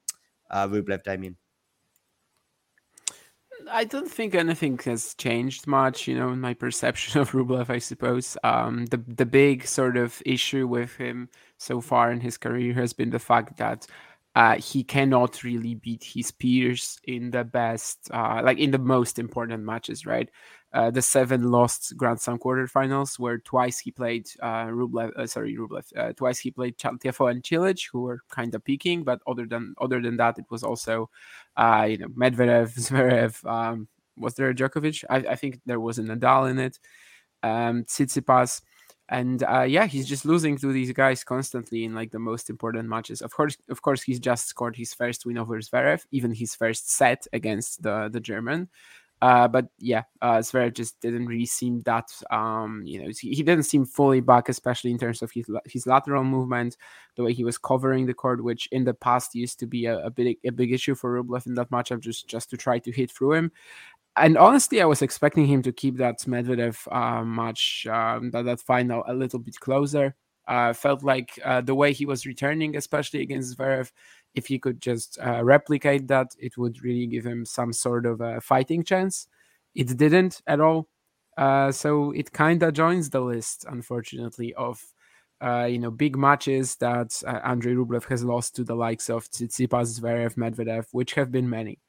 uh, 0.51 0.67
Rublev, 0.67 1.03
Damian? 1.03 1.38
I 3.71 3.85
don't 3.85 4.09
think 4.09 4.35
anything 4.35 4.77
has 4.85 5.13
changed 5.15 5.67
much, 5.67 6.07
you 6.07 6.15
know, 6.17 6.29
in 6.29 6.39
my 6.39 6.53
perception 6.53 7.19
of 7.21 7.31
Rublev, 7.31 7.69
I 7.69 7.79
suppose. 7.79 8.37
Um, 8.43 8.85
the 8.87 8.97
the 9.07 9.25
big 9.25 9.65
sort 9.65 9.97
of 9.97 10.21
issue 10.25 10.67
with 10.67 10.95
him 10.95 11.29
so 11.57 11.81
far 11.81 12.11
in 12.11 12.21
his 12.21 12.37
career 12.37 12.73
has 12.75 12.93
been 12.93 13.09
the 13.09 13.19
fact 13.19 13.57
that 13.57 13.87
uh, 14.35 14.57
he 14.57 14.83
cannot 14.83 15.43
really 15.43 15.75
beat 15.75 16.03
his 16.03 16.31
peers 16.31 16.99
in 17.05 17.31
the 17.31 17.43
best, 17.43 18.09
uh, 18.11 18.41
like 18.43 18.59
in 18.59 18.71
the 18.71 18.77
most 18.77 19.17
important 19.17 19.63
matches, 19.63 20.05
right? 20.05 20.29
Uh, 20.73 20.91
the 20.91 21.01
seven 21.01 21.43
lost 21.49 21.95
Grand 21.95 22.19
Slam 22.19 22.38
quarterfinals, 22.38 23.17
where 23.17 23.38
twice 23.38 23.80
he 23.80 23.89
played 23.89 24.27
uh, 24.41 24.65
Rublev, 24.65 25.15
uh, 25.17 25.25
sorry 25.25 25.56
Rublev, 25.56 25.86
uh, 25.95 26.12
twice 26.13 26.39
he 26.39 26.51
played 26.51 26.77
Tiafoe 26.77 27.32
and 27.32 27.41
Cilic, 27.41 27.88
who 27.91 28.01
were 28.01 28.21
kind 28.30 28.53
of 28.53 28.63
peaking, 28.65 29.03
but 29.03 29.21
other 29.25 29.45
than 29.45 29.75
other 29.80 30.01
than 30.01 30.17
that, 30.17 30.38
it 30.38 30.45
was 30.49 30.63
also, 30.63 31.10
uh, 31.56 31.88
you 31.89 31.97
know, 31.97 32.08
Medvedev, 32.10 32.75
Zverev. 32.77 33.45
Um, 33.49 33.88
was 34.17 34.34
there 34.34 34.49
a 34.49 34.53
Djokovic? 34.53 35.06
I, 35.10 35.17
I, 35.17 35.36
think 35.36 35.62
there 35.65 35.80
was 35.80 35.99
a 35.99 36.03
Nadal 36.03 36.49
in 36.49 36.60
it. 36.60 36.80
Um, 37.43 37.84
Tsitsipas. 37.86 38.62
and 39.10 39.43
uh, 39.43 39.62
yeah, 39.62 39.86
he's 39.86 40.08
just 40.08 40.25
losing 40.25 40.58
to 40.58 40.73
these 40.73 40.91
guys 40.91 41.23
constantly 41.23 41.86
in 41.86 41.95
like 41.95 42.12
the 42.12 42.19
most 42.19 42.49
important 42.49 42.89
matches. 42.89 43.21
Of 43.21 43.32
course, 43.32 43.56
of 43.69 43.82
course, 43.82 44.03
he's 44.03 44.19
just 44.19 44.47
scored 44.47 44.75
his 44.75 44.93
first 44.93 45.25
win 45.25 45.38
over 45.38 45.58
Zverev, 45.60 46.06
even 46.12 46.34
his 46.34 46.56
first 46.56 46.91
set 46.91 47.25
against 47.32 47.84
the 47.84 48.10
the 48.12 48.19
German. 48.19 48.69
Uh, 49.21 49.47
but 49.47 49.67
yeah, 49.80 50.03
uh, 50.21 50.38
Zverev 50.38 50.75
just 50.75 50.99
didn't 51.01 51.25
really 51.25 51.45
seem 51.45 51.82
that, 51.82 52.10
um, 52.30 52.84
you 52.86 53.01
know, 53.01 53.10
he, 53.19 53.41
didn't 53.41 53.63
seem 53.63 53.84
fully 53.84 54.19
back, 54.19 54.47
especially 54.47 54.91
in 54.91 54.99
terms 54.99 55.23
of 55.23 55.32
his 55.32 55.45
his 55.65 55.88
lateral 55.88 56.23
movement, 56.23 56.77
the 57.15 57.23
way 57.23 57.34
he 57.34 57.43
was 57.43 57.58
covering 57.58 58.06
the 58.06 58.13
court, 58.13 58.43
which 58.43 58.67
in 58.71 58.84
the 58.84 58.93
past 58.93 59.34
used 59.34 59.60
to 59.60 59.65
be 59.65 59.86
a, 59.88 60.06
a 60.06 60.12
big 60.12 60.38
a 60.45 60.51
big 60.51 60.71
issue 60.71 60.93
for 60.93 61.21
Rublev 61.21 61.47
in 61.47 61.56
that 61.56 61.71
matchup, 61.71 61.99
just 61.99 62.27
just 62.27 62.51
to 62.51 62.58
try 62.58 62.77
to 62.77 62.91
hit 62.91 63.10
through 63.10 63.34
him. 63.34 63.51
And 64.17 64.38
honestly, 64.38 64.82
I 64.82 64.86
was 64.86 65.01
expecting 65.01 65.47
him 65.47 65.62
to 65.63 65.71
keep 65.71 65.97
that 65.97 66.19
Medvedev 66.21 66.88
uh, 66.91 67.23
match, 67.23 67.86
um, 67.88 68.32
that, 68.32 68.45
that 68.45 68.60
final, 68.60 69.03
a 69.08 69.13
little 69.13 69.39
bit 69.39 69.60
closer. 69.60 70.15
Uh, 70.47 70.71
felt 70.71 71.03
like 71.03 71.38
uh, 71.43 71.60
the 71.60 71.75
way 71.75 71.91
he 71.91 72.06
was 72.06 72.25
returning, 72.25 72.77
especially 72.77 73.21
against 73.21 73.58
Zverev, 73.58 73.91
if 74.35 74.47
he 74.47 74.59
could 74.59 74.81
just 74.81 75.17
uh, 75.25 75.43
replicate 75.43 76.07
that, 76.07 76.35
it 76.39 76.57
would 76.57 76.83
really 76.83 77.07
give 77.07 77.25
him 77.25 77.45
some 77.45 77.73
sort 77.73 78.05
of 78.05 78.21
a 78.21 78.41
fighting 78.41 78.83
chance. 78.83 79.27
It 79.75 79.97
didn't 79.97 80.41
at 80.47 80.59
all. 80.59 80.87
Uh, 81.37 81.71
so 81.71 82.11
it 82.11 82.31
kind 82.31 82.63
of 82.63 82.73
joins 82.73 83.09
the 83.09 83.21
list, 83.21 83.65
unfortunately, 83.69 84.53
of 84.55 84.83
uh, 85.39 85.65
you 85.65 85.77
know 85.77 85.91
big 85.91 86.17
matches 86.17 86.75
that 86.77 87.21
uh, 87.25 87.39
Andrei 87.43 87.73
Rublev 87.73 88.05
has 88.05 88.23
lost 88.23 88.55
to 88.55 88.63
the 88.63 88.75
likes 88.75 89.09
of 89.09 89.29
Tsitsipas, 89.29 89.99
Zverev, 89.99 90.35
Medvedev, 90.35 90.85
which 90.91 91.13
have 91.13 91.31
been 91.31 91.49
many. 91.49 91.79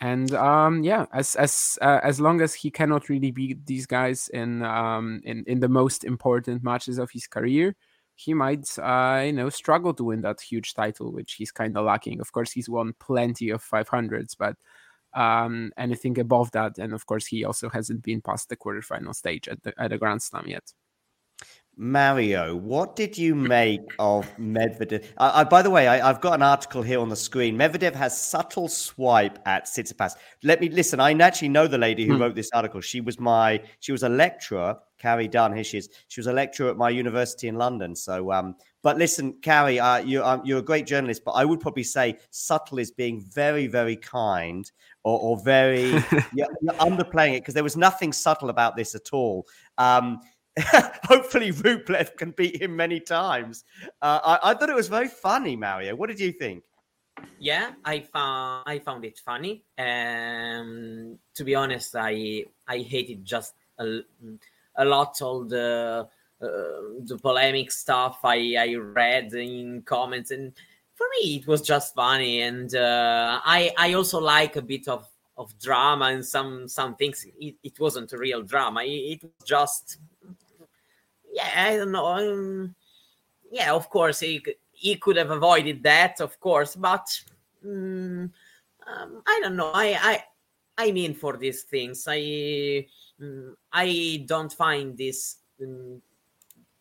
And 0.00 0.32
um, 0.34 0.82
yeah, 0.82 1.06
as 1.12 1.36
as 1.36 1.78
uh, 1.80 2.00
as 2.02 2.20
long 2.20 2.40
as 2.40 2.54
he 2.54 2.70
cannot 2.70 3.08
really 3.08 3.30
beat 3.30 3.66
these 3.66 3.86
guys 3.86 4.28
in 4.28 4.62
um, 4.62 5.20
in 5.24 5.44
in 5.46 5.60
the 5.60 5.68
most 5.68 6.04
important 6.04 6.62
matches 6.64 6.98
of 6.98 7.10
his 7.10 7.26
career, 7.26 7.76
he 8.16 8.34
might, 8.34 8.66
uh, 8.78 9.22
you 9.26 9.32
know, 9.32 9.48
struggle 9.50 9.94
to 9.94 10.04
win 10.04 10.20
that 10.22 10.40
huge 10.40 10.74
title, 10.74 11.12
which 11.12 11.34
he's 11.34 11.52
kind 11.52 11.76
of 11.76 11.84
lacking. 11.84 12.20
Of 12.20 12.32
course, 12.32 12.52
he's 12.52 12.68
won 12.68 12.94
plenty 13.00 13.50
of 13.50 13.62
500s, 13.62 14.36
but 14.38 14.56
um, 15.14 15.72
anything 15.76 16.18
above 16.18 16.50
that, 16.52 16.78
and 16.78 16.92
of 16.92 17.06
course, 17.06 17.26
he 17.26 17.44
also 17.44 17.68
hasn't 17.68 18.02
been 18.02 18.20
past 18.20 18.48
the 18.48 18.56
quarterfinal 18.56 19.14
stage 19.14 19.48
at 19.48 19.62
the 19.62 19.72
at 19.78 19.92
a 19.92 19.98
Grand 19.98 20.22
Slam 20.22 20.46
yet. 20.46 20.72
Mario, 21.76 22.54
what 22.54 22.94
did 22.94 23.18
you 23.18 23.34
make 23.34 23.80
of 23.98 24.30
Medvedev? 24.38 25.04
Uh, 25.16 25.32
uh, 25.34 25.44
by 25.44 25.60
the 25.60 25.70
way, 25.70 25.88
I, 25.88 26.06
have 26.06 26.20
got 26.20 26.34
an 26.34 26.42
article 26.42 26.82
here 26.82 27.00
on 27.00 27.08
the 27.08 27.16
screen. 27.16 27.56
Medvedev 27.56 27.94
has 27.94 28.20
subtle 28.20 28.68
swipe 28.68 29.38
at 29.44 29.66
Tsitsipas. 29.66 30.12
Let 30.44 30.60
me 30.60 30.68
listen. 30.68 31.00
I 31.00 31.12
actually 31.12 31.48
know 31.48 31.66
the 31.66 31.78
lady 31.78 32.06
who 32.06 32.14
hmm. 32.14 32.22
wrote 32.22 32.34
this 32.36 32.50
article. 32.54 32.80
She 32.80 33.00
was 33.00 33.18
my, 33.18 33.60
she 33.80 33.90
was 33.90 34.04
a 34.04 34.08
lecturer. 34.08 34.76
Carrie 34.98 35.28
Dunn, 35.28 35.52
here 35.52 35.64
she 35.64 35.78
is. 35.78 35.88
She 36.08 36.20
was 36.20 36.28
a 36.28 36.32
lecturer 36.32 36.70
at 36.70 36.76
my 36.76 36.90
university 36.90 37.48
in 37.48 37.56
London. 37.56 37.96
So, 37.96 38.30
um, 38.30 38.54
but 38.82 38.96
listen, 38.96 39.34
Carrie, 39.42 39.80
uh, 39.80 39.98
you, 39.98 40.22
um, 40.22 40.42
you're 40.44 40.60
a 40.60 40.62
great 40.62 40.86
journalist, 40.86 41.22
but 41.24 41.32
I 41.32 41.44
would 41.44 41.58
probably 41.58 41.82
say 41.82 42.18
subtle 42.30 42.78
is 42.78 42.92
being 42.92 43.20
very, 43.20 43.66
very 43.66 43.96
kind 43.96 44.70
or, 45.02 45.18
or 45.18 45.42
very 45.42 45.90
you're, 46.34 46.48
you're 46.62 46.74
underplaying 46.78 47.34
it 47.36 47.40
because 47.40 47.54
there 47.54 47.64
was 47.64 47.76
nothing 47.76 48.12
subtle 48.12 48.48
about 48.48 48.76
this 48.76 48.94
at 48.94 49.12
all. 49.12 49.46
Um, 49.78 50.20
hopefully 51.04 51.52
Rublev 51.52 52.16
can 52.16 52.30
beat 52.30 52.62
him 52.62 52.76
many 52.76 53.00
times. 53.00 53.64
Uh, 54.00 54.20
I, 54.24 54.50
I, 54.50 54.54
thought 54.54 54.70
it 54.70 54.76
was 54.76 54.88
very 54.88 55.08
funny, 55.08 55.56
Mario. 55.56 55.96
What 55.96 56.08
did 56.08 56.20
you 56.20 56.30
think? 56.32 56.62
Yeah, 57.38 57.72
I 57.84 58.00
found 58.00 58.64
I 58.66 58.78
found 58.78 59.04
it 59.04 59.18
funny. 59.18 59.64
Um, 59.78 61.18
to 61.34 61.44
be 61.44 61.54
honest, 61.54 61.94
I 61.96 62.44
I 62.68 62.78
hated 62.78 63.24
just 63.24 63.54
a, 63.78 64.00
a 64.76 64.84
lot 64.84 65.20
all 65.22 65.44
the 65.44 66.08
uh, 66.40 66.46
the 67.04 67.18
polemic 67.20 67.70
stuff 67.72 68.20
I 68.24 68.56
I 68.58 68.74
read 68.74 69.32
in 69.34 69.82
comments, 69.82 70.30
and 70.30 70.52
for 70.94 71.06
me 71.18 71.36
it 71.36 71.46
was 71.46 71.62
just 71.62 71.94
funny. 71.94 72.42
And 72.42 72.74
uh, 72.74 73.40
I 73.44 73.72
I 73.76 73.94
also 73.94 74.20
like 74.20 74.56
a 74.56 74.62
bit 74.62 74.88
of 74.88 75.08
of 75.36 75.56
drama 75.58 76.06
and 76.06 76.24
some 76.24 76.68
some 76.68 76.94
things. 76.96 77.26
It, 77.40 77.56
it 77.62 77.80
wasn't 77.80 78.12
a 78.12 78.18
real 78.18 78.42
drama. 78.42 78.82
It, 78.84 79.22
it 79.22 79.22
was 79.22 79.32
just 79.44 79.98
yeah, 81.34 81.50
I 81.68 81.76
don't 81.76 81.90
know. 81.92 82.06
Um, 82.06 82.74
yeah, 83.50 83.72
of 83.72 83.90
course 83.90 84.20
he 84.20 84.42
he 84.70 84.96
could 84.96 85.16
have 85.16 85.30
avoided 85.30 85.82
that, 85.82 86.20
of 86.20 86.38
course, 86.38 86.76
but 86.76 87.06
um, 87.64 88.32
um, 88.86 89.22
I 89.26 89.40
don't 89.42 89.56
know. 89.56 89.72
I 89.74 89.98
I 90.00 90.24
I 90.78 90.92
mean 90.92 91.14
for 91.14 91.36
these 91.36 91.62
things, 91.62 92.06
I 92.08 92.86
um, 93.20 93.56
I 93.72 94.24
don't 94.26 94.52
find 94.52 94.96
this 94.96 95.36
um, 95.60 96.00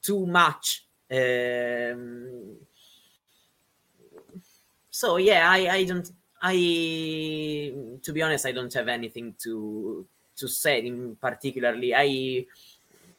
too 0.01 0.25
much. 0.25 0.85
Um, 1.11 2.57
so 4.89 5.17
yeah, 5.17 5.49
I 5.49 5.67
I 5.69 5.83
don't 5.83 6.11
I 6.41 6.53
to 8.03 8.13
be 8.13 8.21
honest, 8.21 8.45
I 8.45 8.51
don't 8.51 8.73
have 8.73 8.87
anything 8.87 9.33
to 9.43 10.05
to 10.35 10.47
say 10.47 10.85
in 10.85 11.15
particularly. 11.15 11.95
I 11.95 12.45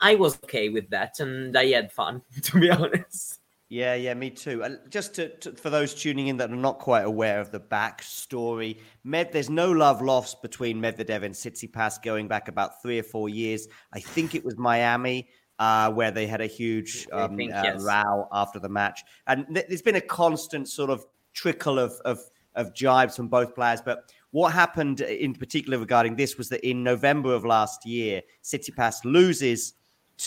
I 0.00 0.14
was 0.14 0.36
okay 0.44 0.68
with 0.68 0.90
that, 0.90 1.20
and 1.20 1.56
I 1.56 1.66
had 1.66 1.92
fun, 1.92 2.22
to 2.42 2.60
be 2.60 2.70
honest. 2.70 3.40
Yeah, 3.68 3.94
yeah, 3.94 4.14
me 4.14 4.30
too. 4.30 4.62
Uh, 4.62 4.76
just 4.88 5.14
to, 5.14 5.30
to, 5.38 5.52
for 5.52 5.70
those 5.70 5.94
tuning 5.94 6.28
in 6.28 6.36
that 6.36 6.50
are 6.50 6.56
not 6.56 6.78
quite 6.78 7.04
aware 7.04 7.40
of 7.40 7.50
the 7.50 7.60
backstory, 7.60 8.78
Med, 9.02 9.32
there's 9.32 9.50
no 9.50 9.72
love 9.72 10.02
lost 10.02 10.42
between 10.42 10.80
Medvedev 10.80 11.22
and 11.22 11.34
Tsitsipas 11.34 12.02
going 12.02 12.28
back 12.28 12.48
about 12.48 12.80
three 12.82 12.98
or 12.98 13.02
four 13.02 13.28
years. 13.28 13.66
I 13.92 14.00
think 14.00 14.34
it 14.34 14.44
was 14.44 14.56
Miami 14.58 15.28
uh, 15.58 15.90
where 15.90 16.10
they 16.10 16.26
had 16.26 16.40
a 16.40 16.46
huge 16.46 17.08
um, 17.12 17.36
think, 17.36 17.52
uh, 17.52 17.62
yes. 17.64 17.82
row 17.82 18.28
after 18.32 18.60
the 18.60 18.68
match, 18.68 19.02
and 19.26 19.46
th- 19.52 19.66
there's 19.68 19.82
been 19.82 19.96
a 19.96 20.00
constant 20.00 20.68
sort 20.68 20.90
of 20.90 21.04
trickle 21.32 21.78
of, 21.78 21.92
of 22.04 22.20
of 22.54 22.72
jibes 22.74 23.16
from 23.16 23.28
both 23.28 23.54
players. 23.54 23.80
But 23.80 24.12
what 24.30 24.52
happened 24.52 25.00
in 25.00 25.34
particular 25.34 25.78
regarding 25.78 26.16
this 26.16 26.36
was 26.36 26.48
that 26.50 26.68
in 26.68 26.82
November 26.82 27.34
of 27.34 27.44
last 27.44 27.86
year, 27.86 28.22
Tsitsipas 28.42 29.04
loses 29.04 29.74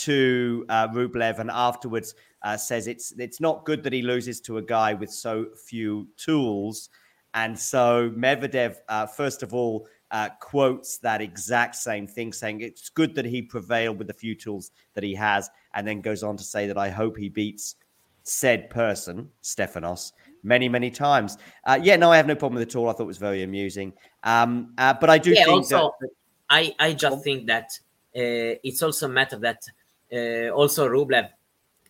to 0.04 0.64
uh, 0.68 0.88
Rublev, 0.88 1.38
and 1.38 1.50
afterwards 1.50 2.14
uh, 2.42 2.56
says 2.56 2.86
it's 2.86 3.12
it's 3.18 3.40
not 3.40 3.64
good 3.64 3.82
that 3.82 3.92
he 3.92 4.02
loses 4.02 4.40
to 4.42 4.58
a 4.58 4.62
guy 4.62 4.94
with 4.94 5.10
so 5.10 5.46
few 5.66 6.08
tools. 6.16 6.90
And 7.34 7.58
so 7.58 8.10
Medvedev, 8.16 8.76
uh, 8.88 9.06
first 9.06 9.42
of 9.42 9.52
all, 9.52 9.86
uh, 10.10 10.30
quotes 10.40 10.98
that 10.98 11.20
exact 11.20 11.76
same 11.76 12.06
thing, 12.06 12.32
saying 12.32 12.62
it's 12.62 12.88
good 12.88 13.14
that 13.14 13.24
he 13.24 13.42
prevailed 13.42 13.98
with 13.98 14.06
the 14.06 14.14
few 14.14 14.34
tools 14.34 14.70
that 14.94 15.04
he 15.04 15.14
has, 15.14 15.50
and 15.74 15.86
then 15.86 16.00
goes 16.00 16.22
on 16.22 16.36
to 16.36 16.44
say 16.44 16.66
that 16.66 16.78
I 16.78 16.88
hope 16.88 17.16
he 17.16 17.28
beats 17.28 17.76
said 18.28 18.70
person, 18.70 19.28
Stefanos, 19.42 20.12
many, 20.42 20.68
many 20.68 20.90
times. 20.90 21.38
Uh, 21.64 21.78
yeah, 21.82 21.96
no, 21.96 22.12
I 22.12 22.16
have 22.16 22.26
no 22.26 22.34
problem 22.34 22.58
with 22.58 22.68
it 22.68 22.72
at 22.72 22.76
all. 22.76 22.88
I 22.88 22.92
thought 22.92 23.04
it 23.04 23.06
was 23.06 23.18
very 23.18 23.42
amusing. 23.42 23.92
Um, 24.22 24.74
uh, 24.78 24.94
but 25.00 25.10
I 25.10 25.18
do 25.18 25.30
yeah, 25.30 25.44
think 25.44 25.56
also, 25.56 25.94
that, 26.00 26.10
I, 26.50 26.74
I 26.78 26.92
just 26.92 27.24
think 27.24 27.46
that 27.46 27.70
uh, 28.16 28.60
it's 28.62 28.82
also 28.82 29.06
a 29.06 29.08
matter 29.08 29.38
that 29.38 29.62
uh, 30.12 30.50
also 30.50 30.88
Rublev, 30.88 31.28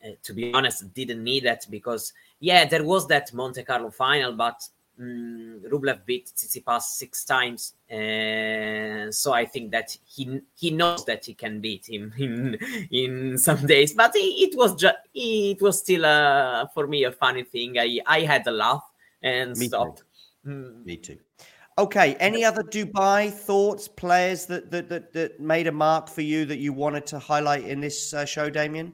uh, 0.04 0.09
to 0.22 0.33
be 0.33 0.52
honest, 0.52 0.92
didn't 0.94 1.22
need 1.22 1.44
that 1.44 1.66
because 1.70 2.12
yeah, 2.40 2.64
there 2.64 2.85
was 2.85 3.07
that 3.09 3.33
Monte 3.33 3.62
Carlo 3.64 3.90
final, 3.90 4.33
but 4.33 4.62
um, 5.00 5.61
Rublev 5.70 6.04
beat 6.04 6.33
Tsitsipas 6.35 6.83
six 6.83 7.24
times, 7.24 7.74
and 7.88 9.14
so 9.14 9.33
I 9.33 9.44
think 9.44 9.70
that 9.70 9.96
he 10.04 10.40
he 10.57 10.70
knows 10.70 11.04
that 11.07 11.24
he 11.24 11.35
can 11.35 11.61
beat 11.61 11.88
him 11.88 12.12
in 12.18 12.59
in 12.90 13.38
some 13.38 13.66
days. 13.66 13.94
But 13.94 14.14
it, 14.16 14.52
it 14.52 14.57
was 14.57 14.74
just 14.74 14.96
it 15.14 15.61
was 15.62 15.78
still 15.78 16.04
uh, 16.04 16.66
for 16.74 16.87
me 16.87 17.04
a 17.04 17.12
funny 17.12 17.44
thing. 17.44 17.78
I 17.78 18.00
I 18.07 18.20
had 18.20 18.46
a 18.46 18.52
laugh 18.52 18.85
and 19.22 19.57
me 19.57 19.68
stopped. 19.68 20.02
Too. 20.44 20.50
Mm. 20.50 20.85
Me 20.85 20.96
too. 20.96 21.18
Okay. 21.79 22.17
Any 22.19 22.45
other 22.45 22.64
Dubai 22.64 23.31
thoughts, 23.31 23.87
players 23.87 24.47
that 24.47 24.71
that 24.73 24.88
that, 24.88 25.12
that 25.12 25.41
made 25.41 25.69
a 25.69 25.73
mark 25.73 26.09
for 26.09 26.23
you 26.23 26.45
that 26.47 26.59
you 26.59 26.73
wanted 26.73 27.07
to 27.07 27.21
highlight 27.21 27.64
in 27.64 27.81
this 27.81 28.12
uh, 28.12 28.25
show, 28.25 28.51
Damian? 28.51 28.93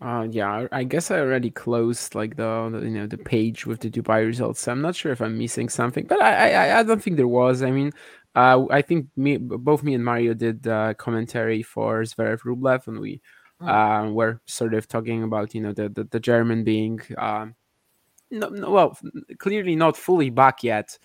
Uh, 0.00 0.26
yeah, 0.30 0.66
I 0.72 0.84
guess 0.84 1.10
I 1.10 1.18
already 1.18 1.50
closed 1.50 2.14
like 2.14 2.36
the, 2.36 2.70
the, 2.72 2.80
you 2.80 2.90
know 2.90 3.06
the 3.06 3.18
page 3.18 3.66
with 3.66 3.80
the 3.80 3.90
Dubai 3.90 4.24
results. 4.24 4.60
So 4.60 4.72
I'm 4.72 4.80
not 4.80 4.94
sure 4.94 5.10
if 5.10 5.20
I'm 5.20 5.36
missing 5.36 5.68
something, 5.68 6.06
but 6.06 6.22
I 6.22 6.52
I, 6.52 6.78
I 6.78 6.82
don't 6.84 7.02
think 7.02 7.16
there 7.16 7.28
was. 7.28 7.62
I 7.62 7.72
mean, 7.72 7.90
uh, 8.36 8.64
I 8.70 8.80
think 8.80 9.08
me 9.16 9.36
both 9.36 9.82
me 9.82 9.94
and 9.94 10.04
Mario 10.04 10.34
did 10.34 10.68
uh, 10.68 10.94
commentary 10.94 11.62
for 11.64 12.02
Zverev 12.02 12.42
Rublev, 12.42 12.86
and 12.86 13.00
we 13.00 13.20
oh. 13.60 13.66
uh, 13.66 14.10
were 14.10 14.40
sort 14.46 14.72
of 14.72 14.86
talking 14.86 15.24
about 15.24 15.52
you 15.52 15.60
know 15.60 15.72
the 15.72 15.88
the, 15.88 16.04
the 16.04 16.20
German 16.20 16.62
being 16.62 17.00
um, 17.18 17.56
no, 18.30 18.48
no, 18.48 18.70
well 18.70 18.96
clearly 19.38 19.74
not 19.74 19.96
fully 19.96 20.30
back 20.30 20.62
yet 20.62 20.96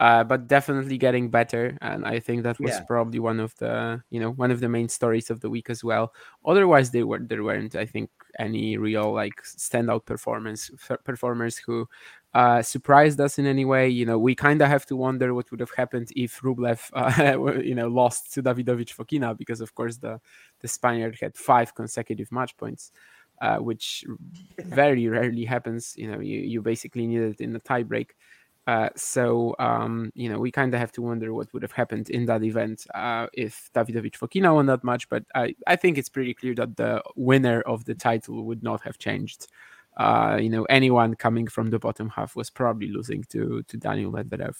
uh, 0.00 0.24
but 0.24 0.46
definitely 0.46 0.98
getting 0.98 1.28
better. 1.28 1.76
And 1.80 2.04
I 2.04 2.20
think 2.20 2.42
that 2.44 2.60
was 2.60 2.72
yeah. 2.72 2.82
probably 2.82 3.18
one 3.18 3.40
of 3.40 3.56
the 3.56 4.02
you 4.10 4.20
know 4.20 4.30
one 4.30 4.50
of 4.50 4.60
the 4.60 4.68
main 4.68 4.88
stories 4.88 5.30
of 5.30 5.40
the 5.40 5.50
week 5.50 5.70
as 5.70 5.82
well. 5.82 6.12
Otherwise, 6.44 6.90
they 6.90 7.02
were 7.02 7.18
there 7.18 7.42
weren't 7.42 7.74
I 7.74 7.86
think 7.86 8.10
any 8.38 8.76
real 8.76 9.12
like 9.12 9.42
standout 9.42 10.06
performance 10.06 10.70
performers 11.04 11.56
who 11.56 11.88
uh, 12.34 12.62
surprised 12.62 13.20
us 13.20 13.38
in 13.38 13.46
any 13.46 13.64
way. 13.64 13.88
You 13.88 14.06
know, 14.06 14.18
we 14.18 14.34
kind 14.34 14.60
of 14.62 14.68
have 14.68 14.86
to 14.86 14.96
wonder 14.96 15.34
what 15.34 15.50
would 15.50 15.60
have 15.60 15.72
happened 15.72 16.10
if 16.14 16.40
Rublev, 16.40 16.90
uh, 16.92 17.60
you 17.60 17.74
know, 17.74 17.88
lost 17.88 18.32
to 18.34 18.42
Davidovich 18.42 18.94
Fokina 18.94 19.36
because, 19.36 19.60
of 19.60 19.74
course, 19.74 19.96
the 19.96 20.20
the 20.60 20.68
Spaniard 20.68 21.18
had 21.20 21.36
five 21.36 21.74
consecutive 21.74 22.30
match 22.30 22.56
points, 22.56 22.92
uh, 23.40 23.56
which 23.56 24.04
very 24.58 25.08
rarely 25.08 25.44
happens. 25.44 25.94
You 25.96 26.12
know, 26.12 26.20
you 26.20 26.38
you 26.38 26.62
basically 26.62 27.06
need 27.06 27.22
it 27.22 27.40
in 27.40 27.56
a 27.56 27.60
tiebreak. 27.60 28.10
Uh, 28.68 28.90
so 28.94 29.56
um, 29.58 30.12
you 30.14 30.28
know 30.28 30.38
we 30.38 30.50
kind 30.50 30.74
of 30.74 30.78
have 30.78 30.92
to 30.92 31.00
wonder 31.00 31.32
what 31.32 31.50
would 31.54 31.62
have 31.62 31.72
happened 31.72 32.10
in 32.10 32.26
that 32.26 32.42
event 32.44 32.86
uh, 32.94 33.26
if 33.32 33.70
Davidovich 33.74 34.18
Fokina 34.18 34.54
won 34.54 34.66
that 34.66 34.84
match. 34.84 35.08
But 35.08 35.24
I, 35.34 35.54
I 35.66 35.74
think 35.76 35.96
it's 35.96 36.10
pretty 36.10 36.34
clear 36.34 36.54
that 36.56 36.76
the 36.76 37.02
winner 37.16 37.62
of 37.62 37.86
the 37.86 37.94
title 37.94 38.44
would 38.44 38.62
not 38.62 38.82
have 38.82 38.98
changed. 38.98 39.46
Uh, 39.96 40.36
you 40.38 40.50
know, 40.50 40.64
anyone 40.64 41.14
coming 41.14 41.46
from 41.46 41.70
the 41.70 41.78
bottom 41.78 42.10
half 42.10 42.36
was 42.36 42.50
probably 42.50 42.88
losing 42.88 43.24
to 43.30 43.62
to 43.68 43.76
Daniil 43.78 44.12
Medvedev. 44.12 44.56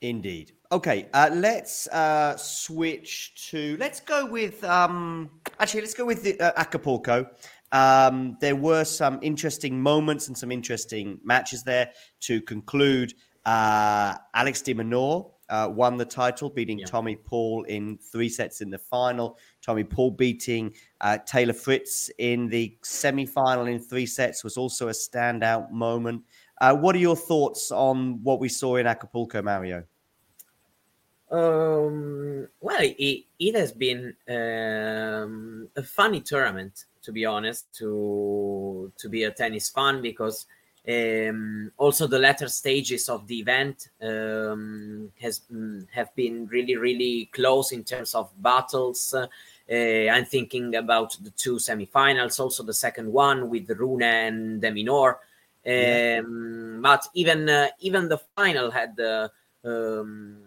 Indeed. 0.00 0.52
Okay, 0.72 1.08
uh, 1.12 1.30
let's 1.32 1.88
uh, 1.88 2.36
switch 2.36 3.50
to. 3.50 3.76
Let's 3.78 4.00
go 4.00 4.24
with. 4.26 4.64
Um, 4.64 5.30
actually, 5.60 5.82
let's 5.82 5.94
go 5.94 6.06
with 6.06 6.22
the, 6.22 6.40
uh, 6.40 6.52
Acapulco. 6.56 7.28
Um, 7.72 8.36
there 8.40 8.56
were 8.56 8.84
some 8.84 9.18
interesting 9.22 9.80
moments 9.80 10.28
and 10.28 10.36
some 10.36 10.52
interesting 10.52 11.18
matches 11.24 11.62
there 11.62 11.90
to 12.20 12.40
conclude. 12.42 13.14
Uh, 13.44 14.14
Alex 14.34 14.62
de 14.62 14.74
Minaur 14.74 15.30
uh, 15.48 15.68
won 15.72 15.96
the 15.96 16.04
title, 16.04 16.50
beating 16.50 16.78
yeah. 16.78 16.86
Tommy 16.86 17.16
Paul 17.16 17.64
in 17.64 17.98
three 17.98 18.28
sets 18.28 18.60
in 18.60 18.70
the 18.70 18.78
final. 18.78 19.38
Tommy 19.62 19.84
Paul 19.84 20.10
beating 20.10 20.74
uh, 21.00 21.18
Taylor 21.26 21.52
Fritz 21.52 22.10
in 22.18 22.48
the 22.48 22.76
semi 22.82 23.26
final 23.26 23.66
in 23.66 23.78
three 23.78 24.06
sets 24.06 24.42
was 24.42 24.56
also 24.56 24.88
a 24.88 24.92
standout 24.92 25.70
moment. 25.70 26.22
Uh, 26.60 26.74
what 26.74 26.96
are 26.96 27.00
your 27.00 27.16
thoughts 27.16 27.70
on 27.70 28.22
what 28.22 28.40
we 28.40 28.48
saw 28.48 28.76
in 28.76 28.86
Acapulco, 28.86 29.42
Mario? 29.42 29.84
Um, 31.36 32.48
well, 32.60 32.80
it, 32.80 33.24
it 33.38 33.54
has 33.54 33.72
been 33.72 34.14
um, 34.28 35.68
a 35.76 35.82
funny 35.82 36.20
tournament 36.20 36.84
to 37.06 37.12
be 37.12 37.24
honest, 37.24 37.72
to 37.78 38.92
to 38.98 39.08
be 39.08 39.22
a 39.24 39.30
tennis 39.30 39.70
fan 39.70 40.02
because 40.02 40.46
um, 40.88 41.70
also 41.78 42.06
the 42.08 42.18
latter 42.18 42.48
stages 42.48 43.08
of 43.08 43.26
the 43.28 43.38
event 43.38 43.88
um, 44.02 45.10
has 45.20 45.42
mm, 45.52 45.86
have 45.92 46.14
been 46.16 46.46
really 46.48 46.76
really 46.76 47.30
close 47.32 47.70
in 47.72 47.84
terms 47.84 48.14
of 48.14 48.30
battles. 48.42 49.14
Uh, 49.14 49.26
I'm 50.14 50.24
thinking 50.24 50.74
about 50.74 51.16
the 51.22 51.30
two 51.30 51.56
semifinals, 51.56 52.40
also 52.40 52.62
the 52.64 52.74
second 52.74 53.12
one 53.12 53.50
with 53.50 53.70
Rune 53.70 54.02
and 54.02 54.60
de 54.60 54.70
Minaur. 54.70 55.18
Um, 55.64 55.72
yeah. 55.72 56.20
But 56.80 57.06
even 57.14 57.48
uh, 57.48 57.68
even 57.78 58.08
the 58.08 58.18
final 58.34 58.72
had 58.72 58.98
uh, 58.98 59.28
um, 59.64 60.38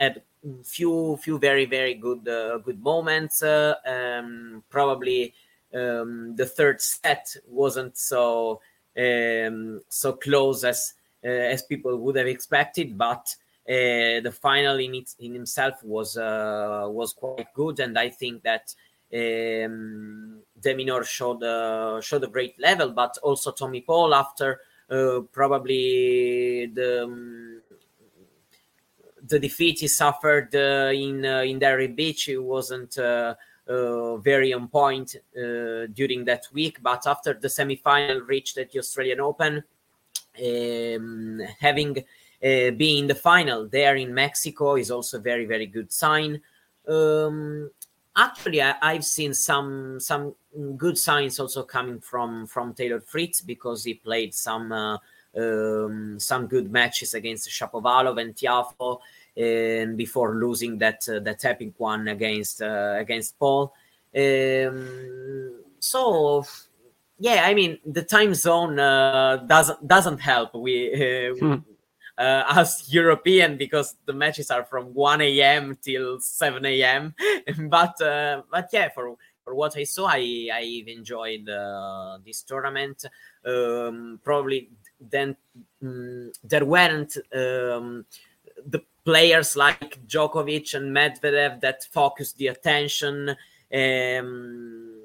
had 0.00 0.22
few 0.64 1.16
few 1.18 1.38
very 1.38 1.66
very 1.66 1.94
good 1.94 2.26
uh, 2.26 2.58
good 2.58 2.82
moments. 2.82 3.42
Uh, 3.42 3.74
um, 3.86 4.64
probably 4.70 5.34
um, 5.74 6.34
the 6.34 6.46
third 6.46 6.80
set 6.80 7.36
wasn't 7.46 7.96
so 7.96 8.60
um, 8.96 9.80
so 9.88 10.14
close 10.14 10.64
as 10.64 10.94
uh, 11.24 11.28
as 11.28 11.62
people 11.62 11.96
would 11.98 12.16
have 12.16 12.26
expected, 12.26 12.96
but 12.96 13.34
uh, 13.68 14.18
the 14.24 14.34
final 14.40 14.78
in 14.78 14.94
it 14.94 15.14
in 15.18 15.34
himself 15.34 15.84
was 15.84 16.16
uh, 16.16 16.86
was 16.88 17.12
quite 17.12 17.52
good, 17.54 17.78
and 17.80 17.98
I 17.98 18.08
think 18.08 18.42
that. 18.42 18.74
Um, 19.12 20.42
de 20.62 20.72
Minaur 20.72 21.04
showed 21.04 21.42
uh, 21.42 22.00
showed 22.00 22.22
a 22.22 22.28
great 22.28 22.54
level, 22.60 22.92
but 22.92 23.18
also 23.24 23.50
Tommy 23.50 23.80
Paul 23.80 24.14
after 24.14 24.60
probably 25.32 26.66
the 26.66 27.02
um, 27.02 27.49
the 29.30 29.38
defeat 29.38 29.80
he 29.80 29.88
suffered 29.88 30.54
uh, 30.54 30.90
in 30.92 31.24
uh, 31.24 31.40
in 31.40 31.58
Delray 31.58 31.94
Beach 31.94 32.28
it 32.28 32.38
wasn't 32.38 32.98
uh, 32.98 33.34
uh, 33.70 34.16
very 34.16 34.52
on 34.52 34.68
point 34.68 35.16
uh, 35.36 35.86
during 35.92 36.24
that 36.24 36.44
week. 36.52 36.82
But 36.82 37.06
after 37.06 37.34
the 37.34 37.48
semi-final 37.48 38.22
reached 38.22 38.58
at 38.58 38.72
the 38.72 38.80
Australian 38.80 39.20
Open, 39.20 39.62
um, 40.44 41.40
having 41.60 41.98
uh, 41.98 42.70
been 42.72 42.98
in 42.98 43.06
the 43.06 43.14
final 43.14 43.68
there 43.68 43.96
in 43.96 44.12
Mexico 44.12 44.76
is 44.76 44.90
also 44.90 45.18
a 45.18 45.20
very 45.20 45.46
very 45.46 45.66
good 45.66 45.92
sign. 45.92 46.40
Um, 46.88 47.70
actually, 48.16 48.60
I, 48.60 48.94
have 48.94 49.04
seen 49.04 49.34
some 49.34 50.00
some 50.00 50.34
good 50.76 50.98
signs 50.98 51.38
also 51.38 51.62
coming 51.62 52.00
from 52.00 52.46
from 52.46 52.74
Taylor 52.74 53.00
Fritz 53.00 53.40
because 53.40 53.84
he 53.84 53.94
played 53.94 54.34
some. 54.34 54.72
Um, 54.72 56.18
some 56.18 56.48
good 56.48 56.72
matches 56.72 57.14
against 57.14 57.48
Shapovalov 57.48 58.20
and 58.20 58.34
Tiafoe 58.34 58.98
and 59.36 59.96
before 59.96 60.34
losing 60.34 60.78
that 60.78 61.08
uh, 61.08 61.20
that 61.20 61.44
epic 61.44 61.72
one 61.78 62.08
against 62.08 62.62
uh, 62.62 62.96
against 62.98 63.38
Paul. 63.38 63.72
Um, 64.16 65.60
so 65.78 66.44
yeah, 67.18 67.42
I 67.44 67.54
mean 67.54 67.78
the 67.84 68.02
time 68.02 68.34
zone 68.34 68.78
uh, 68.78 69.36
doesn't 69.46 69.86
doesn't 69.86 70.18
help. 70.18 70.54
We 70.54 70.92
uh, 70.94 71.34
hmm. 71.34 71.52
uh, 72.18 72.44
as 72.48 72.92
European 72.92 73.56
because 73.56 73.96
the 74.06 74.12
matches 74.12 74.50
are 74.50 74.64
from 74.64 74.94
1 74.94 75.20
a.m. 75.20 75.78
till 75.80 76.20
7 76.20 76.64
a.m. 76.64 77.14
but 77.68 78.00
uh, 78.00 78.42
but 78.50 78.68
yeah, 78.72 78.88
for 78.88 79.16
for 79.44 79.54
what 79.54 79.76
I 79.76 79.84
saw, 79.84 80.06
I 80.06 80.48
I've 80.52 80.88
enjoyed 80.88 81.46
this 82.24 82.42
tournament. 82.42 83.04
Um, 83.44 84.20
probably 84.22 84.68
then 85.00 85.36
um, 85.82 86.32
there 86.44 86.64
weren't 86.64 87.16
um, 87.34 88.04
the 88.66 88.82
players 89.04 89.56
like 89.56 89.98
Djokovic 90.06 90.74
and 90.74 90.94
Medvedev 90.94 91.60
that 91.60 91.84
focused 91.84 92.36
the 92.38 92.48
attention. 92.48 93.36
Um, 93.72 95.02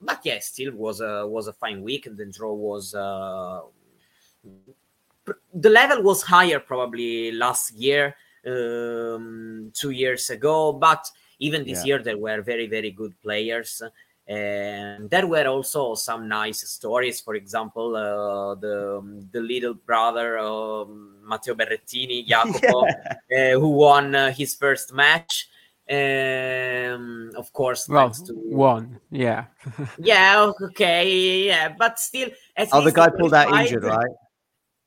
but 0.00 0.20
yeah, 0.24 0.38
still 0.40 0.72
was 0.74 1.00
a 1.00 1.26
was 1.26 1.48
a 1.48 1.52
fine 1.52 1.82
week, 1.82 2.06
and 2.06 2.16
the 2.16 2.26
draw 2.26 2.52
was 2.52 2.94
uh, 2.94 3.60
the 5.52 5.70
level 5.70 6.02
was 6.02 6.22
higher 6.22 6.60
probably 6.60 7.32
last 7.32 7.72
year, 7.72 8.14
um, 8.46 9.72
two 9.74 9.90
years 9.90 10.30
ago. 10.30 10.72
But 10.72 11.06
even 11.38 11.64
this 11.64 11.80
yeah. 11.80 11.96
year, 11.96 12.02
there 12.02 12.18
were 12.18 12.42
very 12.42 12.66
very 12.66 12.90
good 12.90 13.20
players. 13.22 13.82
And 14.26 15.10
there 15.10 15.26
were 15.26 15.46
also 15.46 15.94
some 15.94 16.28
nice 16.28 16.66
stories. 16.68 17.20
For 17.20 17.34
example, 17.34 17.94
uh, 17.94 18.54
the 18.54 19.26
the 19.30 19.40
little 19.40 19.74
brother 19.74 20.38
um, 20.38 21.16
Matteo 21.22 21.54
Berrettini, 21.54 22.26
Jacopo, 22.26 22.86
yeah. 22.86 23.54
uh, 23.54 23.60
who 23.60 23.68
won 23.68 24.14
uh, 24.14 24.32
his 24.32 24.54
first 24.54 24.94
match. 24.94 25.48
Um, 25.90 27.32
of 27.36 27.52
course, 27.52 27.86
well, 27.86 28.08
to... 28.08 28.32
one, 28.32 29.00
yeah, 29.10 29.44
yeah, 29.98 30.50
okay, 30.62 31.44
yeah, 31.44 31.74
but 31.76 31.98
still, 31.98 32.30
oh, 32.72 32.80
the 32.80 32.90
guy 32.90 33.10
pulled 33.10 33.34
out 33.34 33.52
injured, 33.60 33.84
right? 33.84 34.08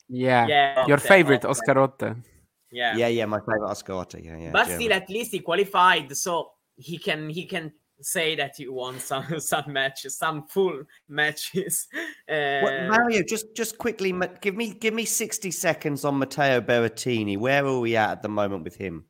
Yeah, 0.09 0.47
yeah. 0.47 0.87
Your 0.87 0.97
favorite, 0.97 1.45
Oscar 1.45 1.75
Otte. 1.75 2.23
Yeah, 2.71 2.95
yeah, 2.95 3.07
yeah, 3.09 3.25
my 3.25 3.39
favorite 3.39 3.69
Oscar 3.69 3.93
Otte. 3.93 4.25
Yeah, 4.25 4.37
yeah. 4.37 4.51
But 4.51 4.65
German. 4.65 4.81
still, 4.81 4.93
at 4.93 5.09
least 5.09 5.31
he 5.33 5.39
qualified, 5.41 6.17
so 6.17 6.53
he 6.75 6.97
can 6.97 7.29
he 7.29 7.45
can 7.45 7.71
say 8.01 8.35
that 8.35 8.59
you 8.59 8.73
won 8.73 8.99
some 8.99 9.39
some 9.39 9.73
matches, 9.73 10.17
some 10.17 10.43
full 10.47 10.83
matches. 11.07 11.87
Uh, 12.29 12.59
well, 12.61 12.89
Mario, 12.89 13.23
just 13.23 13.55
just 13.55 13.77
quickly, 13.77 14.13
give 14.41 14.53
me 14.53 14.73
give 14.73 14.93
me 14.93 15.05
sixty 15.05 15.49
seconds 15.49 16.03
on 16.03 16.19
Matteo 16.19 16.59
Berrettini. 16.59 17.37
Where 17.37 17.65
are 17.65 17.79
we 17.79 17.95
at 17.95 18.11
at 18.11 18.21
the 18.21 18.27
moment 18.27 18.65
with 18.65 18.75
him? 18.75 19.05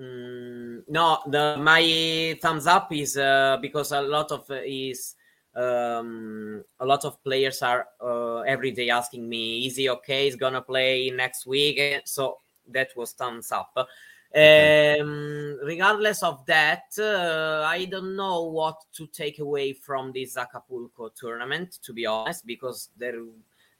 Mm, 0.00 0.84
no, 0.88 1.18
the 1.26 1.58
my 1.60 2.38
thumbs 2.40 2.66
up 2.66 2.90
is 2.94 3.18
uh, 3.18 3.58
because 3.60 3.92
a 3.92 4.00
lot 4.00 4.32
of 4.32 4.50
uh, 4.50 4.60
is 4.64 5.16
um, 5.54 6.64
a 6.78 6.86
lot 6.86 7.04
of 7.04 7.22
players 7.22 7.60
are 7.60 7.88
uh, 8.00 8.40
every 8.40 8.70
day 8.70 8.88
asking 8.88 9.28
me, 9.28 9.66
"Is 9.66 9.76
he 9.76 9.90
okay? 9.90 10.24
He's 10.24 10.36
gonna 10.36 10.62
play 10.62 11.10
next 11.10 11.46
week?" 11.46 11.78
So 12.06 12.38
that 12.68 12.88
was 12.96 13.12
thumbs 13.12 13.52
up. 13.52 13.76
Um, 14.32 15.58
regardless 15.64 16.22
of 16.22 16.46
that, 16.46 16.84
uh, 16.98 17.64
I 17.66 17.86
don't 17.86 18.14
know 18.14 18.44
what 18.44 18.76
to 18.94 19.08
take 19.08 19.40
away 19.40 19.72
from 19.72 20.12
this 20.12 20.36
Acapulco 20.36 21.08
tournament, 21.08 21.80
to 21.82 21.92
be 21.92 22.06
honest, 22.06 22.46
because 22.46 22.90
there 22.96 23.24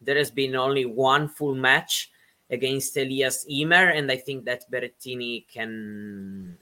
there 0.01 0.17
has 0.17 0.33
been 0.33 0.57
only 0.57 0.87
one 0.87 1.29
full 1.29 1.55
match 1.55 2.11
against 2.51 2.97
Elias 2.97 3.47
Ymer, 3.49 3.91
and 3.91 4.11
I 4.11 4.17
think 4.17 4.45
that 4.47 4.69
Berrettini 4.71 5.47
can. 5.47 6.59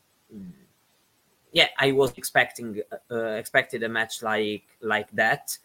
Yeah, 1.53 1.69
I 1.79 1.93
was 1.93 2.13
expecting 2.19 2.83
uh, 3.11 3.37
expected 3.41 3.83
a 3.85 3.89
match 3.89 4.23
like 4.23 4.65
like 4.83 5.11
that. 5.13 5.57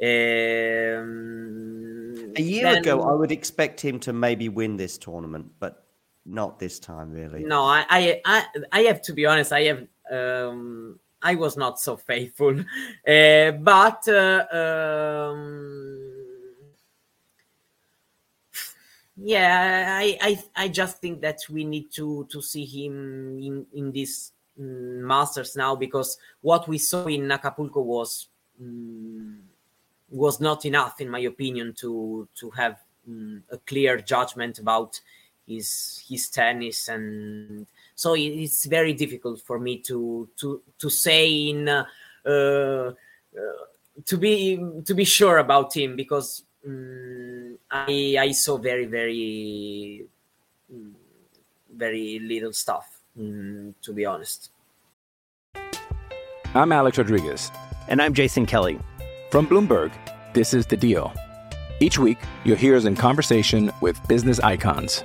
Um, 0.00 0.06
a 2.36 2.42
year 2.42 2.72
then... 2.72 2.78
ago, 2.78 3.02
I 3.02 3.12
would 3.12 3.32
expect 3.32 3.82
him 3.82 4.00
to 4.00 4.14
maybe 4.14 4.48
win 4.48 4.78
this 4.78 4.96
tournament, 4.96 5.52
but 5.58 5.85
not 6.26 6.58
this 6.58 6.78
time, 6.78 7.12
really. 7.12 7.44
No, 7.44 7.64
I, 7.64 8.20
I, 8.24 8.44
I, 8.72 8.80
have 8.82 9.00
to 9.02 9.12
be 9.12 9.26
honest. 9.26 9.52
I 9.52 9.62
have, 9.62 9.86
um, 10.10 10.98
I 11.22 11.34
was 11.36 11.56
not 11.56 11.80
so 11.80 11.96
faithful, 11.96 12.58
uh, 13.08 13.50
but 13.52 14.08
uh, 14.08 14.44
um, 15.32 16.16
yeah, 19.16 19.98
I, 19.98 20.18
I 20.20 20.44
I 20.64 20.68
just 20.68 21.00
think 21.00 21.20
that 21.22 21.38
we 21.48 21.64
need 21.64 21.90
to 21.92 22.26
to 22.30 22.42
see 22.42 22.64
him 22.64 23.38
in 23.38 23.66
in 23.72 23.92
this 23.92 24.32
um, 24.58 25.06
Masters 25.06 25.56
now 25.56 25.74
because 25.76 26.18
what 26.42 26.68
we 26.68 26.78
saw 26.78 27.06
in 27.06 27.30
Acapulco 27.30 27.80
was 27.80 28.28
um, 28.60 29.38
was 30.10 30.40
not 30.40 30.64
enough, 30.64 31.00
in 31.00 31.08
my 31.08 31.20
opinion, 31.20 31.72
to 31.74 32.28
to 32.34 32.50
have 32.50 32.80
um, 33.08 33.42
a 33.50 33.58
clear 33.58 33.98
judgment 33.98 34.58
about 34.58 35.00
his 35.46 36.02
his 36.08 36.28
tennis, 36.28 36.88
and 36.88 37.66
so 37.94 38.14
it's 38.16 38.66
very 38.66 38.94
difficult 38.94 39.40
for 39.40 39.58
me 39.58 39.78
to 39.78 40.28
to 40.36 40.62
to 40.78 40.90
say 40.90 41.48
in 41.48 41.68
uh, 41.68 41.84
uh, 42.24 42.92
to 44.04 44.18
be 44.18 44.58
to 44.84 44.94
be 44.94 45.04
sure 45.04 45.38
about 45.38 45.76
him 45.76 45.96
because 45.96 46.42
um, 46.66 47.58
I 47.70 48.16
I 48.18 48.32
saw 48.32 48.56
very 48.56 48.86
very 48.86 50.04
mm, 50.72 50.92
very 51.74 52.18
little 52.18 52.52
stuff 52.52 53.00
um, 53.18 53.74
to 53.82 53.92
be 53.92 54.04
honest. 54.04 54.50
I'm 56.54 56.72
Alex 56.72 56.98
Rodriguez, 56.98 57.52
and 57.88 58.00
I'm 58.00 58.14
Jason 58.14 58.46
Kelly 58.46 58.78
from 59.30 59.46
Bloomberg. 59.46 59.92
This 60.32 60.54
is 60.54 60.66
the 60.66 60.76
Deal. 60.76 61.12
Each 61.80 61.98
week, 61.98 62.18
you'll 62.44 62.56
hear 62.56 62.74
us 62.76 62.86
in 62.86 62.96
conversation 62.96 63.70
with 63.82 64.00
business 64.08 64.40
icons. 64.40 65.04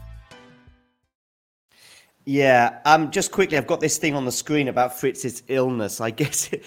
Yeah, 2.25 2.79
um, 2.85 3.09
just 3.09 3.31
quickly, 3.31 3.57
I've 3.57 3.65
got 3.65 3.79
this 3.79 3.97
thing 3.97 4.13
on 4.13 4.25
the 4.25 4.31
screen 4.31 4.67
about 4.67 4.99
Fritz's 4.99 5.41
illness. 5.47 5.99
I 5.99 6.11
guess, 6.11 6.53
it, 6.53 6.63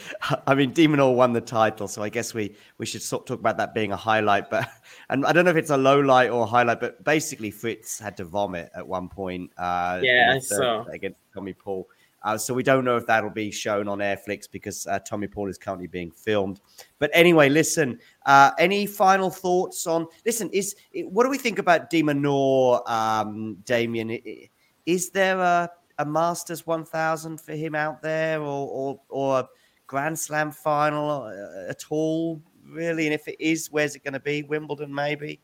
I 0.47 0.55
mean, 0.55 0.73
de 0.73 0.89
Minaur 0.89 1.15
won 1.15 1.33
the 1.33 1.41
title, 1.41 1.87
so 1.87 2.03
I 2.03 2.09
guess 2.09 2.35
we 2.35 2.57
we 2.79 2.87
should 2.87 3.09
talk 3.09 3.31
about 3.31 3.57
that 3.59 3.73
being 3.73 3.93
a 3.93 3.97
highlight. 3.97 4.51
But 4.51 4.69
and 5.11 5.25
I 5.25 5.33
don't 5.33 5.45
know 5.45 5.53
if 5.53 5.57
it's 5.57 5.71
a 5.71 5.77
low 5.77 6.01
light 6.01 6.31
or 6.31 6.43
a 6.43 6.47
highlight, 6.47 6.81
but 6.81 7.05
basically 7.05 7.53
Fritz 7.53 7.99
had 7.99 8.17
to 8.17 8.25
vomit 8.25 8.71
at 8.75 8.87
one 8.87 9.09
point. 9.09 9.53
Uh, 9.57 10.01
yeah, 10.03 10.39
so 10.41 10.87
against 10.91 11.19
Tommy 11.33 11.53
Paul. 11.53 11.89
Uh, 12.25 12.39
so 12.39 12.55
we 12.55 12.63
don't 12.63 12.87
know 12.87 12.97
if 12.97 13.07
that'll 13.07 13.29
be 13.29 13.51
shown 13.51 13.87
on 13.87 13.99
Netflix 13.99 14.51
because 14.51 14.87
uh, 14.87 14.99
Tommy 15.01 15.27
Paul 15.27 15.51
is 15.51 15.59
currently 15.59 15.87
being 15.87 16.11
filmed. 16.11 16.59
But 16.99 17.11
anyway, 17.13 17.51
listen. 17.51 18.01
Uh, 18.25 18.53
any 18.59 18.87
final 18.87 19.29
thoughts 19.29 19.87
on? 19.87 20.07
Listen, 20.25 20.49
is 20.51 20.75
what 20.95 21.25
do 21.25 21.31
we 21.31 21.37
think 21.37 21.59
about 21.59 21.91
de 21.91 22.03
Minaur, 22.03 22.81
um, 22.91 23.59
Damian? 23.67 24.11
It, 24.11 24.51
is 24.87 25.11
there 25.11 25.39
a, 25.39 25.71
a 25.99 26.05
Masters 26.05 26.67
1000 26.67 27.41
for 27.41 27.53
him 27.53 27.75
out 27.75 28.03
there 28.03 28.41
or, 28.41 28.69
or, 28.69 29.01
or 29.09 29.41
a 29.41 29.49
Grand 29.87 30.19
Slam 30.19 30.51
final 30.51 31.23
uh, 31.23 31.71
at 31.71 31.85
all, 31.91 32.41
really? 32.69 33.07
And 33.07 33.15
if 33.15 33.29
it 33.29 33.37
is, 33.39 33.71
where's 33.71 33.95
it 33.95 34.05
going 34.05 34.15
to 34.15 34.21
be? 34.21 34.43
Wimbledon, 34.43 34.95
maybe? 34.95 35.41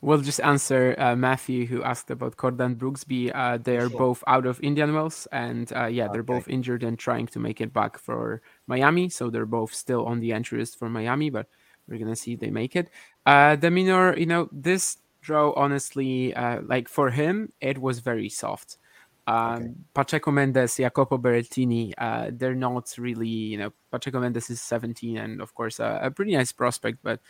We'll 0.00 0.20
just 0.20 0.40
answer 0.40 0.94
uh, 0.98 1.16
Matthew, 1.16 1.64
who 1.66 1.82
asked 1.82 2.10
about 2.10 2.36
Korda 2.36 2.66
and 2.66 2.78
Brooksby. 2.78 3.32
Uh, 3.34 3.56
they 3.56 3.78
are 3.78 3.88
sure. 3.88 3.98
both 3.98 4.22
out 4.26 4.44
of 4.44 4.60
Indian 4.62 4.92
Wells, 4.92 5.26
and 5.32 5.72
uh, 5.74 5.86
yeah, 5.86 6.08
they're 6.08 6.20
okay. 6.20 6.34
both 6.34 6.46
injured 6.46 6.82
and 6.82 6.98
trying 6.98 7.26
to 7.28 7.38
make 7.38 7.62
it 7.62 7.72
back 7.72 7.96
for 7.96 8.42
Miami. 8.66 9.08
So 9.08 9.30
they're 9.30 9.46
both 9.46 9.72
still 9.72 10.04
on 10.04 10.20
the 10.20 10.34
entry 10.34 10.58
list 10.58 10.78
for 10.78 10.90
Miami, 10.90 11.30
but 11.30 11.46
we're 11.88 11.98
gonna 11.98 12.16
see 12.16 12.34
if 12.34 12.40
they 12.40 12.50
make 12.50 12.76
it. 12.76 12.90
Uh, 13.24 13.56
de 13.56 13.70
Minaur, 13.70 14.18
you 14.18 14.26
know, 14.26 14.50
this 14.52 14.98
draw, 15.24 15.52
honestly, 15.56 16.34
uh, 16.34 16.60
like 16.62 16.88
for 16.88 17.10
him, 17.10 17.52
it 17.60 17.78
was 17.78 17.98
very 17.98 18.28
soft. 18.28 18.78
Um, 19.26 19.54
okay. 19.54 19.72
Pacheco 19.94 20.30
Mendes, 20.30 20.76
Jacopo 20.76 21.16
Berrettini, 21.18 21.92
uh, 21.96 22.30
they're 22.30 22.54
not 22.54 22.94
really, 22.98 23.26
you 23.28 23.56
know, 23.56 23.72
Pacheco 23.90 24.20
Mendes 24.20 24.50
is 24.50 24.60
17 24.60 25.16
and, 25.16 25.40
of 25.40 25.54
course, 25.54 25.80
uh, 25.80 25.98
a 26.02 26.10
pretty 26.10 26.36
nice 26.36 26.52
prospect, 26.52 26.98
but 27.02 27.20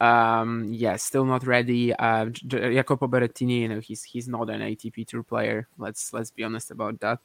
um, 0.00 0.68
yeah, 0.72 0.96
still 0.96 1.24
not 1.24 1.46
ready. 1.46 1.92
Uh, 1.94 2.26
Jacopo 2.26 3.08
Berrettini, 3.08 3.60
you 3.62 3.68
know, 3.68 3.80
he's 3.80 4.04
he's 4.04 4.28
not 4.28 4.48
an 4.48 4.60
ATP 4.60 5.06
Tour 5.06 5.24
player. 5.24 5.66
Let's 5.76 6.12
let's 6.12 6.30
be 6.30 6.44
honest 6.44 6.70
about 6.70 7.00
that. 7.00 7.18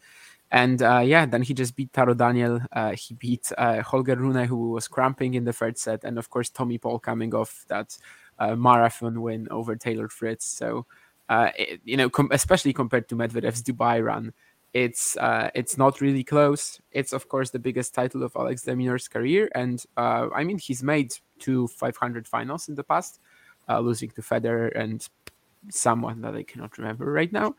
And 0.49 0.81
uh, 0.81 1.01
yeah, 1.05 1.25
then 1.25 1.43
he 1.43 1.53
just 1.53 1.75
beat 1.75 1.93
Taro 1.93 2.13
Daniel. 2.13 2.61
Uh, 2.71 2.91
he 2.91 3.13
beat 3.13 3.51
uh, 3.57 3.81
Holger 3.81 4.15
Rune, 4.15 4.47
who 4.47 4.71
was 4.71 4.87
cramping 4.87 5.35
in 5.35 5.43
the 5.43 5.53
third 5.53 5.77
set, 5.77 6.03
and 6.03 6.17
of 6.17 6.29
course 6.29 6.49
Tommy 6.49 6.77
Paul 6.77 6.99
coming 6.99 7.33
off 7.35 7.65
that 7.67 7.97
uh, 8.39 8.55
marathon 8.55 9.21
win 9.21 9.47
over 9.51 9.75
Taylor 9.75 10.09
Fritz. 10.09 10.45
So, 10.45 10.85
uh, 11.29 11.51
it, 11.57 11.81
you 11.83 11.97
know, 11.97 12.09
com- 12.09 12.29
especially 12.31 12.73
compared 12.73 13.09
to 13.09 13.15
Medvedev's 13.15 13.63
Dubai 13.63 14.03
run, 14.03 14.33
it's 14.73 15.15
uh, 15.17 15.51
it's 15.53 15.77
not 15.77 16.01
really 16.01 16.23
close. 16.23 16.81
It's 16.91 17.13
of 17.13 17.29
course 17.29 17.51
the 17.51 17.59
biggest 17.59 17.93
title 17.93 18.23
of 18.23 18.35
Alex 18.35 18.63
de 18.63 18.75
Minaur's 18.75 19.07
career, 19.07 19.49
and 19.53 19.83
uh, 19.95 20.29
I 20.33 20.43
mean 20.43 20.57
he's 20.57 20.81
made 20.81 21.13
two 21.39 21.67
500 21.67 22.27
finals 22.27 22.67
in 22.67 22.75
the 22.75 22.83
past, 22.83 23.19
uh, 23.69 23.79
losing 23.79 24.09
to 24.11 24.21
Federer 24.21 24.71
and 24.75 25.07
someone 25.69 26.21
that 26.21 26.35
I 26.35 26.43
cannot 26.43 26.77
remember 26.77 27.05
right 27.05 27.31
now. 27.31 27.55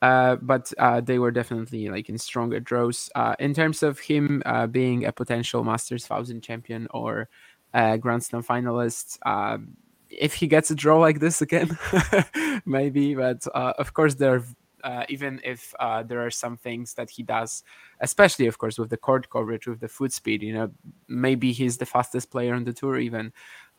Uh, 0.00 0.36
but 0.36 0.72
uh, 0.78 1.00
they 1.00 1.18
were 1.18 1.30
definitely 1.30 1.88
like 1.88 2.08
in 2.08 2.18
stronger 2.18 2.60
draws. 2.60 3.10
Uh, 3.14 3.34
in 3.38 3.54
terms 3.54 3.82
of 3.82 3.98
him 3.98 4.42
being 4.70 5.04
a 5.04 5.12
potential 5.12 5.64
Masters 5.64 6.06
thousand 6.06 6.42
champion 6.42 6.88
or 6.90 7.28
Grand 7.72 8.24
Slam 8.24 8.42
finalist, 8.42 9.18
um, 9.26 9.76
if 10.10 10.34
he 10.34 10.46
gets 10.46 10.70
a 10.70 10.74
draw 10.74 10.98
like 10.98 11.20
this 11.20 11.42
again, 11.42 11.76
maybe. 12.66 13.14
But 13.14 13.46
uh, 13.54 13.74
of 13.78 13.94
course, 13.94 14.14
there, 14.14 14.44
uh, 14.82 15.04
even 15.08 15.40
if 15.44 15.74
uh, 15.80 16.02
there 16.02 16.24
are 16.24 16.30
some 16.30 16.56
things 16.56 16.94
that 16.94 17.10
he 17.10 17.22
does, 17.22 17.64
especially 18.00 18.46
of 18.46 18.58
course 18.58 18.78
with 18.78 18.90
the 18.90 18.96
court 18.96 19.28
coverage, 19.30 19.66
with 19.66 19.80
the 19.80 19.88
foot 19.88 20.12
speed. 20.12 20.42
You 20.42 20.54
know, 20.54 20.70
maybe 21.08 21.52
he's 21.52 21.78
the 21.78 21.86
fastest 21.86 22.30
player 22.30 22.54
on 22.54 22.64
the 22.64 22.72
tour. 22.72 22.98
Even 22.98 23.32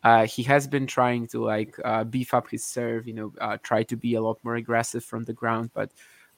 uh, 0.03 0.25
he 0.25 0.43
has 0.43 0.67
been 0.67 0.87
trying 0.87 1.27
to 1.27 1.43
like 1.43 1.75
uh, 1.83 2.03
beef 2.03 2.33
up 2.33 2.49
his 2.49 2.63
serve. 2.65 3.07
You 3.07 3.13
know, 3.13 3.33
uh, 3.39 3.57
try 3.63 3.83
to 3.83 3.95
be 3.95 4.15
a 4.15 4.21
lot 4.21 4.39
more 4.43 4.55
aggressive 4.55 5.03
from 5.03 5.23
the 5.23 5.33
ground, 5.33 5.71
but 5.73 5.91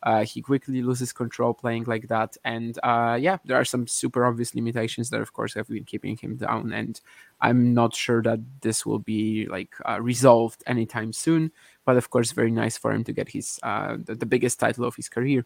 uh, 0.04 0.24
he 0.24 0.42
quickly 0.42 0.82
loses 0.82 1.12
control 1.12 1.54
playing 1.54 1.86
like 1.86 2.08
that. 2.08 2.38
And 2.46 2.78
uh, 2.84 3.18
yeah, 3.20 3.38
there 3.46 3.58
are 3.58 3.66
some 3.66 3.88
super 3.88 4.26
obvious 4.26 4.54
limitations 4.54 5.10
that, 5.10 5.22
of 5.22 5.34
course, 5.34 5.54
have 5.56 5.68
been 5.68 5.86
keeping 5.86 6.18
him 6.18 6.38
down. 6.38 6.72
And 6.72 7.00
I'm 7.42 7.74
not 7.74 7.96
sure 7.96 8.22
that 8.22 8.40
this 8.62 8.86
will 8.86 9.00
be 9.00 9.48
like 9.48 9.74
uh, 9.88 10.00
resolved 10.00 10.64
anytime 10.68 11.14
soon. 11.14 11.52
But 11.86 11.98
of 11.98 12.10
course, 12.10 12.32
very 12.32 12.52
nice 12.52 12.78
for 12.78 12.92
him 12.92 13.04
to 13.06 13.14
get 13.14 13.30
his 13.30 13.60
uh, 13.64 13.98
the, 14.04 14.16
the, 14.16 14.26
biggest 14.26 14.60
title 14.60 14.86
of 14.86 14.96
his 14.96 15.10
career. 15.10 15.46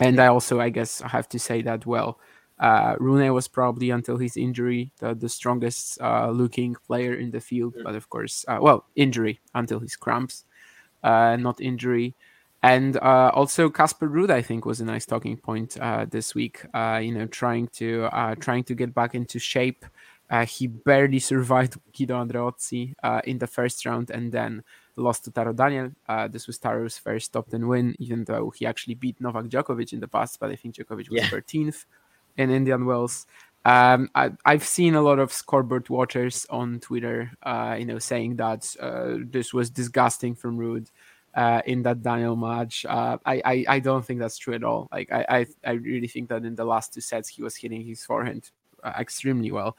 And 0.00 0.20
I 0.20 0.26
also, 0.26 0.60
I 0.60 0.70
guess, 0.70 1.00
I 1.02 1.08
have 1.08 1.28
to 1.30 1.38
say 1.38 1.62
that 1.62 1.86
well. 1.86 2.18
Uh, 2.58 2.96
Rune 2.98 3.32
was 3.32 3.46
probably 3.46 3.90
until 3.90 4.16
his 4.16 4.36
injury 4.36 4.90
the, 4.98 5.14
the 5.14 5.28
strongest 5.28 6.00
uh, 6.00 6.30
looking 6.30 6.74
player 6.86 7.14
in 7.14 7.30
the 7.30 7.40
field, 7.40 7.74
but 7.84 7.94
of 7.94 8.08
course, 8.10 8.44
well, 8.48 8.86
injury 8.96 9.38
until 9.54 9.78
his 9.78 9.94
cramps, 9.94 10.44
not 11.04 11.60
injury. 11.60 12.16
And 12.62 12.96
uh, 12.96 13.30
also 13.34 13.70
Casper 13.70 14.08
Ruud, 14.08 14.30
I 14.30 14.42
think, 14.42 14.64
was 14.64 14.80
a 14.80 14.84
nice 14.84 15.06
talking 15.06 15.36
point 15.36 15.78
uh, 15.80 16.06
this 16.10 16.34
week. 16.34 16.64
Uh, 16.74 17.00
you 17.02 17.12
know, 17.12 17.26
trying 17.26 17.68
to 17.74 18.04
uh, 18.06 18.34
trying 18.34 18.64
to 18.64 18.74
get 18.74 18.94
back 18.94 19.14
into 19.14 19.38
shape. 19.38 19.84
Uh, 20.28 20.44
he 20.44 20.66
barely 20.66 21.20
survived 21.20 21.78
Guido 21.96 22.22
Andreozzi 22.22 22.94
uh, 23.02 23.20
in 23.24 23.38
the 23.38 23.46
first 23.46 23.86
round, 23.86 24.10
and 24.10 24.32
then 24.32 24.64
lost 24.96 25.24
to 25.24 25.30
Taro 25.30 25.52
Daniel. 25.52 25.92
this 26.30 26.48
was 26.48 26.58
Taro's 26.58 26.98
first 26.98 27.32
top 27.32 27.48
ten 27.48 27.68
win, 27.68 27.94
even 28.00 28.24
though 28.24 28.50
he 28.50 28.66
actually 28.66 28.94
beat 28.94 29.20
Novak 29.20 29.46
Djokovic 29.46 29.92
in 29.92 30.00
the 30.00 30.08
past. 30.08 30.40
But 30.40 30.50
I 30.50 30.56
think 30.56 30.74
Djokovic 30.74 31.10
was 31.10 31.22
yeah. 31.22 31.28
13th 31.28 31.84
in 32.36 32.50
Indian 32.50 32.84
Wells. 32.84 33.26
Um, 33.64 34.10
I, 34.14 34.32
have 34.44 34.66
seen 34.66 34.94
a 34.94 35.02
lot 35.02 35.18
of 35.18 35.32
scoreboard 35.32 35.88
watchers 35.90 36.46
on 36.48 36.80
Twitter, 36.80 37.30
you 37.78 37.84
know, 37.84 37.98
saying 38.00 38.36
that 38.36 38.74
this 39.30 39.54
was 39.54 39.70
disgusting 39.70 40.34
from 40.34 40.58
Ruud 40.58 40.90
uh, 41.34 41.62
in 41.66 41.82
that 41.82 42.02
Daniel 42.02 42.36
match. 42.36 42.84
Uh, 42.88 43.18
I, 43.24 43.42
I, 43.44 43.64
I 43.68 43.78
don't 43.80 44.04
think 44.04 44.20
that's 44.20 44.38
true 44.38 44.54
at 44.54 44.64
all. 44.64 44.88
Like 44.92 45.12
I, 45.12 45.26
I, 45.28 45.46
I 45.64 45.72
really 45.72 46.08
think 46.08 46.28
that 46.30 46.44
in 46.44 46.54
the 46.54 46.64
last 46.64 46.94
two 46.94 47.00
sets 47.00 47.28
he 47.28 47.42
was 47.42 47.56
hitting 47.56 47.84
his 47.84 48.04
forehand 48.04 48.50
uh, 48.82 48.92
extremely 48.98 49.50
well. 49.50 49.76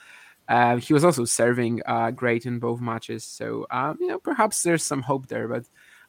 Uh, 0.48 0.78
he 0.78 0.94
was 0.94 1.06
also 1.06 1.26
serving 1.26 1.82
uh, 1.86 2.10
great 2.12 2.46
in 2.46 2.58
both 2.58 2.82
matches, 2.82 3.24
so 3.24 3.68
um, 3.70 3.98
you 4.00 4.08
know 4.08 4.18
perhaps 4.18 4.64
there's 4.64 4.84
some 4.84 5.04
hope 5.04 5.28
there. 5.28 5.48
But 5.48 5.66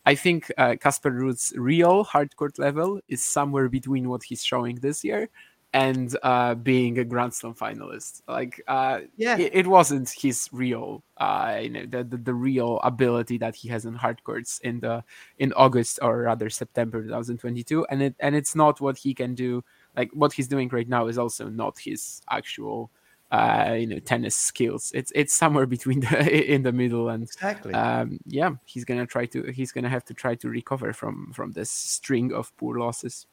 I 0.07 0.15
think 0.15 0.51
Casper 0.57 1.11
uh, 1.11 1.13
Ruud's 1.13 1.53
real 1.57 2.07
hardcourt 2.07 2.59
level 2.59 3.01
is 3.07 3.23
somewhere 3.23 3.69
between 3.69 4.09
what 4.09 4.23
he's 4.23 4.43
showing 4.43 4.77
this 4.77 5.05
year 5.05 5.29
and 5.73 6.17
uh, 6.23 6.55
being 6.55 6.99
a 6.99 7.05
Grand 7.05 7.33
Slam 7.33 7.55
finalist. 7.55 8.23
Like, 8.27 8.61
uh, 8.67 9.01
yeah, 9.17 9.39
it, 9.39 9.55
it, 9.55 9.67
wasn't 9.67 10.11
his 10.11 10.49
real, 10.53 11.05
uh, 11.17 11.61
you 11.63 11.71
know, 11.71 11.87
the, 11.87 12.03
the, 12.03 12.17
the 12.17 12.35
real 12.35 12.81
ability 12.83 13.39
that 13.39 13.55
he 13.55 13.69
has 13.69 13.85
in 13.85 13.95
hard 13.95 14.23
courts 14.25 14.59
in 14.65 14.81
the 14.81 15.05
in 15.39 15.53
August 15.53 16.01
or 16.03 16.23
rather 16.23 16.51
September 16.51 17.03
2022, 17.03 17.87
and 17.89 18.03
it 18.03 18.15
and 18.19 18.35
it's 18.35 18.57
not 18.57 18.81
what 18.81 18.99
he 18.99 19.15
can 19.15 19.35
do. 19.35 19.63
Like 19.97 20.11
what 20.13 20.33
he's 20.33 20.49
doing 20.49 20.69
right 20.71 20.89
now 20.89 21.07
is 21.07 21.19
also 21.19 21.49
not 21.49 21.79
his 21.79 22.21
actual 22.29 22.91
uh, 23.31 23.77
you 23.79 23.87
know 23.87 24.01
tennis 24.01 24.37
skills. 24.37 24.91
It's 24.93 25.13
it's 25.15 25.35
somewhere 25.35 25.67
between 25.77 26.01
the 26.01 26.53
in 26.53 26.63
the 26.63 26.73
middle, 26.73 27.11
and 27.11 27.23
exactly. 27.23 27.75
Um, 27.75 28.19
yeah, 28.27 28.51
he's 28.65 28.85
gonna 28.85 29.07
try 29.07 29.27
to 29.27 29.53
he's 29.53 29.71
gonna 29.73 29.89
have 29.89 30.05
to 30.07 30.15
try 30.15 30.35
to 30.37 30.49
recover 30.49 30.93
from 30.93 31.33
from 31.33 31.53
this 31.53 31.71
string 31.71 32.33
of 32.33 32.57
poor 32.57 32.79
losses. 32.79 33.27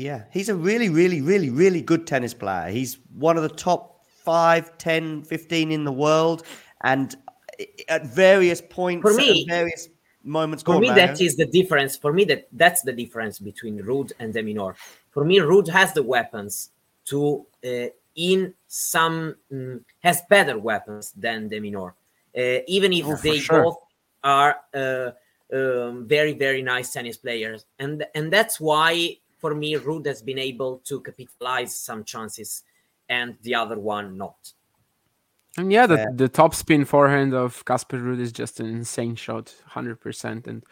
Yeah, 0.00 0.24
he's 0.30 0.48
a 0.48 0.54
really, 0.54 0.88
really, 0.88 1.20
really, 1.20 1.50
really 1.50 1.82
good 1.82 2.06
tennis 2.06 2.32
player. 2.32 2.70
He's 2.70 2.98
one 3.14 3.36
of 3.36 3.42
the 3.42 3.50
top 3.50 4.06
5, 4.24 4.78
10, 4.78 5.24
15 5.24 5.70
in 5.70 5.84
the 5.84 5.92
world, 5.92 6.42
and 6.82 7.14
at 7.86 8.06
various 8.06 8.62
points, 8.62 9.02
for 9.02 9.12
me, 9.14 9.44
various 9.46 9.88
moments. 10.24 10.62
For 10.62 10.80
me, 10.80 10.88
that 10.88 11.20
is 11.20 11.36
the 11.36 11.44
difference. 11.44 11.98
For 11.98 12.14
me, 12.14 12.24
that 12.24 12.48
that's 12.52 12.80
the 12.80 12.94
difference 12.94 13.38
between 13.38 13.78
Ruud 13.82 14.12
and 14.18 14.32
de 14.32 14.42
Minaur. 14.42 14.74
For 15.10 15.22
me, 15.22 15.38
Ruud 15.38 15.68
has 15.68 15.92
the 15.92 16.02
weapons 16.02 16.70
to 17.06 17.44
uh, 17.62 17.88
in 18.16 18.54
some 18.68 19.36
um, 19.52 19.84
has 20.02 20.22
better 20.30 20.58
weapons 20.58 21.12
than 21.12 21.48
de 21.48 21.60
Minaur. 21.60 21.92
Uh, 22.34 22.62
even 22.66 22.94
if 22.94 23.04
oh, 23.04 23.16
they 23.16 23.38
sure. 23.38 23.64
both 23.64 23.76
are 24.24 24.56
uh, 24.72 25.10
um, 25.52 26.06
very 26.06 26.32
very 26.32 26.62
nice 26.62 26.90
tennis 26.90 27.18
players, 27.18 27.66
and 27.78 28.06
and 28.14 28.32
that's 28.32 28.58
why 28.58 29.18
for 29.40 29.54
me 29.54 29.74
Ruud 29.74 30.06
has 30.06 30.22
been 30.22 30.38
able 30.38 30.78
to 30.84 31.00
capitalize 31.00 31.74
some 31.74 32.04
chances, 32.04 32.62
and 33.08 33.36
the 33.42 33.54
other 33.54 33.78
one 33.78 34.16
not. 34.16 34.52
And 35.56 35.72
yeah, 35.72 35.86
the, 35.86 36.12
the 36.14 36.28
top 36.28 36.54
spin 36.54 36.84
forehand 36.84 37.34
of 37.34 37.64
Casper 37.64 37.98
Ruud 37.98 38.20
is 38.20 38.30
just 38.30 38.60
an 38.60 38.66
insane 38.66 39.16
shot, 39.16 39.52
hundred 39.66 40.00
percent, 40.00 40.46
and 40.46 40.64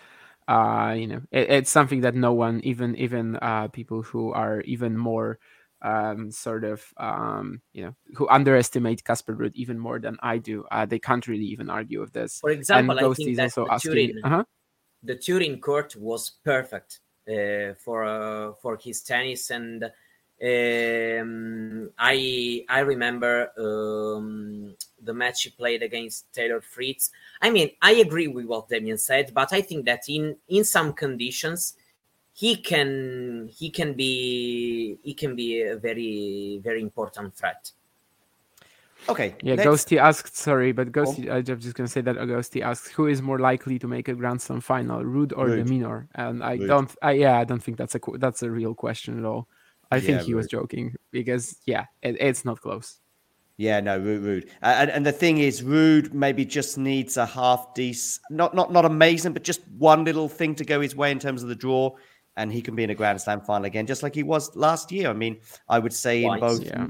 uh, 0.46 0.94
you 0.96 1.06
know 1.06 1.22
it, 1.32 1.50
it's 1.50 1.70
something 1.70 2.02
that 2.02 2.14
no 2.14 2.32
one, 2.32 2.60
even 2.62 2.94
even 2.96 3.36
uh, 3.36 3.68
people 3.68 4.02
who 4.02 4.32
are 4.32 4.60
even 4.62 4.96
more 4.96 5.38
um, 5.82 6.30
sort 6.30 6.64
of 6.64 6.84
um, 6.96 7.60
you 7.72 7.82
know 7.82 7.94
who 8.14 8.28
underestimate 8.28 9.04
Casper 9.04 9.34
Ruud 9.34 9.54
even 9.54 9.78
more 9.78 9.98
than 9.98 10.16
I 10.22 10.38
do, 10.38 10.64
uh, 10.70 10.86
they 10.86 10.98
can't 11.00 11.26
really 11.26 11.46
even 11.46 11.70
argue 11.70 12.00
with 12.00 12.12
this. 12.12 12.38
For 12.40 12.50
example, 12.50 12.98
I 12.98 13.14
think 13.14 13.36
that 13.36 13.54
the 13.54 13.66
asking, 13.68 13.92
Turin, 13.92 14.20
uh-huh. 14.22 14.44
the 15.02 15.16
Turin 15.16 15.60
court 15.60 15.96
was 15.96 16.30
perfect 16.44 17.00
uh, 17.00 17.07
for 17.84 18.04
uh, 18.04 18.52
for 18.60 18.76
his 18.76 19.02
tennis 19.02 19.50
and 19.50 19.84
um, 20.40 21.90
I 21.98 22.64
I 22.68 22.80
remember 22.80 23.50
um, 23.58 24.76
the 25.02 25.12
match 25.12 25.42
he 25.42 25.50
played 25.50 25.82
against 25.82 26.32
Taylor 26.32 26.60
Fritz. 26.60 27.10
I 27.42 27.50
mean, 27.50 27.70
I 27.82 27.92
agree 27.92 28.28
with 28.28 28.46
what 28.46 28.68
Damian 28.68 28.98
said, 28.98 29.32
but 29.34 29.52
I 29.52 29.60
think 29.62 29.84
that 29.86 30.08
in 30.08 30.36
in 30.48 30.64
some 30.64 30.92
conditions 30.92 31.74
he 32.32 32.54
can 32.56 33.48
he 33.52 33.68
can 33.70 33.94
be 33.94 34.98
he 35.02 35.12
can 35.12 35.34
be 35.34 35.62
a 35.62 35.76
very 35.76 36.60
very 36.62 36.82
important 36.82 37.34
threat. 37.34 37.72
Okay. 39.08 39.34
Yeah, 39.42 39.54
let's... 39.54 39.66
Ghosty 39.66 39.98
asked. 39.98 40.36
Sorry, 40.36 40.72
but 40.72 40.92
Ghosty. 40.92 41.28
Oh. 41.28 41.36
I'm 41.36 41.60
just 41.60 41.74
gonna 41.74 41.88
say 41.88 42.00
that 42.00 42.16
Ghosty 42.16 42.62
asked 42.62 42.88
who 42.92 43.06
is 43.06 43.22
more 43.22 43.38
likely 43.38 43.78
to 43.78 43.88
make 43.88 44.08
a 44.08 44.14
Grand 44.14 44.40
Slam 44.40 44.60
final, 44.60 45.02
Ruud 45.02 45.32
or 45.36 45.48
Ruud. 45.48 45.64
de 45.64 45.64
Minaur? 45.64 46.08
And 46.14 46.42
I 46.42 46.58
Ruud. 46.58 46.66
don't. 46.66 46.96
I, 47.02 47.12
yeah, 47.12 47.38
I 47.38 47.44
don't 47.44 47.62
think 47.62 47.78
that's 47.78 47.94
a 47.94 48.00
that's 48.18 48.42
a 48.42 48.50
real 48.50 48.74
question 48.74 49.18
at 49.18 49.24
all. 49.24 49.48
I 49.90 50.00
think 50.00 50.22
he 50.22 50.32
Ruud. 50.32 50.36
was 50.36 50.46
joking 50.48 50.94
because 51.10 51.56
yeah, 51.64 51.86
it, 52.02 52.16
it's 52.20 52.44
not 52.44 52.60
close. 52.60 53.00
Yeah, 53.56 53.80
no, 53.80 53.98
Ruud, 53.98 54.22
Ruud. 54.22 54.46
Uh, 54.62 54.76
and, 54.78 54.90
and 54.90 55.06
the 55.06 55.10
thing 55.10 55.38
is, 55.38 55.62
Ruud 55.62 56.12
maybe 56.12 56.44
just 56.44 56.78
needs 56.78 57.16
a 57.16 57.26
half 57.26 57.74
decent, 57.74 58.22
not 58.30 58.54
not 58.54 58.72
not 58.72 58.84
amazing, 58.84 59.32
but 59.32 59.42
just 59.42 59.66
one 59.78 60.04
little 60.04 60.28
thing 60.28 60.54
to 60.56 60.64
go 60.64 60.80
his 60.80 60.94
way 60.94 61.10
in 61.10 61.18
terms 61.18 61.42
of 61.42 61.48
the 61.48 61.56
draw, 61.56 61.90
and 62.36 62.52
he 62.52 62.62
can 62.62 62.76
be 62.76 62.84
in 62.84 62.90
a 62.90 62.94
Grand 62.94 63.20
Slam 63.20 63.40
final 63.40 63.64
again, 63.64 63.86
just 63.86 64.02
like 64.02 64.14
he 64.14 64.22
was 64.22 64.54
last 64.54 64.92
year. 64.92 65.10
I 65.10 65.12
mean, 65.12 65.38
I 65.68 65.78
would 65.80 65.92
say 65.92 66.22
Twice, 66.22 66.34
in 66.34 66.40
both, 66.40 66.64
yeah. 66.64 66.86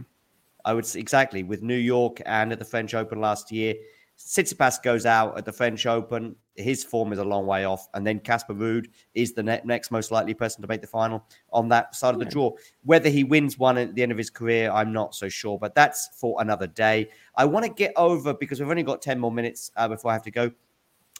I 0.68 0.74
would 0.74 0.84
say 0.84 1.00
exactly 1.00 1.42
with 1.42 1.62
New 1.62 1.78
York 1.78 2.20
and 2.26 2.52
at 2.52 2.58
the 2.58 2.64
French 2.64 2.92
Open 2.92 3.22
last 3.22 3.50
year, 3.50 3.74
Tsitsipas 4.18 4.82
goes 4.82 5.06
out 5.06 5.38
at 5.38 5.46
the 5.46 5.52
French 5.52 5.86
Open. 5.86 6.36
His 6.56 6.84
form 6.84 7.10
is 7.10 7.18
a 7.18 7.24
long 7.24 7.46
way 7.46 7.64
off. 7.64 7.88
And 7.94 8.06
then 8.06 8.20
Casper 8.20 8.52
Ruud 8.52 8.88
is 9.14 9.32
the 9.32 9.42
ne- 9.42 9.62
next 9.64 9.90
most 9.90 10.10
likely 10.10 10.34
person 10.34 10.60
to 10.60 10.68
make 10.68 10.82
the 10.82 10.86
final 10.86 11.24
on 11.54 11.70
that 11.70 11.94
side 11.94 12.12
of 12.12 12.20
the 12.20 12.26
draw. 12.26 12.52
Whether 12.84 13.08
he 13.08 13.24
wins 13.24 13.58
one 13.58 13.78
at 13.78 13.94
the 13.94 14.02
end 14.02 14.12
of 14.12 14.18
his 14.18 14.28
career, 14.28 14.70
I'm 14.70 14.92
not 14.92 15.14
so 15.14 15.30
sure. 15.30 15.58
But 15.58 15.74
that's 15.74 16.10
for 16.20 16.36
another 16.42 16.66
day. 16.66 17.08
I 17.34 17.46
want 17.46 17.64
to 17.64 17.72
get 17.72 17.94
over, 17.96 18.34
because 18.34 18.60
we've 18.60 18.68
only 18.68 18.82
got 18.82 19.00
10 19.00 19.18
more 19.18 19.32
minutes 19.32 19.70
uh, 19.74 19.88
before 19.88 20.10
I 20.10 20.14
have 20.14 20.24
to 20.24 20.30
go. 20.30 20.50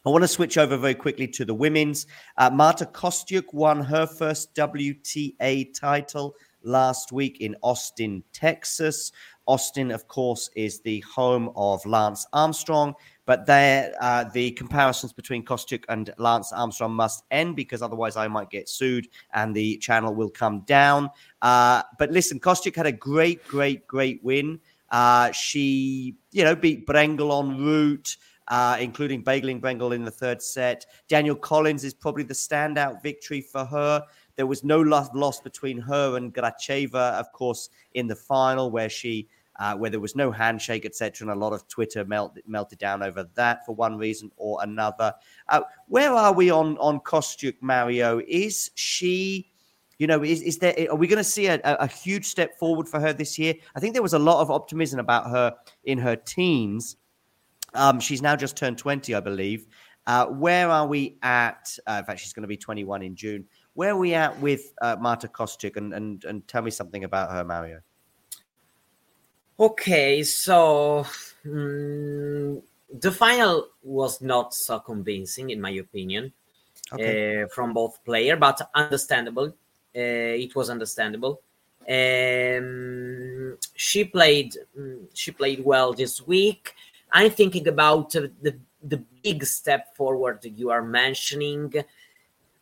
I 0.05 0.11
want 0.11 0.24
to 0.24 0.28
switch 0.28 0.59
over 0.59 0.76
very 0.76 0.94
quickly 0.94 1.26
to 1.28 1.46
the 1.46 1.55
women's. 1.55 2.07
Uh, 2.36 2.51
Marta 2.51 2.84
Kostyuk 2.84 3.55
won 3.55 3.80
her 3.80 4.07
first 4.07 4.55
WTA 4.55 5.72
title 5.72 6.34
last 6.62 7.12
week 7.12 7.40
in 7.40 7.57
Austin, 7.62 8.22
Texas. 8.32 9.12
Austin, 9.49 9.90
of 9.90 10.07
course, 10.07 10.51
is 10.55 10.80
the 10.80 11.01
home 11.01 11.51
of 11.57 11.84
Lance 11.86 12.26
Armstrong, 12.34 12.94
but 13.24 13.46
there, 13.46 13.94
uh, 14.01 14.24
the 14.32 14.51
comparisons 14.53 15.12
between 15.12 15.44
Kostyuk 15.44 15.84
and 15.88 16.12
Lance 16.18 16.53
Armstrong 16.53 16.92
must 16.92 17.24
end 17.30 17.57
because 17.57 17.80
otherwise 17.80 18.16
I 18.16 18.28
might 18.28 18.51
get 18.51 18.68
sued 18.68 19.09
and 19.32 19.57
the 19.57 19.78
channel 19.78 20.14
will 20.14 20.30
come 20.30 20.61
down. 20.61 21.11
Uh, 21.40 21.82
but 21.99 22.11
listen, 22.11 22.38
Kostyuk 22.38 22.76
had 22.76 22.86
a 22.86 22.92
great, 22.92 23.42
great, 23.49 23.86
great 23.86 24.22
win. 24.22 24.61
Uh, 24.90 25.32
she, 25.32 26.14
you 26.30 26.44
know, 26.44 26.55
beat 26.55 26.86
Brengle 26.86 27.30
on 27.30 27.59
route. 27.59 28.16
Uh, 28.51 28.78
including 28.80 29.22
Bageling 29.22 29.61
Brengle 29.61 29.94
in 29.94 30.07
the 30.07 30.11
third 30.11 30.40
set. 30.40 30.86
Danielle 31.07 31.36
Collins 31.36 31.84
is 31.84 31.92
probably 31.92 32.22
the 32.22 32.32
standout 32.32 33.03
victory 33.03 33.42
for 33.42 33.62
her. 33.66 34.03
There 34.36 34.46
was 34.46 34.64
no 34.64 34.80
loss 34.80 35.40
between 35.40 35.76
her 35.80 36.16
and 36.16 36.32
Gracheva, 36.32 37.12
of 37.20 37.30
course, 37.32 37.68
in 37.92 38.07
the 38.07 38.16
final, 38.16 38.70
where 38.70 38.88
she 38.88 39.28
uh, 39.59 39.74
where 39.74 39.90
there 39.90 40.00
was 40.00 40.14
no 40.14 40.30
handshake, 40.30 40.84
etc. 40.84 41.26
And 41.26 41.36
a 41.36 41.38
lot 41.38 41.52
of 41.52 41.66
Twitter 41.68 42.04
melt, 42.04 42.36
melted 42.46 42.78
down 42.78 43.02
over 43.02 43.28
that 43.34 43.66
for 43.66 43.74
one 43.74 43.96
reason 43.96 44.30
or 44.36 44.59
another. 44.62 45.12
Uh, 45.48 45.62
where 45.88 46.12
are 46.12 46.32
we 46.32 46.50
on 46.50 46.78
on 46.78 47.00
Kostyuk, 47.00 47.56
Mario? 47.61 48.20
Is 48.26 48.70
she? 48.74 49.50
You 49.98 50.06
know, 50.06 50.22
is, 50.22 50.42
is 50.42 50.59
there? 50.59 50.74
Are 50.90 50.96
we 50.96 51.09
going 51.09 51.18
to 51.18 51.24
see 51.24 51.46
a, 51.46 51.61
a 51.64 51.88
huge 51.88 52.26
step 52.26 52.56
forward 52.56 52.88
for 52.88 53.00
her 53.00 53.12
this 53.12 53.36
year? 53.36 53.54
I 53.74 53.80
think 53.80 53.94
there 53.94 54.02
was 54.02 54.14
a 54.14 54.18
lot 54.18 54.40
of 54.40 54.50
optimism 54.50 55.00
about 55.00 55.28
her 55.30 55.54
in 55.84 55.98
her 55.98 56.14
teens. 56.14 56.96
Um, 57.74 57.98
she's 58.00 58.22
now 58.22 58.36
just 58.36 58.56
turned 58.56 58.78
20, 58.78 59.14
I 59.14 59.20
believe. 59.20 59.66
Uh, 60.06 60.26
where 60.26 60.70
are 60.70 60.86
we 60.86 61.18
at? 61.22 61.76
Uh, 61.86 61.96
in 61.98 62.04
fact, 62.04 62.20
she's 62.20 62.32
going 62.32 62.42
to 62.42 62.48
be 62.48 62.56
21 62.56 63.02
in 63.02 63.14
June. 63.14 63.44
Where 63.74 63.90
are 63.90 63.96
we 63.96 64.14
at 64.14 64.38
with 64.40 64.72
uh, 64.80 64.96
Marta 64.98 65.28
Kostyuk? 65.28 65.76
And, 65.76 65.92
and, 65.92 66.24
and 66.24 66.46
tell 66.48 66.62
me 66.62 66.70
something 66.70 67.04
about 67.04 67.30
her, 67.30 67.44
Mario. 67.44 67.80
Okay, 69.61 70.22
so 70.22 71.04
um, 71.44 72.62
the 72.92 73.11
final 73.11 73.68
was 73.82 74.20
not 74.20 74.54
so 74.54 74.78
convincing, 74.78 75.50
in 75.50 75.61
my 75.61 75.70
opinion, 75.70 76.32
okay. 76.92 77.42
uh, 77.42 77.48
from 77.48 77.74
both 77.74 78.04
player, 78.04 78.36
but 78.36 78.70
understandable. 78.72 79.48
Uh, 79.96 80.38
it 80.44 80.54
was 80.54 80.70
understandable. 80.70 81.40
Um, 81.88 83.56
she 83.74 84.04
played. 84.04 84.54
Mm, 84.78 85.06
she 85.12 85.32
played 85.32 85.64
well 85.64 85.92
this 85.92 86.24
week. 86.24 86.74
I'm 87.11 87.30
thinking 87.30 87.66
about 87.66 88.14
uh, 88.14 88.28
the 88.40 88.56
the 88.80 89.02
big 89.24 89.44
step 89.44 89.96
forward 89.96 90.38
you 90.44 90.70
are 90.70 90.82
mentioning. 90.82 91.72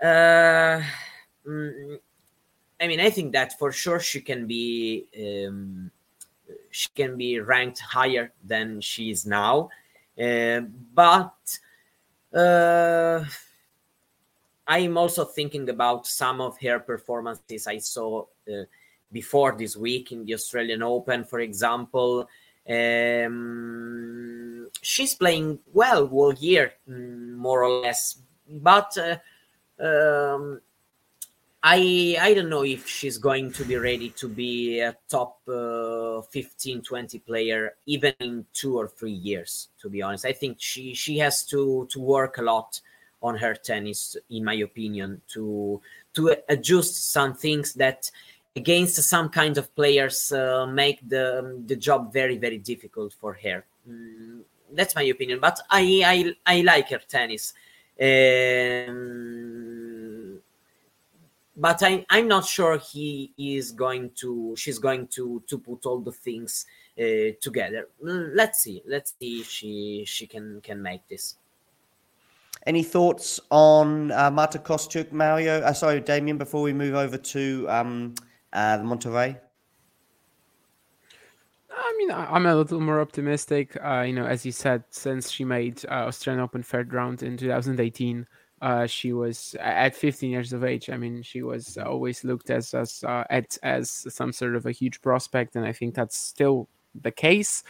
Uh, 0.01 0.81
mm, 1.47 1.99
I 2.81 2.87
mean, 2.89 3.01
I 3.01 3.11
think 3.11 3.33
that 3.33 3.59
for 3.59 3.71
sure 3.71 4.01
she 4.01 4.23
can 4.23 4.47
be. 4.47 5.05
Um, 5.47 5.91
she 6.77 6.91
can 6.95 7.17
be 7.17 7.41
ranked 7.41 7.81
higher 7.81 8.33
than 8.45 8.83
she 8.83 9.11
is 9.11 9.25
now. 9.25 9.71
Uh, 10.21 10.61
but 10.93 11.59
uh, 12.35 13.25
I'm 14.67 14.99
also 14.99 15.25
thinking 15.25 15.71
about 15.71 16.07
some 16.07 16.43
of 16.43 16.61
her 16.61 16.79
performances 16.81 17.67
I 17.67 17.79
saw 17.79 18.27
uh, 18.47 18.65
before 19.11 19.57
this 19.57 19.75
week 19.75 20.13
in 20.13 20.27
the 20.27 20.35
Australian 20.35 20.83
Open, 20.83 21.25
for 21.25 21.41
example. 21.41 22.29
Um, 22.69 24.69
she's 24.83 25.15
playing 25.15 25.61
well 25.73 26.07
all 26.09 26.35
year, 26.35 26.75
mm, 26.87 27.37
more 27.37 27.65
or 27.65 27.81
less, 27.81 28.19
but 28.47 28.95
uh, 28.99 29.17
um, 29.83 30.61
I 31.63 32.17
I 32.21 32.35
don't 32.35 32.49
know 32.49 32.65
if 32.65 32.87
she's 32.87 33.19
going 33.19 33.53
to 33.55 33.65
be 33.65 33.77
ready 33.77 34.11
to 34.11 34.29
be 34.29 34.79
a 34.79 34.97
top 35.09 35.41
uh, 35.49 35.53
15 36.23 36.83
20 36.83 37.19
player 37.21 37.75
even 37.87 38.15
in 38.21 38.45
2 38.53 38.79
or 38.79 38.89
3 38.89 39.11
years 39.11 39.69
to 39.81 39.89
be 39.89 40.03
honest. 40.03 40.25
I 40.25 40.33
think 40.33 40.57
she 40.61 40.95
she 40.95 41.19
has 41.19 41.45
to 41.47 41.87
to 41.91 42.01
work 42.01 42.39
a 42.39 42.43
lot 42.43 42.81
on 43.23 43.37
her 43.37 43.55
tennis 43.55 44.17
in 44.31 44.45
my 44.45 44.55
opinion 44.55 45.21
to 45.29 45.81
to 46.15 46.37
adjust 46.49 47.13
some 47.13 47.35
things 47.35 47.75
that 47.75 48.11
against 48.55 49.03
some 49.03 49.29
kind 49.29 49.59
of 49.59 49.75
players 49.75 50.33
uh, 50.33 50.67
make 50.67 51.07
the 51.09 51.63
the 51.67 51.77
job 51.77 52.13
very 52.13 52.39
very 52.39 52.59
difficult 52.59 53.13
for 53.13 53.35
her. 53.35 53.65
Mm, 53.89 54.41
that's 54.73 54.95
my 54.95 55.03
opinion, 55.03 55.39
but 55.41 55.61
I 55.71 56.03
I 56.47 56.55
I 56.55 56.61
like 56.63 56.89
her 56.91 57.03
tennis. 57.07 57.55
Um, 58.01 59.66
but 61.57 61.83
I, 61.83 62.05
I'm 62.11 62.29
not 62.29 62.45
sure 62.45 62.79
he 62.79 63.33
is 63.39 63.73
going 63.73 64.11
to 64.17 64.55
she's 64.57 64.79
going 64.79 65.09
to 65.09 65.43
to 65.47 65.59
put 65.59 65.87
all 65.87 66.01
the 66.01 66.13
things 66.13 66.67
uh, 66.99 67.33
together. 67.41 67.89
Let's 68.01 68.61
see. 68.61 68.83
Let's 68.87 69.15
see 69.19 69.41
if 69.41 69.49
she 69.49 70.05
she 70.07 70.27
can 70.27 70.61
can 70.63 70.83
make 70.83 71.07
this. 71.09 71.37
Any 72.67 72.83
thoughts 72.83 73.41
on 73.51 74.11
uh, 74.11 74.31
Marta 74.31 74.59
Kostyuk, 74.59 75.13
Mario? 75.13 75.61
Uh, 75.61 75.73
sorry, 75.73 76.01
Damian. 76.01 76.37
Before 76.37 76.63
we 76.63 76.73
move 76.73 76.95
over 76.95 77.17
to 77.17 77.67
um, 77.69 78.15
uh, 78.53 78.79
Monterrey. 78.79 79.39
I 81.79 81.95
mean, 81.99 82.11
I'm 82.11 82.47
a 82.47 82.57
little 82.57 82.81
more 82.81 83.01
optimistic. 83.01 83.77
Uh, 83.85 84.01
you 84.01 84.13
know, 84.13 84.25
as 84.27 84.45
you 84.45 84.53
said, 84.53 84.83
since 84.91 85.31
she 85.31 85.45
made 85.45 85.85
uh, 85.87 86.07
Australian 86.07 86.43
Open 86.43 86.63
third 86.63 86.93
round 86.93 87.23
in 87.23 87.37
2018, 87.37 88.27
uh, 88.63 88.87
she 88.87 89.13
was 89.13 89.55
at 89.61 89.95
15 89.95 90.31
years 90.31 90.53
of 90.53 90.65
age. 90.65 90.89
I 90.89 90.97
mean, 90.97 91.23
she 91.23 91.43
was 91.43 91.77
always 91.77 92.25
looked 92.25 92.51
as 92.51 92.73
as 92.73 93.05
uh, 93.05 93.25
at 93.29 93.59
as 93.63 93.91
some 94.09 94.33
sort 94.33 94.57
of 94.57 94.67
a 94.67 94.73
huge 94.73 95.03
prospect, 95.03 95.57
and 95.57 95.67
I 95.67 95.73
think 95.73 95.95
that's 95.95 96.17
still 96.17 96.69
the 97.03 97.11
case. 97.11 97.63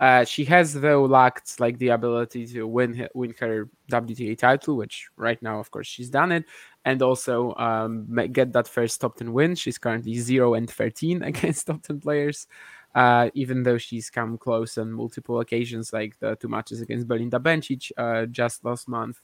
Uh, 0.00 0.24
she 0.24 0.44
has 0.44 0.74
though 0.74 1.04
lacked 1.04 1.60
like 1.60 1.78
the 1.78 1.88
ability 1.88 2.46
to 2.48 2.66
win 2.66 3.08
win 3.14 3.34
her 3.40 3.70
WTA 3.90 4.36
title, 4.36 4.76
which 4.76 5.08
right 5.16 5.40
now, 5.40 5.58
of 5.60 5.70
course, 5.70 5.86
she's 5.86 6.10
done 6.10 6.32
it, 6.32 6.44
and 6.84 7.00
also 7.00 7.54
um, 7.54 8.06
get 8.32 8.52
that 8.52 8.68
first 8.68 9.00
top 9.00 9.16
ten 9.16 9.32
win. 9.32 9.54
She's 9.54 9.78
currently 9.78 10.14
zero 10.16 10.54
and 10.54 10.68
thirteen 10.68 11.22
against 11.30 11.68
top 11.68 11.82
ten 11.82 12.00
players, 12.00 12.48
uh, 12.94 13.30
even 13.32 13.62
though 13.62 13.78
she's 13.78 14.10
come 14.10 14.36
close 14.36 14.76
on 14.76 14.92
multiple 14.92 15.40
occasions, 15.40 15.92
like 15.92 16.18
the 16.18 16.36
two 16.36 16.48
matches 16.48 16.82
against 16.82 17.08
Belinda 17.08 17.38
Bencic 17.38 17.90
uh, 17.96 18.26
just 18.26 18.62
last 18.64 18.88
month. 18.88 19.22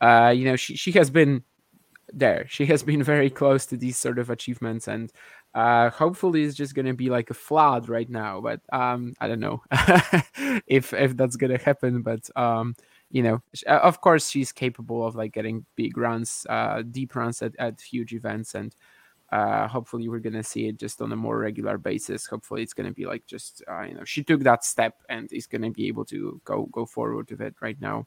Uh, 0.00 0.32
you 0.36 0.44
know, 0.44 0.56
she 0.56 0.76
she 0.76 0.92
has 0.92 1.10
been 1.10 1.42
there. 2.12 2.46
She 2.48 2.66
has 2.66 2.82
been 2.82 3.02
very 3.02 3.30
close 3.30 3.66
to 3.66 3.76
these 3.76 3.96
sort 3.98 4.18
of 4.18 4.30
achievements, 4.30 4.88
and 4.88 5.12
uh, 5.54 5.90
hopefully, 5.90 6.44
it's 6.44 6.56
just 6.56 6.74
gonna 6.74 6.94
be 6.94 7.10
like 7.10 7.30
a 7.30 7.34
flood 7.34 7.88
right 7.88 8.08
now, 8.08 8.40
but 8.40 8.60
um, 8.72 9.14
I 9.20 9.28
don't 9.28 9.40
know 9.40 9.62
if 10.66 10.92
if 10.94 11.16
that's 11.16 11.36
gonna 11.36 11.58
happen. 11.58 12.02
But 12.02 12.28
um, 12.36 12.74
you 13.10 13.22
know, 13.22 13.42
uh, 13.66 13.80
of 13.82 14.00
course, 14.00 14.28
she's 14.30 14.52
capable 14.52 15.06
of 15.06 15.16
like 15.16 15.32
getting 15.32 15.66
big 15.76 15.96
runs, 15.98 16.46
uh, 16.48 16.82
deep 16.82 17.14
runs 17.16 17.42
at, 17.42 17.54
at 17.58 17.80
huge 17.80 18.12
events, 18.14 18.54
and 18.54 18.74
uh, 19.32 19.68
hopefully, 19.68 20.08
we're 20.08 20.18
gonna 20.20 20.42
see 20.42 20.66
it 20.68 20.78
just 20.78 21.00
on 21.02 21.12
a 21.12 21.16
more 21.16 21.38
regular 21.38 21.78
basis. 21.78 22.26
Hopefully, 22.26 22.62
it's 22.62 22.74
gonna 22.74 22.92
be 22.92 23.06
like 23.06 23.26
just 23.26 23.62
uh, 23.70 23.82
you 23.82 23.94
know, 23.94 24.04
she 24.04 24.24
took 24.24 24.42
that 24.42 24.64
step 24.64 25.02
and 25.08 25.32
is 25.32 25.46
gonna 25.46 25.70
be 25.70 25.88
able 25.88 26.04
to 26.06 26.40
go 26.44 26.66
go 26.72 26.86
forward 26.86 27.30
with 27.30 27.40
it 27.40 27.54
right 27.60 27.80
now. 27.80 28.06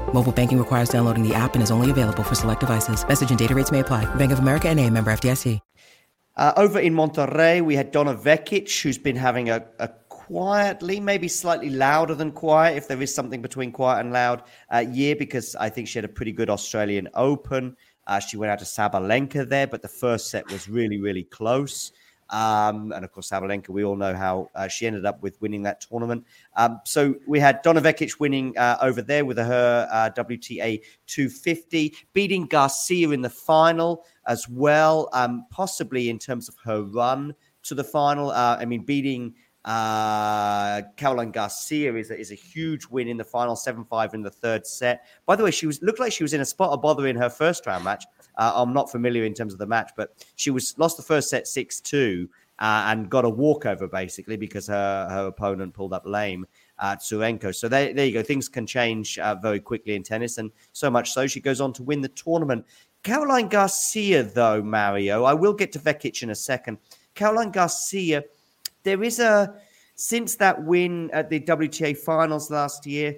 Mobile 0.13 0.31
banking 0.31 0.59
requires 0.59 0.89
downloading 0.89 1.27
the 1.27 1.33
app 1.33 1.55
and 1.55 1.63
is 1.63 1.71
only 1.71 1.89
available 1.89 2.23
for 2.23 2.35
select 2.35 2.59
devices. 2.59 3.07
Message 3.07 3.31
and 3.31 3.39
data 3.39 3.55
rates 3.55 3.71
may 3.71 3.79
apply. 3.79 4.05
Bank 4.15 4.31
of 4.31 4.39
America 4.39 4.69
and 4.69 4.79
a 4.79 4.89
member 4.89 5.11
FDIC. 5.11 5.59
Uh, 6.37 6.53
over 6.55 6.79
in 6.79 6.93
Monterrey, 6.93 7.61
we 7.61 7.75
had 7.75 7.91
Donna 7.91 8.15
Vekic, 8.15 8.81
who's 8.81 8.97
been 8.97 9.17
having 9.17 9.49
a, 9.49 9.65
a 9.79 9.89
quietly, 10.09 10.99
maybe 10.99 11.27
slightly 11.27 11.69
louder 11.69 12.15
than 12.15 12.31
quiet, 12.31 12.77
if 12.77 12.87
there 12.87 13.01
is 13.01 13.13
something 13.13 13.41
between 13.41 13.71
quiet 13.71 13.99
and 13.99 14.13
loud, 14.13 14.43
uh, 14.73 14.77
year 14.79 15.15
because 15.15 15.55
I 15.55 15.69
think 15.69 15.89
she 15.89 15.97
had 15.97 16.05
a 16.05 16.09
pretty 16.09 16.31
good 16.31 16.49
Australian 16.49 17.09
Open. 17.15 17.75
Uh, 18.07 18.19
she 18.19 18.37
went 18.37 18.49
out 18.49 18.59
to 18.59 18.65
Sabalenka 18.65 19.47
there, 19.47 19.67
but 19.67 19.81
the 19.81 19.89
first 19.89 20.29
set 20.31 20.49
was 20.49 20.69
really, 20.69 21.01
really 21.01 21.23
close. 21.23 21.91
Um, 22.31 22.91
and 22.93 23.03
of 23.03 23.11
course, 23.11 23.29
Sabalenka, 23.29 23.69
we 23.69 23.83
all 23.83 23.95
know 23.95 24.15
how 24.15 24.49
uh, 24.55 24.67
she 24.67 24.87
ended 24.87 25.05
up 25.05 25.21
with 25.21 25.39
winning 25.41 25.63
that 25.63 25.81
tournament. 25.81 26.25
Um, 26.55 26.79
so 26.85 27.15
we 27.27 27.39
had 27.39 27.61
Donna 27.61 27.81
Vekic 27.81 28.19
winning 28.19 28.57
uh, 28.57 28.77
over 28.81 29.01
there 29.01 29.25
with 29.25 29.37
her 29.37 29.87
uh, 29.91 30.09
WTA 30.15 30.81
250, 31.07 31.93
beating 32.13 32.45
Garcia 32.47 33.09
in 33.09 33.21
the 33.21 33.29
final 33.29 34.05
as 34.27 34.47
well, 34.47 35.09
um, 35.13 35.45
possibly 35.51 36.09
in 36.09 36.17
terms 36.17 36.47
of 36.47 36.55
her 36.63 36.83
run 36.83 37.35
to 37.63 37.75
the 37.75 37.83
final. 37.83 38.31
Uh, 38.31 38.57
I 38.59 38.65
mean, 38.65 38.85
beating 38.85 39.35
uh, 39.65 40.81
Caroline 40.97 41.31
Garcia 41.31 41.93
is 41.95 42.09
a, 42.09 42.19
is 42.19 42.31
a 42.31 42.35
huge 42.35 42.87
win 42.87 43.07
in 43.07 43.17
the 43.17 43.23
final, 43.23 43.55
seven 43.55 43.85
five 43.85 44.13
in 44.13 44.21
the 44.21 44.31
third 44.31 44.65
set. 44.65 45.05
By 45.25 45.35
the 45.35 45.43
way, 45.43 45.51
she 45.51 45.67
was 45.67 45.81
looked 45.81 45.99
like 45.99 46.11
she 46.11 46.23
was 46.23 46.33
in 46.33 46.41
a 46.41 46.45
spot 46.45 46.71
of 46.71 46.81
bother 46.81 47.07
in 47.07 47.15
her 47.15 47.29
first 47.29 47.65
round 47.65 47.83
match. 47.83 48.05
Uh, 48.41 48.51
I'm 48.55 48.73
not 48.73 48.91
familiar 48.91 49.23
in 49.23 49.35
terms 49.35 49.53
of 49.53 49.59
the 49.59 49.67
match, 49.67 49.91
but 49.95 50.15
she 50.35 50.49
was 50.49 50.75
lost 50.79 50.97
the 50.97 51.03
first 51.03 51.29
set 51.29 51.47
six 51.47 51.79
two 51.79 52.27
uh, 52.57 52.85
and 52.87 53.07
got 53.07 53.23
a 53.23 53.29
walkover 53.29 53.87
basically 53.87 54.35
because 54.35 54.65
her 54.67 55.07
her 55.09 55.27
opponent 55.27 55.73
pulled 55.75 55.93
up 55.93 56.05
lame. 56.05 56.45
Uh, 56.79 56.95
Tsurenko. 56.95 57.53
So 57.53 57.69
there, 57.69 57.93
there 57.93 58.07
you 58.07 58.13
go. 58.13 58.23
Things 58.23 58.49
can 58.49 58.65
change 58.65 59.19
uh, 59.19 59.35
very 59.35 59.59
quickly 59.59 59.93
in 59.93 60.01
tennis, 60.01 60.39
and 60.39 60.49
so 60.73 60.89
much 60.89 61.11
so 61.11 61.27
she 61.27 61.39
goes 61.39 61.61
on 61.61 61.73
to 61.73 61.83
win 61.83 62.01
the 62.01 62.07
tournament. 62.07 62.65
Caroline 63.03 63.49
Garcia, 63.49 64.23
though, 64.23 64.63
Mario, 64.63 65.23
I 65.23 65.35
will 65.35 65.53
get 65.53 65.71
to 65.73 65.79
Vekic 65.79 66.23
in 66.23 66.31
a 66.31 66.35
second. 66.35 66.79
Caroline 67.13 67.51
Garcia 67.51 68.23
there 68.83 69.03
is 69.03 69.19
a 69.19 69.53
since 69.95 70.35
that 70.37 70.63
win 70.63 71.11
at 71.11 71.29
the 71.29 71.39
WTA 71.39 71.95
finals 71.97 72.49
last 72.49 72.87
year, 72.87 73.15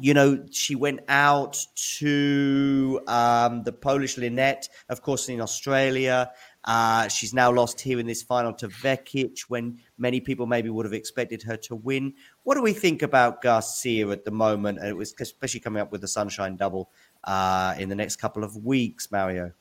you 0.00 0.14
know, 0.14 0.44
she 0.50 0.74
went 0.74 1.00
out 1.08 1.64
to 1.98 3.00
um, 3.06 3.62
the 3.62 3.72
Polish 3.72 4.16
Linette, 4.16 4.68
of 4.88 5.02
course, 5.02 5.28
in 5.28 5.40
Australia. 5.40 6.30
Uh, 6.64 7.08
she's 7.08 7.32
now 7.32 7.50
lost 7.50 7.80
here 7.80 7.98
in 7.98 8.06
this 8.06 8.22
final 8.22 8.52
to 8.52 8.68
Vekic 8.68 9.42
when 9.48 9.78
many 9.98 10.20
people 10.20 10.46
maybe 10.46 10.68
would 10.68 10.84
have 10.84 10.92
expected 10.92 11.42
her 11.42 11.56
to 11.56 11.74
win. 11.74 12.14
What 12.44 12.54
do 12.54 12.62
we 12.62 12.72
think 12.72 13.02
about 13.02 13.42
Garcia 13.42 14.08
at 14.08 14.24
the 14.24 14.30
moment? 14.30 14.78
And 14.78 14.88
it 14.88 14.96
was 14.96 15.14
especially 15.20 15.60
coming 15.60 15.80
up 15.80 15.92
with 15.92 16.00
the 16.00 16.08
Sunshine 16.08 16.56
Double 16.56 16.90
uh, 17.24 17.74
in 17.78 17.88
the 17.88 17.94
next 17.94 18.16
couple 18.16 18.44
of 18.44 18.64
weeks, 18.64 19.10
Mario. 19.10 19.52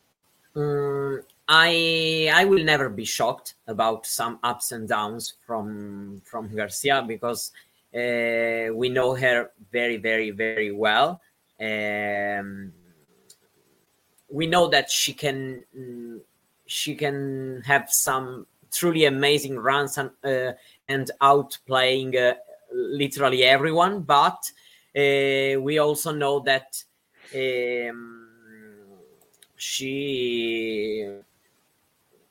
Um, 0.56 1.22
I 1.48 2.30
I 2.34 2.46
will 2.46 2.64
never 2.64 2.90
be 2.90 3.06
shocked 3.06 3.56
about 3.68 4.06
some 4.06 4.40
ups 4.44 4.72
and 4.72 4.88
downs 4.88 5.34
from 5.46 6.22
from 6.26 6.54
Garcia 6.56 7.04
because 7.08 7.52
uh, 7.94 8.74
we 8.74 8.90
know 8.90 9.16
her 9.16 9.52
very 9.72 9.98
very 9.98 10.32
very 10.32 10.72
well. 10.72 11.22
Um, 11.60 12.72
we 14.32 14.48
know 14.48 14.68
that 14.68 14.90
she 14.90 15.14
can 15.14 15.64
she 16.66 16.96
can 16.96 17.62
have 17.66 17.92
some 17.92 18.46
truly 18.72 19.06
amazing 19.06 19.58
runs 19.58 19.98
and 19.98 20.12
uh, 20.24 20.54
and 20.88 21.12
outplaying 21.22 22.16
uh, 22.16 22.36
literally 22.74 23.44
everyone, 23.44 24.02
but 24.02 24.52
uh, 24.96 25.60
we 25.60 25.80
also 25.80 26.12
know 26.12 26.40
that. 26.42 26.84
Um, 27.36 28.20
she 29.60 31.06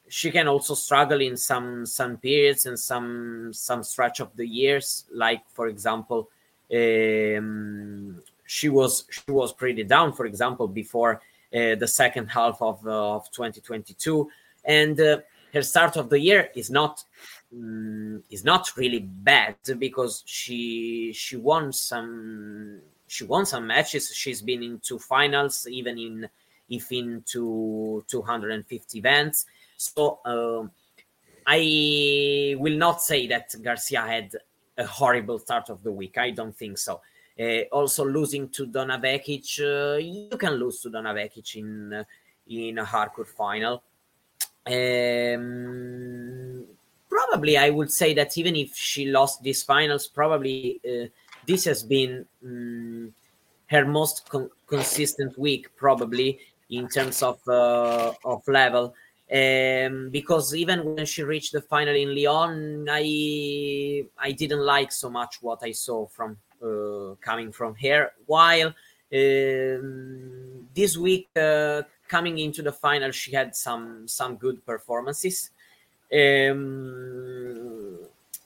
she 0.08 0.30
can 0.30 0.48
also 0.48 0.74
struggle 0.74 1.20
in 1.20 1.36
some 1.36 1.86
some 1.86 2.16
periods 2.16 2.66
and 2.66 2.78
some 2.78 3.52
some 3.52 3.82
stretch 3.82 4.20
of 4.20 4.34
the 4.36 4.46
years. 4.46 5.04
Like 5.12 5.42
for 5.50 5.68
example 5.68 6.28
um, 6.74 8.22
she 8.46 8.68
was 8.68 9.04
she 9.10 9.30
was 9.30 9.52
pretty 9.52 9.84
down 9.84 10.12
for 10.12 10.26
example 10.26 10.68
before 10.68 11.20
uh, 11.54 11.74
the 11.76 11.88
second 11.88 12.26
half 12.26 12.60
of, 12.60 12.86
uh, 12.86 13.16
of 13.16 13.30
2022 13.30 14.28
and 14.64 15.00
uh, 15.00 15.18
her 15.54 15.62
start 15.62 15.96
of 15.96 16.10
the 16.10 16.20
year 16.20 16.50
is 16.54 16.70
not 16.70 17.02
um, 17.52 18.22
is 18.30 18.44
not 18.44 18.76
really 18.76 19.00
bad 19.00 19.56
because 19.78 20.22
she 20.26 21.12
she 21.14 21.36
won 21.36 21.72
some 21.72 22.80
she 23.06 23.24
won 23.24 23.46
some 23.46 23.66
matches. 23.66 24.14
She's 24.14 24.42
been 24.42 24.62
into 24.62 24.98
finals 24.98 25.66
even 25.66 25.98
in 25.98 26.28
if 26.68 26.92
into 26.92 28.04
250 28.08 28.98
events 28.98 29.46
so 29.78 30.18
um, 30.24 30.70
I 31.46 32.56
will 32.58 32.76
not 32.76 33.00
say 33.00 33.26
that 33.28 33.54
Garcia 33.62 34.02
had 34.02 34.36
a 34.76 34.84
horrible 34.84 35.38
start 35.38 35.70
of 35.70 35.82
the 35.82 35.92
week. 35.92 36.18
I 36.18 36.30
don't 36.30 36.54
think 36.54 36.76
so. 36.78 37.00
Uh, 37.40 37.62
also, 37.70 38.04
losing 38.04 38.48
to 38.50 38.66
Donna 38.66 38.98
Vekic, 38.98 39.60
uh, 39.60 39.96
you 39.98 40.36
can 40.36 40.54
lose 40.54 40.80
to 40.80 40.90
Donna 40.90 41.14
Vekic 41.14 41.54
in 41.56 41.92
uh, 41.94 42.04
in 42.48 42.78
a 42.78 42.84
hard 42.84 43.12
court 43.12 43.28
final. 43.28 43.82
Um, 44.66 46.64
probably, 47.08 47.56
I 47.56 47.70
would 47.70 47.92
say 47.92 48.12
that 48.14 48.36
even 48.36 48.56
if 48.56 48.74
she 48.74 49.06
lost 49.06 49.42
these 49.42 49.62
finals, 49.62 50.08
probably 50.08 50.80
uh, 50.84 51.06
this 51.46 51.64
has 51.66 51.84
been 51.84 52.26
um, 52.44 53.14
her 53.66 53.86
most 53.86 54.28
con- 54.28 54.50
consistent 54.66 55.38
week, 55.38 55.74
probably 55.76 56.40
in 56.70 56.88
terms 56.88 57.22
of 57.22 57.38
uh, 57.46 58.12
of 58.24 58.46
level 58.48 58.94
um, 59.30 60.10
because 60.10 60.54
even 60.54 60.94
when 60.94 61.06
she 61.06 61.22
reached 61.22 61.52
the 61.52 61.60
final 61.60 61.94
in 61.94 62.14
Lyon, 62.14 62.86
I 62.90 64.04
I 64.18 64.32
didn't 64.32 64.64
like 64.64 64.92
so 64.92 65.10
much 65.10 65.38
what 65.42 65.60
I 65.62 65.72
saw 65.72 66.06
from 66.06 66.38
uh, 66.62 67.14
coming 67.20 67.52
from 67.52 67.74
here. 67.74 68.12
While 68.26 68.74
Um, 69.10 70.68
this 70.74 70.96
week, 70.98 71.28
uh, 71.34 71.82
coming 72.08 72.38
into 72.38 72.60
the 72.62 72.72
final, 72.72 73.10
she 73.10 73.32
had 73.32 73.56
some 73.56 74.06
some 74.06 74.36
good 74.36 74.64
performances. 74.66 75.50
Um, 76.12 77.98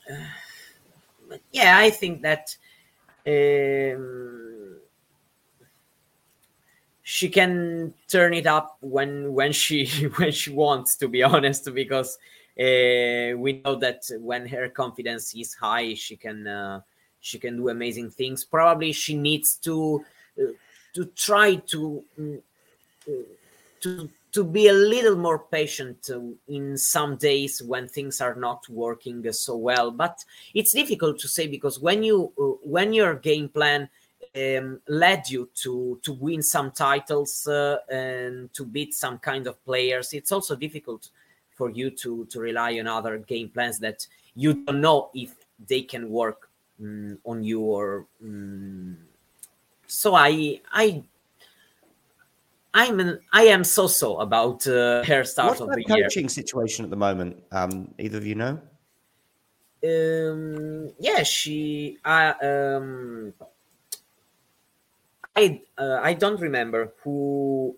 yeah, 1.53 1.79
I 1.79 1.91
think 1.91 2.23
that 2.23 2.57
um, 3.27 4.42
she 7.03 7.29
can 7.29 7.93
turn 8.09 8.33
it 8.33 8.47
up 8.47 8.77
when 8.81 9.33
when 9.33 9.53
she 9.53 9.87
when 10.17 10.33
she 10.33 10.51
wants. 10.51 10.97
To 10.97 11.09
be 11.09 11.23
honest, 11.23 11.73
because 11.75 12.19
uh, 12.59 13.37
we 13.37 13.61
know 13.65 13.77
that 13.77 14.03
when 14.19 14.47
her 14.49 14.69
confidence 14.69 15.35
is 15.35 15.55
high, 15.55 15.95
she 15.95 16.17
can 16.17 16.47
uh, 16.47 16.81
she 17.21 17.39
can 17.39 17.57
do 17.57 17.69
amazing 17.69 18.11
things. 18.11 18.45
Probably 18.45 18.93
she 18.93 19.17
needs 19.17 19.57
to 19.57 20.05
uh, 20.41 20.53
to 20.95 21.07
try 21.17 21.57
to 21.57 22.05
uh, 22.19 23.13
to 23.81 24.09
to 24.33 24.45
be 24.45 24.69
a 24.69 24.73
little 24.73 25.17
more 25.17 25.39
patient 25.39 26.09
uh, 26.11 26.21
in 26.49 26.77
some 26.79 27.17
days 27.17 27.63
when 27.63 27.87
things 27.87 28.21
are 28.21 28.35
not 28.35 28.67
working 28.69 29.31
so 29.33 29.57
well 29.57 29.91
but 29.91 30.25
it's 30.55 30.73
difficult 30.73 31.19
to 31.19 31.29
say 31.29 31.47
because 31.47 31.79
when 31.81 32.03
you 32.03 32.33
uh, 32.39 32.57
when 32.65 32.93
your 32.93 33.15
game 33.15 33.49
plan 33.49 33.89
um, 34.37 34.81
led 34.89 35.29
you 35.29 35.49
to 35.55 35.99
to 36.03 36.13
win 36.13 36.43
some 36.43 36.71
titles 36.71 37.47
uh, 37.47 37.77
and 37.91 38.53
to 38.55 38.65
beat 38.65 38.95
some 38.95 39.19
kind 39.19 39.47
of 39.47 39.63
players 39.65 40.13
it's 40.13 40.33
also 40.33 40.57
difficult 40.57 41.11
for 41.51 41.71
you 41.71 41.91
to 41.91 42.25
to 42.27 42.41
rely 42.41 42.79
on 42.79 42.87
other 42.87 43.19
game 43.19 43.49
plans 43.49 43.79
that 43.79 44.07
you 44.35 44.55
don't 44.65 44.81
know 44.81 45.11
if 45.15 45.35
they 45.69 45.83
can 45.83 46.09
work 46.09 46.49
um, 46.83 47.19
on 47.25 47.45
you 47.45 47.61
or 47.61 48.07
um, 48.23 48.97
so 49.87 50.15
i 50.15 50.61
i 50.73 51.03
I'm 52.75 53.01
an, 53.01 53.21
I 53.33 53.43
am 53.43 53.65
so 53.65 53.87
so 53.87 54.19
about 54.21 54.67
uh, 54.67 55.05
her 55.05 55.25
start 55.25 55.51
What's 55.51 55.61
of 55.61 55.75
the 55.75 55.85
coaching 55.85 56.29
situation 56.29 56.85
at 56.85 56.91
the 56.91 56.97
moment? 56.97 57.43
Um, 57.53 57.93
either 57.99 58.17
of 58.17 58.25
you 58.25 58.35
know? 58.35 58.59
Um, 59.85 60.91
yeah, 60.99 61.23
she. 61.23 61.99
I 62.05 62.31
um, 62.31 63.35
I 65.37 65.63
uh, 65.79 66.01
I 66.03 66.15
don't 66.15 66.41
remember 66.41 66.93
who 67.03 67.77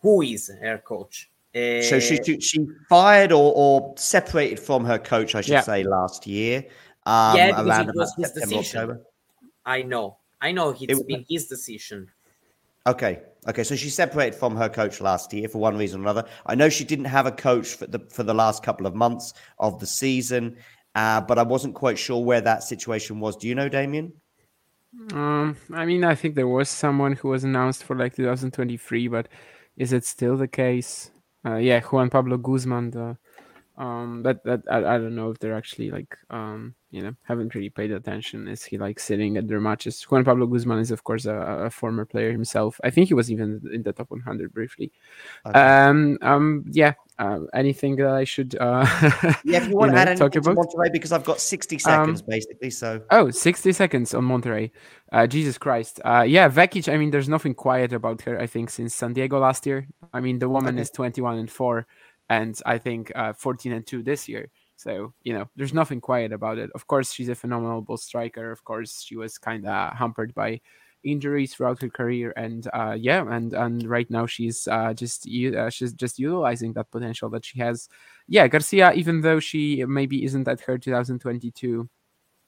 who 0.00 0.22
is 0.22 0.50
her 0.60 0.78
coach. 0.78 1.30
Uh, 1.54 1.82
so 1.82 2.00
she, 2.00 2.18
she, 2.24 2.40
she 2.40 2.66
fired 2.88 3.30
or, 3.30 3.52
or 3.54 3.92
separated 3.98 4.58
from 4.58 4.86
her 4.86 4.98
coach, 4.98 5.34
I 5.34 5.42
should 5.42 5.52
yeah. 5.52 5.60
say, 5.60 5.84
last 5.84 6.26
year. 6.26 6.64
Um, 7.04 7.36
yeah, 7.36 7.48
because 7.48 7.88
it 7.88 7.94
was 7.94 8.14
his 8.16 8.26
September, 8.28 8.56
decision. 8.56 8.80
October. 8.80 9.00
I 9.66 9.82
know, 9.82 10.16
I 10.40 10.52
know. 10.52 10.70
It's 10.70 11.00
it, 11.00 11.06
been 11.06 11.26
his 11.28 11.48
decision. 11.48 12.10
Okay. 12.86 13.20
Okay. 13.46 13.64
So 13.64 13.76
she 13.76 13.90
separated 13.90 14.34
from 14.34 14.56
her 14.56 14.68
coach 14.68 15.00
last 15.00 15.32
year 15.32 15.48
for 15.48 15.58
one 15.58 15.76
reason 15.76 16.00
or 16.00 16.04
another. 16.04 16.24
I 16.46 16.54
know 16.54 16.68
she 16.68 16.84
didn't 16.84 17.04
have 17.04 17.26
a 17.26 17.32
coach 17.32 17.74
for 17.74 17.86
the 17.86 18.00
for 18.10 18.22
the 18.22 18.34
last 18.34 18.62
couple 18.62 18.86
of 18.86 18.94
months 18.94 19.34
of 19.58 19.78
the 19.78 19.86
season, 19.86 20.56
uh, 20.94 21.20
but 21.20 21.38
I 21.38 21.42
wasn't 21.42 21.74
quite 21.74 21.98
sure 21.98 22.24
where 22.24 22.40
that 22.40 22.62
situation 22.62 23.20
was. 23.20 23.36
Do 23.36 23.46
you 23.46 23.54
know, 23.54 23.68
Damian? 23.68 24.12
Um, 25.12 25.56
I 25.72 25.86
mean, 25.86 26.04
I 26.04 26.14
think 26.14 26.34
there 26.34 26.48
was 26.48 26.68
someone 26.68 27.14
who 27.14 27.28
was 27.28 27.44
announced 27.44 27.84
for 27.84 27.96
like 27.96 28.14
2023, 28.14 29.08
but 29.08 29.28
is 29.76 29.92
it 29.92 30.04
still 30.04 30.36
the 30.36 30.48
case? 30.48 31.10
Uh, 31.44 31.56
yeah, 31.56 31.80
Juan 31.80 32.10
Pablo 32.10 32.36
Guzman, 32.36 32.90
the 32.90 33.16
um 33.78 34.22
that 34.22 34.44
that 34.44 34.62
I, 34.70 34.78
I 34.78 34.98
don't 34.98 35.14
know 35.16 35.30
if 35.30 35.38
they're 35.38 35.56
actually 35.56 35.90
like 35.90 36.14
um 36.30 36.74
you 36.92 37.02
know 37.02 37.14
haven't 37.22 37.54
really 37.54 37.70
paid 37.70 37.90
attention. 37.90 38.46
Is 38.46 38.62
he 38.62 38.76
like 38.78 39.00
sitting 39.00 39.36
at 39.38 39.48
their 39.48 39.60
matches 39.60 40.02
juan 40.04 40.24
pablo 40.24 40.46
guzman 40.46 40.78
is 40.78 40.90
of 40.90 41.02
course 41.02 41.24
a, 41.24 41.34
a 41.34 41.70
former 41.70 42.04
player 42.04 42.30
himself. 42.30 42.78
I 42.84 42.90
think 42.90 43.08
he 43.08 43.14
was 43.14 43.32
even 43.32 43.62
in 43.72 43.82
the 43.82 43.92
top 43.92 44.10
100 44.10 44.52
briefly. 44.52 44.92
Okay. 45.46 45.58
um 45.58 46.18
um 46.20 46.64
yeah 46.70 46.92
uh, 47.18 47.40
anything 47.54 47.96
that 47.96 48.08
i 48.08 48.24
should 48.24 48.56
uh 48.60 48.84
yeah 49.44 49.62
if 49.62 49.68
you 49.68 49.76
want 49.76 49.92
you 49.92 49.96
know, 49.96 50.04
to 50.04 50.10
add 50.10 50.16
talk 50.18 50.36
about? 50.36 50.56
Monterrey 50.56 50.92
because 50.92 51.12
i've 51.12 51.24
got 51.24 51.40
60 51.40 51.78
seconds 51.78 52.20
um, 52.20 52.26
basically 52.28 52.70
so. 52.70 53.02
oh 53.10 53.30
60 53.30 53.72
seconds 53.72 54.14
on 54.14 54.24
monterrey. 54.24 54.70
Uh 55.10 55.26
jesus 55.26 55.56
christ. 55.56 55.98
Uh 56.04 56.24
yeah 56.28 56.48
vekic 56.48 56.92
i 56.92 56.96
mean 56.98 57.10
there's 57.10 57.28
nothing 57.28 57.54
quiet 57.54 57.92
about 57.92 58.20
her 58.22 58.38
i 58.38 58.46
think 58.46 58.70
since 58.70 58.94
san 58.94 59.14
diego 59.14 59.38
last 59.38 59.66
year. 59.66 59.88
I 60.12 60.20
mean 60.20 60.38
the 60.38 60.48
woman 60.48 60.74
okay. 60.74 60.82
is 60.82 60.90
21 60.90 61.38
and 61.38 61.50
4 61.50 61.86
and 62.28 62.58
I 62.64 62.78
think 62.78 63.12
uh, 63.14 63.32
14 63.34 63.72
and 63.72 63.86
2 63.86 64.02
this 64.02 64.28
year. 64.28 64.48
So, 64.82 65.14
you 65.22 65.32
know, 65.32 65.48
there's 65.56 65.74
nothing 65.74 66.00
quiet 66.00 66.32
about 66.32 66.58
it. 66.58 66.70
Of 66.74 66.86
course, 66.86 67.12
she's 67.12 67.28
a 67.28 67.34
phenomenal 67.34 67.82
ball 67.82 67.96
striker. 67.96 68.50
Of 68.50 68.64
course, 68.64 69.02
she 69.02 69.16
was 69.16 69.38
kind 69.38 69.66
of 69.66 69.96
hampered 69.96 70.34
by 70.34 70.60
injuries 71.04 71.54
throughout 71.54 71.80
her 71.82 71.88
career 71.88 72.32
and 72.36 72.68
uh, 72.72 72.96
yeah 72.96 73.24
and 73.28 73.54
and 73.54 73.88
right 73.88 74.08
now 74.08 74.24
she's 74.24 74.68
uh, 74.68 74.94
just 74.94 75.26
uh, 75.28 75.68
she's 75.68 75.92
just 75.94 76.16
utilizing 76.18 76.72
that 76.72 76.90
potential 76.92 77.28
that 77.28 77.44
she 77.44 77.58
has 77.58 77.88
yeah 78.28 78.46
garcia 78.46 78.92
even 78.92 79.20
though 79.20 79.40
she 79.40 79.84
maybe 79.84 80.24
isn't 80.24 80.46
at 80.46 80.60
her 80.60 80.78
2022 80.78 81.88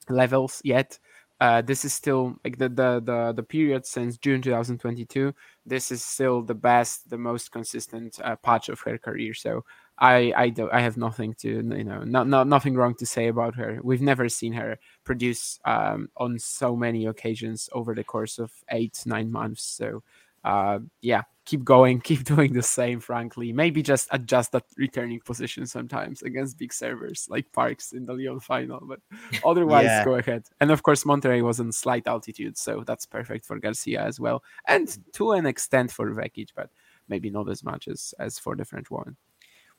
levels 0.07 0.61
yet 0.63 0.97
uh, 1.41 1.61
this 1.61 1.83
is 1.83 1.93
still 1.93 2.35
like 2.45 2.57
the, 2.57 2.69
the 2.69 3.01
the 3.03 3.33
the 3.35 3.43
period 3.43 3.85
since 3.85 4.17
June 4.17 4.41
2022. 4.41 5.33
This 5.65 5.91
is 5.91 6.01
still 6.01 6.41
the 6.41 6.55
best, 6.55 7.09
the 7.09 7.17
most 7.17 7.51
consistent 7.51 8.17
uh, 8.23 8.37
patch 8.37 8.69
of 8.69 8.79
her 8.81 8.97
career. 8.97 9.33
So 9.33 9.65
I 9.97 10.33
I 10.35 10.49
do 10.49 10.69
I 10.71 10.81
have 10.81 10.97
nothing 10.97 11.33
to 11.35 11.49
you 11.49 11.83
know 11.83 12.03
not, 12.03 12.27
not 12.27 12.47
nothing 12.47 12.75
wrong 12.75 12.95
to 12.95 13.05
say 13.05 13.27
about 13.27 13.55
her. 13.55 13.79
We've 13.83 14.01
never 14.01 14.27
seen 14.29 14.53
her 14.53 14.77
produce 15.03 15.59
um, 15.65 16.09
on 16.17 16.37
so 16.39 16.75
many 16.75 17.05
occasions 17.05 17.69
over 17.71 17.95
the 17.95 18.03
course 18.03 18.37
of 18.37 18.51
eight 18.69 19.01
nine 19.05 19.31
months. 19.31 19.63
So 19.63 20.03
uh, 20.43 20.79
yeah, 21.01 21.23
keep 21.45 21.63
going, 21.63 21.99
keep 22.01 22.23
doing 22.23 22.53
the 22.53 22.61
same, 22.61 22.99
frankly. 22.99 23.51
Maybe 23.51 23.81
just 23.81 24.07
adjust 24.11 24.51
that 24.51 24.63
returning 24.77 25.19
position 25.21 25.65
sometimes 25.65 26.21
against 26.21 26.57
big 26.57 26.71
servers 26.71 27.27
like 27.29 27.51
Parks 27.51 27.93
in 27.93 28.05
the 28.05 28.13
Lyon 28.13 28.39
final, 28.39 28.79
but 28.83 28.99
otherwise, 29.45 29.85
yeah. 29.85 30.05
go 30.05 30.15
ahead. 30.15 30.43
And 30.61 30.71
of 30.71 30.83
course, 30.83 31.03
Monterrey 31.03 31.41
was 31.41 31.59
on 31.59 31.71
slight 31.71 32.05
altitude, 32.07 32.57
so 32.57 32.83
that's 32.85 33.05
perfect 33.05 33.45
for 33.45 33.59
Garcia 33.59 34.01
as 34.01 34.19
well, 34.19 34.43
and 34.67 34.97
to 35.13 35.31
an 35.31 35.45
extent 35.45 35.91
for 35.91 36.13
Vekic, 36.13 36.49
but 36.55 36.69
maybe 37.07 37.29
not 37.29 37.49
as 37.49 37.63
much 37.63 37.87
as, 37.87 38.13
as 38.19 38.39
for 38.39 38.55
the 38.55 38.65
French 38.65 38.89
woman. 38.89 39.15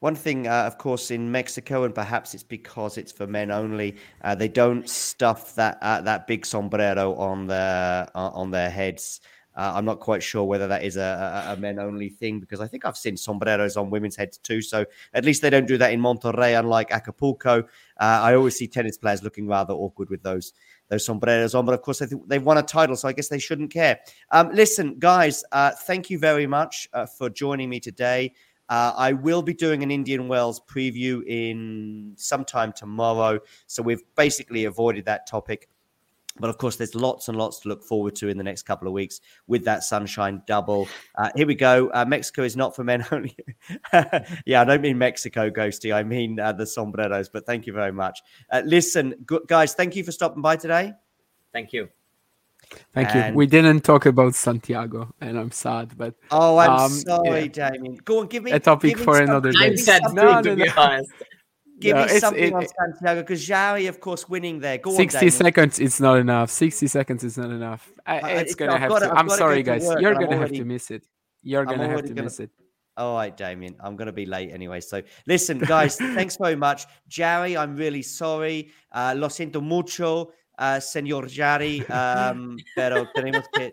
One 0.00 0.14
thing, 0.14 0.46
uh, 0.46 0.64
of 0.64 0.76
course, 0.76 1.10
in 1.10 1.32
Mexico, 1.32 1.84
and 1.84 1.94
perhaps 1.94 2.34
it's 2.34 2.42
because 2.42 2.98
it's 2.98 3.12
for 3.12 3.26
men 3.26 3.50
only, 3.50 3.96
uh, 4.22 4.34
they 4.34 4.48
don't 4.48 4.86
stuff 4.88 5.54
that 5.54 5.78
uh, 5.80 6.02
that 6.02 6.26
big 6.26 6.44
sombrero 6.44 7.14
on 7.14 7.46
their 7.46 8.06
uh, 8.14 8.30
on 8.34 8.50
their 8.50 8.68
heads. 8.68 9.20
Uh, 9.56 9.72
I'm 9.74 9.86
not 9.86 10.00
quite 10.00 10.22
sure 10.22 10.44
whether 10.44 10.68
that 10.68 10.84
is 10.84 10.98
a, 10.98 11.46
a, 11.48 11.54
a, 11.54 11.56
men 11.56 11.78
only 11.78 12.10
thing 12.10 12.40
because 12.40 12.60
I 12.60 12.66
think 12.66 12.84
I've 12.84 12.96
seen 12.96 13.16
sombreros 13.16 13.78
on 13.78 13.88
women's 13.88 14.14
heads 14.14 14.36
too. 14.36 14.60
So 14.60 14.84
at 15.14 15.24
least 15.24 15.40
they 15.40 15.48
don't 15.48 15.66
do 15.66 15.78
that 15.78 15.94
in 15.94 16.00
Monterrey, 16.00 16.58
unlike 16.58 16.90
Acapulco. 16.90 17.60
Uh, 17.60 17.64
I 17.98 18.34
always 18.34 18.58
see 18.58 18.68
tennis 18.68 18.98
players 18.98 19.22
looking 19.22 19.48
rather 19.48 19.72
awkward 19.72 20.10
with 20.10 20.22
those 20.22 20.52
those 20.88 21.06
sombreros 21.06 21.54
on, 21.54 21.64
but 21.64 21.72
of 21.72 21.80
course 21.80 22.00
they 22.00 22.06
they've 22.26 22.42
won 22.42 22.58
a 22.58 22.62
title, 22.62 22.96
so 22.96 23.08
I 23.08 23.12
guess 23.12 23.28
they 23.28 23.38
shouldn't 23.38 23.72
care. 23.72 23.98
Um, 24.30 24.50
listen, 24.52 24.98
guys, 24.98 25.42
uh, 25.52 25.70
thank 25.70 26.10
you 26.10 26.18
very 26.18 26.46
much 26.46 26.86
uh, 26.92 27.06
for 27.06 27.30
joining 27.30 27.70
me 27.70 27.80
today. 27.80 28.34
Uh, 28.68 28.92
I 28.96 29.12
will 29.12 29.42
be 29.42 29.54
doing 29.54 29.82
an 29.82 29.90
Indian 29.90 30.28
Wells 30.28 30.60
preview 30.60 31.24
in 31.26 32.12
sometime 32.16 32.72
tomorrow, 32.72 33.38
so 33.66 33.82
we've 33.82 34.02
basically 34.16 34.64
avoided 34.64 35.04
that 35.06 35.26
topic. 35.26 35.68
But 36.38 36.50
of 36.50 36.58
course, 36.58 36.76
there's 36.76 36.94
lots 36.94 37.28
and 37.28 37.38
lots 37.38 37.60
to 37.60 37.68
look 37.68 37.82
forward 37.82 38.14
to 38.16 38.28
in 38.28 38.36
the 38.36 38.44
next 38.44 38.62
couple 38.62 38.86
of 38.86 38.92
weeks 38.92 39.20
with 39.46 39.64
that 39.64 39.84
sunshine 39.84 40.42
double. 40.46 40.88
Uh, 41.14 41.30
here 41.34 41.46
we 41.46 41.54
go. 41.54 41.88
Uh, 41.94 42.04
Mexico 42.06 42.42
is 42.42 42.56
not 42.56 42.76
for 42.76 42.84
men 42.84 43.04
only. 43.12 43.36
yeah, 44.44 44.60
I 44.60 44.64
don't 44.64 44.82
mean 44.82 44.98
Mexico, 44.98 45.50
Ghosty. 45.50 45.94
I 45.94 46.02
mean 46.02 46.38
uh, 46.38 46.52
the 46.52 46.66
sombreros. 46.66 47.28
But 47.28 47.46
thank 47.46 47.66
you 47.66 47.72
very 47.72 47.92
much. 47.92 48.20
Uh, 48.50 48.62
listen, 48.64 49.14
guys, 49.46 49.74
thank 49.74 49.96
you 49.96 50.04
for 50.04 50.12
stopping 50.12 50.42
by 50.42 50.56
today. 50.56 50.92
Thank 51.52 51.72
you. 51.72 51.88
Thank 52.92 53.14
and... 53.14 53.32
you. 53.32 53.36
We 53.36 53.46
didn't 53.46 53.82
talk 53.82 54.06
about 54.06 54.34
Santiago, 54.34 55.12
and 55.20 55.38
I'm 55.38 55.50
sad, 55.50 55.96
but 55.96 56.14
oh, 56.30 56.58
I'm 56.58 56.70
um, 56.70 56.90
sorry, 56.90 57.50
yeah. 57.54 57.70
Damian. 57.70 57.96
Go 58.04 58.20
on, 58.20 58.26
give 58.26 58.42
me 58.42 58.52
a 58.52 58.60
topic 58.60 58.98
for 58.98 59.20
another 59.20 59.52
day. 59.52 59.66
I'm 59.66 59.76
sad 59.76 60.02
no, 60.12 60.40
no, 60.40 60.54
no. 60.54 61.02
Give 61.78 61.94
no, 61.94 62.06
me 62.06 62.18
something 62.18 62.42
it, 62.42 62.54
on 62.54 62.66
Santiago 62.66 63.20
because 63.20 63.46
Jarry, 63.46 63.86
of 63.86 64.00
course, 64.00 64.26
winning 64.26 64.60
there. 64.60 64.78
Go 64.78 64.96
60 64.96 65.26
on, 65.26 65.30
seconds, 65.30 65.78
it's 65.78 66.00
not 66.00 66.18
enough. 66.18 66.50
60 66.50 66.86
seconds 66.86 67.22
is 67.22 67.36
not 67.36 67.50
enough. 67.50 67.92
I, 68.06 68.20
uh, 68.20 68.26
it's, 68.40 68.54
gonna 68.54 68.78
have 68.78 68.98
to. 68.98 69.12
I'm 69.12 69.28
sorry, 69.28 69.62
guys. 69.62 69.86
You're 70.00 70.14
gonna 70.14 70.38
have 70.38 70.52
to 70.52 70.64
miss 70.64 70.90
it. 70.90 71.06
You're 71.42 71.66
gonna 71.66 71.86
have 71.86 72.02
to 72.02 72.08
gonna... 72.08 72.22
miss 72.22 72.40
it. 72.40 72.50
All 72.96 73.14
right, 73.14 73.36
Damian. 73.36 73.76
I'm 73.80 73.94
going 73.94 74.06
to 74.06 74.12
be 74.12 74.24
late 74.24 74.50
anyway. 74.52 74.80
So, 74.80 75.02
listen, 75.26 75.58
guys, 75.58 75.96
thanks 76.16 76.36
very 76.36 76.56
much. 76.56 76.86
Jarry, 77.08 77.54
I'm 77.54 77.76
really 77.76 78.00
sorry. 78.00 78.70
Uh, 78.90 79.12
lo 79.14 79.28
siento 79.28 79.62
mucho, 79.62 80.32
uh, 80.58 80.80
señor 80.80 81.28
Jarry. 81.30 81.84
Um, 81.88 82.56
pero 82.74 83.10
tenemos 83.12 83.44
que, 83.52 83.70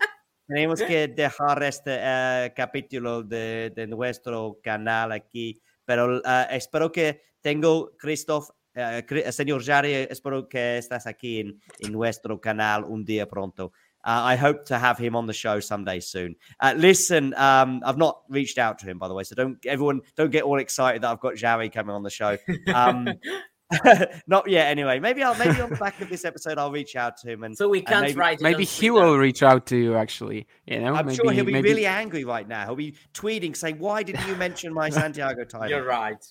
tenemos 0.47 0.81
que 0.81 1.07
dejar 1.07 1.63
este 1.63 1.97
uh, 1.97 2.53
capítulo 2.55 3.23
de, 3.23 3.71
de, 3.75 3.88
nuestro 3.88 4.59
canal 4.63 5.11
aquí. 5.11 5.61
Pero 5.86 6.17
uh, 6.17 6.47
espero 6.49 6.91
que 6.91 7.21
tengo, 7.41 7.91
Christoph, 7.97 8.49
uh, 8.75 9.31
señor 9.31 9.63
Jarry, 9.63 10.07
espero 10.09 10.47
que 10.47 10.77
estás 10.77 11.07
aquí 11.07 11.39
en, 11.39 11.59
en, 11.79 11.91
nuestro 11.91 12.39
canal 12.39 12.84
un 12.86 13.03
día 13.03 13.27
pronto. 13.27 13.71
I 14.05 14.36
hope 14.36 14.65
to 14.65 14.77
have 14.77 14.97
him 14.97 15.15
on 15.15 15.27
the 15.27 15.34
show 15.34 15.61
someday 15.61 16.01
soon. 16.01 16.36
Uh, 16.59 16.73
listen, 16.75 17.34
um, 17.38 17.81
I've 17.86 17.97
not 17.97 18.23
reached 18.27 18.57
out 18.57 18.77
to 18.79 18.86
him 18.86 18.99
by 18.99 19.07
the 19.07 19.13
way, 19.13 19.23
so 19.23 19.34
don't 19.34 19.65
everyone 19.65 20.01
don't 20.17 20.29
get 20.29 20.43
all 20.43 20.59
excited 20.59 21.03
that 21.03 21.11
I've 21.11 21.21
got 21.21 21.36
Jarry 21.36 21.69
coming 21.69 21.95
on 21.95 22.03
the 22.03 22.09
show. 22.09 22.38
Um, 22.73 23.07
Not 24.28 24.49
yet. 24.49 24.67
Anyway, 24.67 24.99
maybe 24.99 25.24
I'll 25.24 25.36
maybe 25.36 25.59
on 25.61 25.69
the 25.69 25.76
back 25.76 25.99
of 26.01 26.09
this 26.09 26.26
episode 26.26 26.57
I'll 26.57 26.71
reach 26.71 26.95
out 26.95 27.17
to 27.17 27.32
him 27.32 27.43
and 27.43 27.57
so 27.57 27.69
we 27.69 27.82
can't 27.82 28.01
maybe, 28.01 28.19
write. 28.19 28.41
Maybe 28.41 28.65
he 28.65 28.89
will 28.89 29.17
reach 29.17 29.43
out 29.43 29.65
to 29.67 29.78
you. 29.78 29.95
Actually, 29.95 30.47
you 30.65 30.80
know, 30.80 30.93
I'm 30.93 31.05
maybe, 31.05 31.15
sure 31.15 31.32
he'll 31.32 31.45
be 31.45 31.53
maybe... 31.53 31.69
really 31.69 31.86
angry 31.86 32.24
right 32.24 32.47
now. 32.47 32.65
He'll 32.65 32.76
be 32.76 32.95
tweeting 33.13 33.55
saying, 33.55 33.80
"Why 33.80 34.03
didn't 34.03 34.28
you 34.28 34.36
mention 34.36 34.74
my 34.74 34.89
Santiago 34.89 35.43
title?" 35.43 35.69
You're 35.69 35.86
right. 35.86 36.24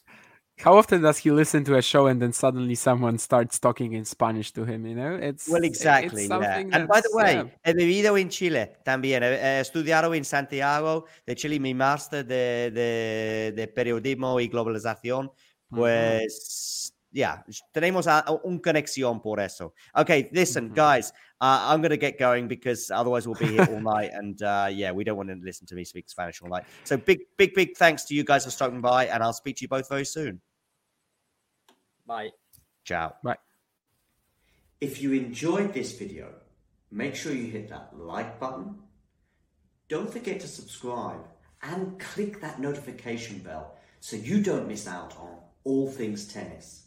How 0.59 0.77
often 0.77 1.03
does 1.03 1.19
he 1.19 1.31
listen 1.31 1.65
to 1.65 1.77
a 1.77 1.83
show 1.83 2.07
and 2.07 2.21
then 2.23 2.33
suddenly 2.33 2.77
someone 2.77 3.19
starts 3.19 3.59
talking 3.59 3.95
in 3.95 4.05
Spanish 4.05 4.53
to 4.53 4.65
him? 4.65 4.87
You 4.87 4.95
know, 4.95 5.15
it's 5.17 5.49
well, 5.49 5.65
exactly. 5.65 6.25
It's 6.25 6.31
yeah. 6.31 6.59
And 6.73 6.87
by 6.87 7.01
the 7.01 7.11
way, 7.13 7.35
yeah. 7.35 7.45
he 7.65 7.73
vivido 7.73 8.17
en 8.21 8.29
Chile 8.29 8.73
también. 8.85 9.23
He 9.23 9.61
estudiado 9.61 10.15
en 10.15 10.25
Santiago 10.25 11.07
de 11.27 11.35
Chile 11.35 11.59
mi 11.59 11.75
máster 11.75 12.25
de, 12.25 12.71
de, 12.71 13.53
de 13.57 13.69
periodismo 13.69 14.39
y 14.39 14.49
globalización. 14.49 15.29
Mm-hmm. 15.29 15.77
Pues. 15.77 16.93
Yeah, 17.13 17.43
tenemos 17.75 18.07
a, 18.07 18.25
un 18.45 18.59
conexión 18.61 19.23
por 19.23 19.39
eso. 19.39 19.75
Okay, 19.95 20.31
listen, 20.33 20.67
mm-hmm. 20.67 20.75
guys, 20.75 21.13
uh, 21.43 21.67
I'm 21.69 21.83
going 21.83 21.91
to 21.91 21.99
get 21.99 22.19
going 22.19 22.49
because 22.49 22.91
otherwise 22.91 23.27
we'll 23.27 23.37
be 23.37 23.49
here 23.49 23.67
all 23.71 23.81
night. 23.81 24.13
And 24.15 24.41
uh, 24.43 24.69
yeah, 24.73 24.93
we 24.93 25.05
don't 25.05 25.19
want 25.19 25.29
to 25.29 25.37
listen 25.43 25.67
to 25.67 25.75
me 25.75 25.85
speak 25.85 26.09
Spanish 26.09 26.41
all 26.41 26.49
night. 26.49 26.65
So 26.85 26.97
big, 26.97 27.21
big, 27.37 27.53
big 27.55 27.77
thanks 27.77 28.05
to 28.05 28.15
you 28.15 28.25
guys 28.25 28.45
for 28.45 28.51
stopping 28.51 28.81
by. 28.81 29.07
And 29.07 29.23
I'll 29.23 29.35
speak 29.35 29.57
to 29.57 29.63
you 29.63 29.69
both 29.69 29.89
very 29.89 30.07
soon. 30.07 30.41
Bye. 32.07 32.31
Ciao. 32.85 33.15
Bye. 33.23 33.37
If 34.81 35.03
you 35.03 35.13
enjoyed 35.13 35.75
this 35.75 35.93
video, 35.93 36.33
make 36.91 37.15
sure 37.15 37.33
you 37.33 37.47
hit 37.47 37.69
that 37.69 37.91
like 37.97 38.41
button. 38.41 38.77
Don't 39.89 40.11
forget 40.11 40.41
to 40.41 40.49
subscribe 40.49 41.21
and 41.63 41.99
click 42.01 42.41
that 42.41 42.59
notification 42.59 43.39
bell 43.41 43.77
so 44.01 44.17
you 44.17 44.43
don't 44.43 44.67
miss 44.67 44.89
out 44.89 45.15
on 45.19 45.39
all 45.65 45.89
things 45.89 46.27
tennis. 46.27 46.87